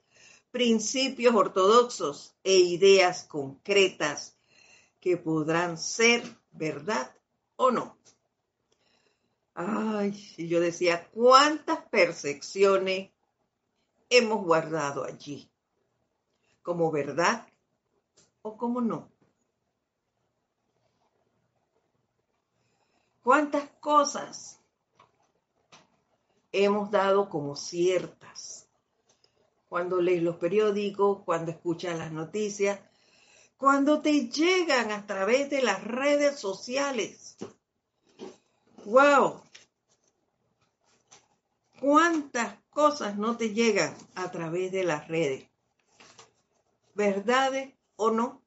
principios 0.51 1.35
ortodoxos 1.35 2.35
e 2.43 2.57
ideas 2.57 3.25
concretas 3.25 4.37
que 5.01 5.17
podrán 5.17 5.79
ser 5.79 6.23
verdad 6.53 7.15
o 7.57 7.71
no. 7.71 7.97
Ay, 9.55 10.13
yo 10.39 10.61
decía, 10.61 11.09
¿cuántas 11.13 11.79
percepciones 11.89 13.11
hemos 14.09 14.43
guardado 14.45 15.05
allí? 15.05 15.51
¿Como 16.63 16.91
verdad 16.91 17.47
o 18.43 18.57
como 18.57 18.81
no? 18.81 19.11
¿Cuántas 23.23 23.69
cosas 23.81 24.62
hemos 26.53 26.91
dado 26.91 27.29
como 27.29 27.57
ciertas? 27.57 28.69
Cuando 29.69 30.01
lees 30.01 30.23
los 30.23 30.37
periódicos, 30.37 31.23
cuando 31.25 31.51
escuchas 31.51 31.99
las 31.99 32.13
noticias, 32.13 32.79
cuando 33.57 34.03
te 34.03 34.29
llegan 34.29 34.93
a 34.93 35.07
través 35.07 35.49
de 35.51 35.63
las 35.63 35.83
redes 35.83 36.39
sociales 36.39 37.37
wow, 38.85 39.43
cuántas 41.81 42.57
cosas 42.71 43.17
no 43.17 43.37
te 43.37 43.51
llegan 43.51 43.95
a 44.15 44.31
través 44.31 44.73
de 44.73 44.85
las 44.85 45.09
redes, 45.09 45.49
verdades 46.95 47.75
o 47.97 48.11
no. 48.11 48.43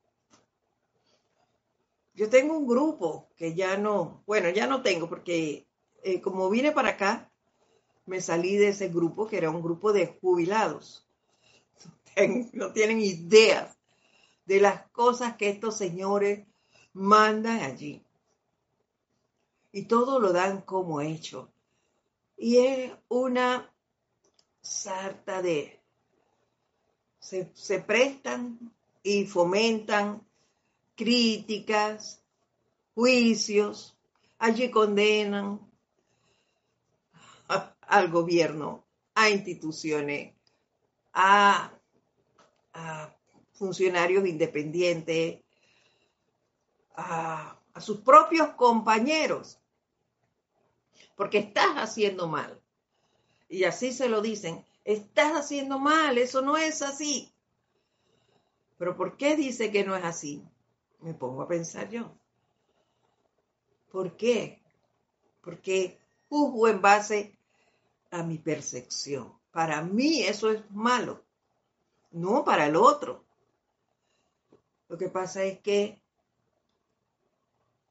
Yo 2.13 2.29
tengo 2.29 2.57
un 2.57 2.67
grupo 2.67 3.29
que 3.35 3.53
ya 3.55 3.77
no, 3.77 4.23
bueno, 4.25 4.49
ya 4.49 4.67
no 4.67 4.81
tengo 4.81 5.09
porque 5.09 5.67
eh, 6.03 6.21
como 6.21 6.49
vine 6.49 6.71
para 6.71 6.89
acá, 6.89 7.31
me 8.05 8.21
salí 8.21 8.55
de 8.57 8.69
ese 8.69 8.89
grupo, 8.89 9.27
que 9.27 9.37
era 9.37 9.49
un 9.49 9.61
grupo 9.61 9.93
de 9.93 10.17
jubilados. 10.21 11.05
No 12.53 12.71
tienen 12.71 13.01
idea 13.01 13.75
de 14.45 14.61
las 14.61 14.87
cosas 14.91 15.35
que 15.35 15.49
estos 15.49 15.77
señores 15.77 16.47
mandan 16.93 17.59
allí. 17.59 18.05
Y 19.73 19.83
todo 19.83 20.19
lo 20.19 20.31
dan 20.31 20.61
como 20.61 21.01
hecho. 21.01 21.51
Y 22.37 22.57
es 22.57 22.93
una 23.09 23.69
sarta 24.61 25.41
de... 25.41 25.81
Se, 27.19 27.51
se 27.53 27.79
prestan 27.79 28.71
y 29.03 29.25
fomentan 29.25 30.25
críticas, 30.95 32.21
juicios, 32.93 33.97
allí 34.37 34.69
condenan 34.69 35.59
al 37.87 38.09
gobierno, 38.09 38.85
a 39.13 39.29
instituciones, 39.29 40.35
a, 41.13 41.71
funcionarios 43.53 44.27
independientes, 44.27 45.41
a, 46.95 47.57
a 47.73 47.81
sus 47.81 48.01
propios 48.01 48.49
compañeros, 48.55 49.59
porque 51.15 51.37
estás 51.37 51.77
haciendo 51.77 52.27
mal. 52.27 52.61
Y 53.47 53.63
así 53.63 53.93
se 53.93 54.09
lo 54.09 54.21
dicen, 54.21 54.65
estás 54.83 55.33
haciendo 55.33 55.79
mal, 55.79 56.17
eso 56.17 56.41
no 56.41 56.57
es 56.57 56.81
así. 56.81 57.33
Pero 58.77 58.97
¿por 58.97 59.15
qué 59.17 59.35
dice 59.35 59.71
que 59.71 59.83
no 59.83 59.95
es 59.95 60.03
así? 60.03 60.43
Me 60.99 61.13
pongo 61.13 61.41
a 61.43 61.47
pensar 61.47 61.89
yo. 61.89 62.11
¿Por 63.91 64.17
qué? 64.17 64.61
Porque 65.41 65.99
juzgo 66.27 66.67
en 66.67 66.81
base 66.81 67.37
a 68.15 68.23
mi 68.23 68.37
percepción. 68.37 69.33
Para 69.51 69.81
mí 69.81 70.23
eso 70.23 70.49
es 70.49 70.69
malo, 70.71 71.23
no 72.11 72.43
para 72.43 72.65
el 72.65 72.75
otro. 72.75 73.25
Lo 74.87 74.97
que 74.97 75.09
pasa 75.09 75.43
es 75.43 75.59
que 75.59 76.01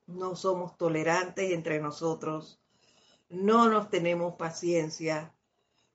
no 0.06 0.34
somos 0.36 0.76
tolerantes 0.76 1.52
entre 1.52 1.80
nosotros, 1.80 2.58
no 3.28 3.68
nos 3.68 3.90
tenemos 3.90 4.34
paciencia, 4.36 5.34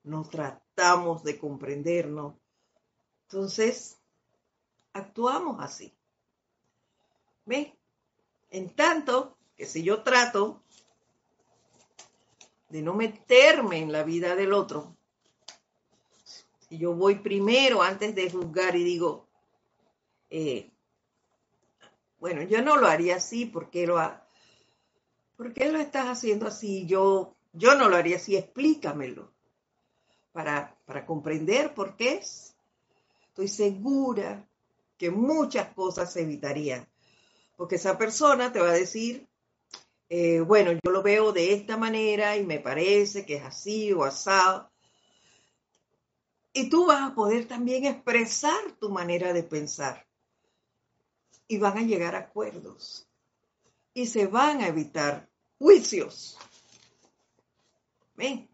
no 0.04 0.28
tratamos 0.28 1.24
de 1.24 1.38
comprendernos. 1.38 2.34
Entonces, 3.22 3.98
actuamos 4.92 5.56
así. 5.60 5.92
¿Ve? 7.46 7.76
En 8.50 8.70
tanto 8.74 9.36
que 9.56 9.66
si 9.66 9.82
yo 9.82 10.02
trato 10.02 10.62
de 12.70 12.82
no 12.82 12.94
meterme 12.94 13.78
en 13.78 13.92
la 13.92 14.04
vida 14.04 14.36
del 14.36 14.52
otro, 14.52 14.96
si 16.68 16.78
yo 16.78 16.94
voy 16.94 17.16
primero 17.16 17.82
antes 17.82 18.14
de 18.14 18.30
juzgar 18.30 18.76
y 18.76 18.84
digo, 18.84 19.26
eh, 20.30 20.70
bueno, 22.20 22.42
yo 22.42 22.62
no 22.62 22.76
lo 22.76 22.86
haría 22.86 23.16
así, 23.16 23.44
porque 23.44 23.86
lo 23.86 23.98
ha, 23.98 24.24
¿por 25.36 25.52
qué 25.52 25.72
lo 25.72 25.80
estás 25.80 26.06
haciendo 26.06 26.46
así? 26.46 26.86
Yo, 26.86 27.34
yo 27.52 27.74
no 27.74 27.88
lo 27.88 27.96
haría 27.96 28.16
así, 28.16 28.36
explícamelo 28.36 29.32
para, 30.32 30.76
para 30.84 31.04
comprender 31.04 31.74
por 31.74 31.96
qué 31.96 32.14
es. 32.14 32.54
Estoy 33.28 33.48
segura 33.48 34.46
que 34.96 35.10
muchas 35.10 35.72
cosas 35.74 36.12
se 36.12 36.22
evitarían, 36.22 36.86
porque 37.56 37.76
esa 37.76 37.98
persona 37.98 38.52
te 38.52 38.60
va 38.60 38.68
a 38.68 38.74
decir, 38.74 39.29
eh, 40.12 40.40
bueno, 40.40 40.72
yo 40.72 40.90
lo 40.90 41.04
veo 41.04 41.30
de 41.30 41.52
esta 41.52 41.76
manera 41.76 42.36
y 42.36 42.44
me 42.44 42.58
parece 42.58 43.24
que 43.24 43.36
es 43.36 43.44
así 43.44 43.92
o 43.92 44.02
asado. 44.02 44.68
Y 46.52 46.68
tú 46.68 46.86
vas 46.86 47.12
a 47.12 47.14
poder 47.14 47.46
también 47.46 47.86
expresar 47.86 48.72
tu 48.80 48.90
manera 48.90 49.32
de 49.32 49.44
pensar. 49.44 50.04
Y 51.46 51.58
van 51.58 51.78
a 51.78 51.82
llegar 51.82 52.16
a 52.16 52.18
acuerdos. 52.18 53.06
Y 53.94 54.06
se 54.06 54.26
van 54.26 54.62
a 54.62 54.66
evitar 54.66 55.30
juicios. 55.60 56.36
¿Ven? 58.16 58.50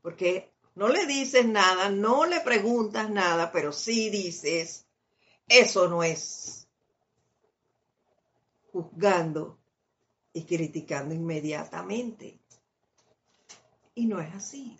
Porque 0.00 0.52
no 0.76 0.88
le 0.88 1.06
dices 1.06 1.44
nada, 1.44 1.90
no 1.90 2.24
le 2.24 2.38
preguntas 2.38 3.10
nada, 3.10 3.50
pero 3.50 3.72
sí 3.72 4.10
dices, 4.10 4.86
eso 5.48 5.88
no 5.88 6.04
es. 6.04 6.68
Juzgando 8.70 9.58
y 10.34 10.44
criticando 10.44 11.14
inmediatamente. 11.14 12.38
Y 13.94 14.06
no 14.06 14.20
es 14.20 14.34
así. 14.34 14.76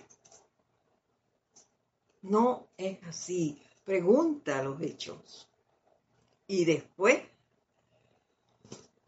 No 2.23 2.69
es 2.77 3.03
así. 3.05 3.63
Pregunta 3.85 4.63
los 4.63 4.81
hechos. 4.83 5.49
Y 6.49 6.65
después 6.65 7.23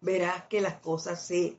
verás 0.00 0.44
que 0.44 0.60
las 0.60 0.80
cosas 0.80 1.26
se, 1.26 1.58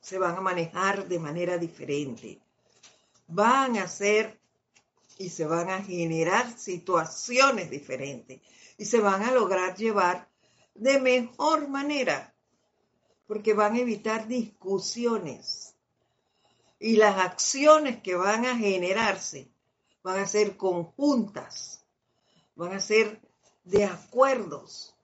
se 0.00 0.18
van 0.18 0.36
a 0.36 0.42
manejar 0.42 1.08
de 1.08 1.18
manera 1.18 1.56
diferente. 1.56 2.38
Van 3.28 3.78
a 3.78 3.88
ser 3.88 4.38
y 5.16 5.30
se 5.30 5.46
van 5.46 5.70
a 5.70 5.82
generar 5.82 6.58
situaciones 6.58 7.70
diferentes 7.70 8.40
y 8.76 8.84
se 8.84 9.00
van 9.00 9.22
a 9.22 9.32
lograr 9.32 9.74
llevar 9.76 10.28
de 10.74 11.00
mejor 11.00 11.68
manera 11.68 12.34
porque 13.30 13.54
van 13.54 13.76
a 13.76 13.78
evitar 13.78 14.26
discusiones 14.26 15.76
y 16.80 16.96
las 16.96 17.16
acciones 17.16 18.02
que 18.02 18.16
van 18.16 18.44
a 18.44 18.56
generarse 18.56 19.48
van 20.02 20.18
a 20.18 20.26
ser 20.26 20.56
conjuntas, 20.56 21.86
van 22.56 22.72
a 22.72 22.80
ser 22.80 23.20
de 23.62 23.84
acuerdos. 23.84 24.96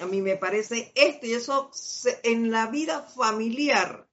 A 0.00 0.06
mí 0.06 0.22
me 0.22 0.38
parece 0.38 0.90
esto 0.94 1.26
y 1.26 1.34
eso 1.34 1.70
en 2.22 2.50
la 2.50 2.68
vida 2.68 3.02
familiar 3.02 4.08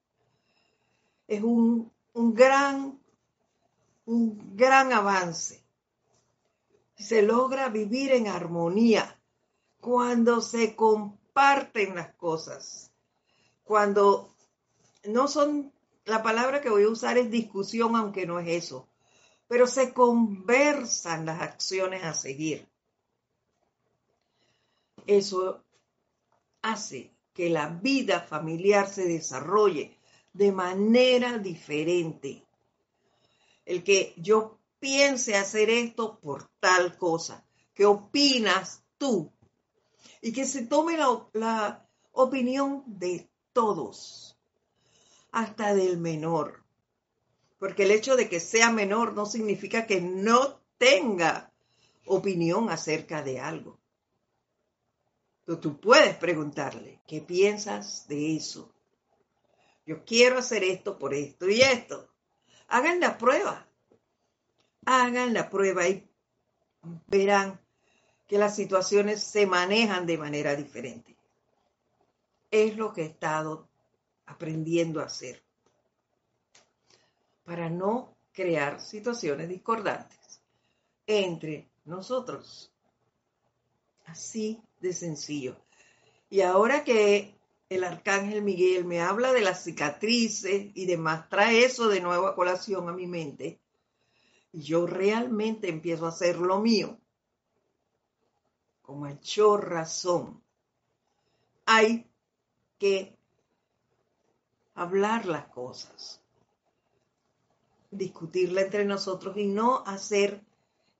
es 1.29 1.41
un, 1.41 1.89
un 2.11 2.33
gran, 2.33 2.99
un 4.03 4.57
gran 4.57 4.91
avance. 4.91 5.63
Se 6.97 7.21
logra 7.21 7.69
vivir 7.69 8.11
en 8.11 8.27
armonía 8.27 9.17
cuando 9.79 10.41
se 10.41 10.75
comparten 10.75 11.95
las 11.95 12.13
cosas 12.15 12.92
cuando 13.63 14.33
no 15.05 15.27
son, 15.27 15.71
la 16.05 16.21
palabra 16.23 16.61
que 16.61 16.69
voy 16.69 16.83
a 16.83 16.89
usar 16.89 17.17
es 17.17 17.31
discusión, 17.31 17.95
aunque 17.95 18.25
no 18.25 18.39
es 18.39 18.47
eso, 18.63 18.87
pero 19.47 19.67
se 19.67 19.93
conversan 19.93 21.25
las 21.25 21.41
acciones 21.41 22.03
a 22.03 22.13
seguir. 22.13 22.67
Eso 25.05 25.63
hace 26.61 27.11
que 27.33 27.49
la 27.49 27.67
vida 27.67 28.21
familiar 28.21 28.87
se 28.87 29.05
desarrolle 29.05 29.97
de 30.33 30.51
manera 30.51 31.37
diferente. 31.37 32.45
El 33.65 33.83
que 33.83 34.13
yo 34.17 34.59
piense 34.79 35.35
hacer 35.35 35.69
esto 35.69 36.19
por 36.19 36.49
tal 36.59 36.97
cosa, 36.97 37.45
¿qué 37.73 37.85
opinas 37.85 38.83
tú? 38.97 39.31
Y 40.21 40.33
que 40.33 40.45
se 40.45 40.65
tome 40.65 40.97
la, 40.97 41.79
opinión 42.15 42.83
de 42.85 43.27
todos, 43.53 44.37
hasta 45.31 45.73
del 45.73 45.97
menor. 45.97 46.63
Porque 47.59 47.83
el 47.83 47.91
hecho 47.91 48.15
de 48.15 48.27
que 48.27 48.39
sea 48.39 48.71
menor 48.71 49.13
no 49.13 49.25
significa 49.25 49.87
que 49.87 50.01
no 50.01 50.59
tenga 50.77 51.51
opinión 52.05 52.69
acerca 52.69 53.21
de 53.21 53.39
algo. 53.39 53.79
Pero 55.45 55.59
tú 55.59 55.79
puedes 55.79 56.15
preguntarle, 56.17 57.01
¿qué 57.07 57.21
piensas 57.21 58.07
de 58.07 58.35
eso? 58.35 58.73
Yo 59.85 60.03
quiero 60.03 60.39
hacer 60.39 60.63
esto 60.63 60.97
por 60.97 61.13
esto 61.13 61.49
y 61.49 61.61
esto. 61.61 62.09
Hagan 62.67 62.99
la 62.99 63.17
prueba. 63.17 63.67
Hagan 64.85 65.33
la 65.33 65.49
prueba 65.49 65.87
y 65.87 66.05
verán 67.07 67.59
que 68.27 68.37
las 68.37 68.55
situaciones 68.55 69.23
se 69.23 69.45
manejan 69.45 70.05
de 70.05 70.17
manera 70.17 70.55
diferente 70.55 71.12
es 72.53 72.77
lo 72.77 72.93
que 72.93 73.01
he 73.01 73.05
estado 73.05 73.67
aprendiendo 74.27 75.01
a 75.01 75.05
hacer 75.05 75.41
para 77.43 77.67
no 77.67 78.15
crear 78.31 78.79
situaciones 78.79 79.49
discordantes 79.49 80.39
entre 81.07 81.67
nosotros. 81.85 82.71
Así 84.05 84.61
de 84.79 84.93
sencillo. 84.93 85.57
Y 86.29 86.41
ahora 86.41 86.83
que 86.83 87.35
el 87.69 87.83
arcángel 87.83 88.43
Miguel 88.43 88.85
me 88.85 89.01
habla 89.01 89.33
de 89.33 89.41
las 89.41 89.63
cicatrices 89.63 90.71
y 90.75 90.85
demás, 90.85 91.27
trae 91.29 91.65
eso 91.65 91.87
de 91.87 92.01
nuevo 92.01 92.27
a 92.27 92.35
colación 92.35 92.87
a 92.87 92.93
mi 92.93 93.07
mente, 93.07 93.59
y 94.51 94.61
yo 94.61 94.85
realmente 94.85 95.69
empiezo 95.69 96.05
a 96.05 96.09
hacer 96.09 96.37
lo 96.37 96.59
mío. 96.59 96.99
Como 98.83 99.07
hecho 99.07 99.57
razón. 99.57 100.43
Hay 101.65 102.12
hablar 104.75 105.25
las 105.25 105.45
cosas. 105.47 106.19
discutirla 107.91 108.61
entre 108.61 108.85
nosotros 108.85 109.37
y 109.37 109.45
no 109.45 109.83
hacer 109.85 110.41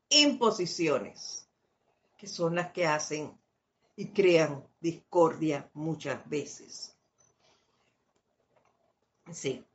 imposiciones, 0.10 1.48
que 2.18 2.28
son 2.28 2.54
las 2.54 2.72
que 2.72 2.86
hacen 2.86 3.36
y 3.96 4.10
crean 4.10 4.64
discordia 4.80 5.68
muchas 5.74 6.30
veces. 6.30 6.96
Sí. 9.32 9.66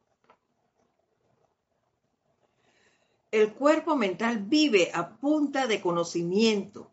El 3.32 3.52
cuerpo 3.52 3.96
mental 3.96 4.38
vive 4.38 4.92
a 4.94 5.16
punta 5.16 5.66
de 5.66 5.80
conocimiento 5.80 6.92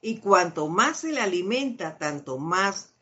y 0.00 0.18
cuanto 0.18 0.68
más 0.68 1.00
se 1.00 1.12
le 1.12 1.20
alimenta, 1.20 1.98
tanto 1.98 2.38
más 2.38 2.93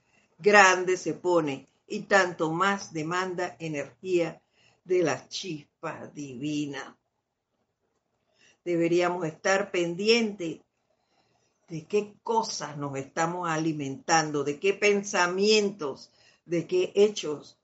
grande 0.43 0.97
se 0.97 1.15
pone 1.15 1.69
y 1.87 2.01
tanto 2.03 2.51
más 2.51 2.93
demanda 2.93 3.57
energía 3.59 4.43
de 4.85 5.03
la 5.03 5.29
chispa 5.29 6.09
divina. 6.09 6.99
Deberíamos 8.65 9.25
estar 9.27 9.71
pendientes 9.71 10.61
de 11.69 11.87
qué 11.87 12.15
cosas 12.23 12.77
nos 12.77 12.97
estamos 12.97 13.49
alimentando, 13.49 14.45
de 14.45 14.59
qué 14.59 14.75
pensamientos, 14.75 16.11
de 16.45 16.67
qué 16.67 16.93
hechos, 16.95 17.59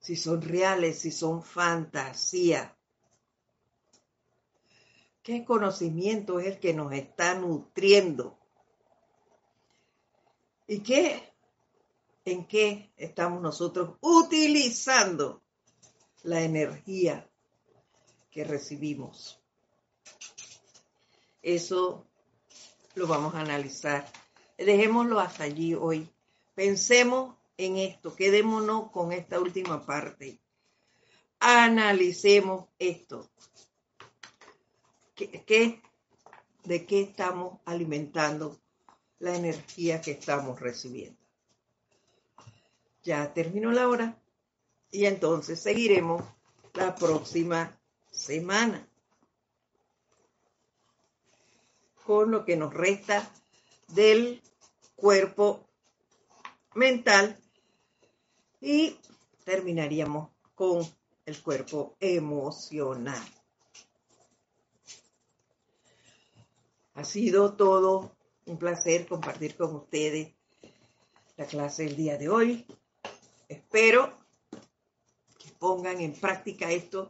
si 0.00 0.16
son 0.16 0.40
reales, 0.40 1.00
si 1.00 1.10
son 1.10 1.42
fantasía. 1.42 2.76
¿Qué 5.22 5.44
conocimiento 5.44 6.40
es 6.40 6.46
el 6.46 6.58
que 6.58 6.74
nos 6.74 6.92
está 6.92 7.34
nutriendo? 7.34 8.38
¿Y 10.66 10.80
qué, 10.80 11.31
en 12.24 12.46
qué 12.46 12.92
estamos 12.96 13.42
nosotros 13.42 13.96
utilizando 14.00 15.42
la 16.22 16.42
energía 16.42 17.28
que 18.30 18.44
recibimos? 18.44 19.40
Eso 21.42 22.06
lo 22.94 23.06
vamos 23.06 23.34
a 23.34 23.40
analizar. 23.40 24.10
Dejémoslo 24.56 25.18
hasta 25.18 25.44
allí 25.44 25.74
hoy. 25.74 26.08
Pensemos 26.54 27.36
en 27.56 27.78
esto, 27.78 28.14
quedémonos 28.14 28.90
con 28.90 29.12
esta 29.12 29.40
última 29.40 29.84
parte. 29.84 30.40
Analicemos 31.40 32.68
esto. 32.78 33.30
¿Qué, 35.14 35.82
de 36.64 36.86
qué 36.86 37.02
estamos 37.02 37.60
alimentando 37.64 38.60
la 39.18 39.36
energía 39.36 40.00
que 40.00 40.12
estamos 40.12 40.60
recibiendo? 40.60 41.21
Ya 43.02 43.32
terminó 43.32 43.72
la 43.72 43.88
hora 43.88 44.18
y 44.90 45.06
entonces 45.06 45.60
seguiremos 45.60 46.22
la 46.74 46.94
próxima 46.94 47.78
semana 48.10 48.86
con 52.04 52.30
lo 52.30 52.44
que 52.44 52.56
nos 52.56 52.72
resta 52.74 53.30
del 53.88 54.42
cuerpo 54.96 55.68
mental 56.74 57.38
y 58.60 58.98
terminaríamos 59.44 60.30
con 60.54 60.86
el 61.24 61.42
cuerpo 61.42 61.96
emocional. 62.00 63.22
Ha 66.94 67.04
sido 67.04 67.54
todo 67.54 68.16
un 68.46 68.58
placer 68.58 69.06
compartir 69.06 69.56
con 69.56 69.74
ustedes 69.76 70.34
la 71.36 71.46
clase 71.46 71.84
del 71.84 71.96
día 71.96 72.18
de 72.18 72.28
hoy. 72.28 72.66
Espero 73.74 74.12
que 75.38 75.48
pongan 75.58 75.98
en 76.02 76.12
práctica 76.12 76.70
esto, 76.70 77.08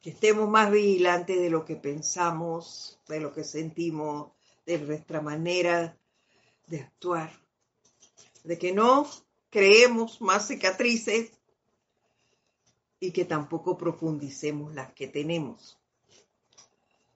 que 0.00 0.08
estemos 0.08 0.48
más 0.48 0.70
vigilantes 0.70 1.38
de 1.38 1.50
lo 1.50 1.66
que 1.66 1.76
pensamos, 1.76 2.98
de 3.06 3.20
lo 3.20 3.34
que 3.34 3.44
sentimos, 3.44 4.32
de 4.64 4.78
nuestra 4.78 5.20
manera 5.20 5.94
de 6.68 6.80
actuar, 6.80 7.38
de 8.44 8.56
que 8.56 8.72
no 8.72 9.06
creemos 9.50 10.22
más 10.22 10.48
cicatrices 10.48 11.32
y 12.98 13.10
que 13.10 13.26
tampoco 13.26 13.76
profundicemos 13.76 14.74
las 14.74 14.94
que 14.94 15.06
tenemos. 15.06 15.78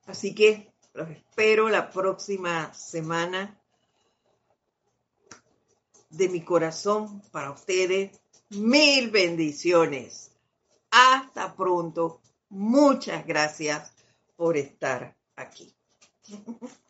Así 0.05 0.35
que 0.35 0.75
los 0.93 1.09
espero 1.09 1.71
la 1.71 1.89
próxima 1.89 2.75
semana 2.75 3.59
de 6.11 6.29
mi 6.29 6.43
corazón 6.43 7.23
para 7.31 7.51
ustedes. 7.51 8.21
Mil 8.51 9.11
bendiciones. 9.11 10.31
Hasta 10.91 11.55
pronto. 11.55 12.21
Muchas 12.49 13.27
gracias 13.27 13.93
por 14.37 14.57
estar 14.57 15.17
aquí. 15.37 15.75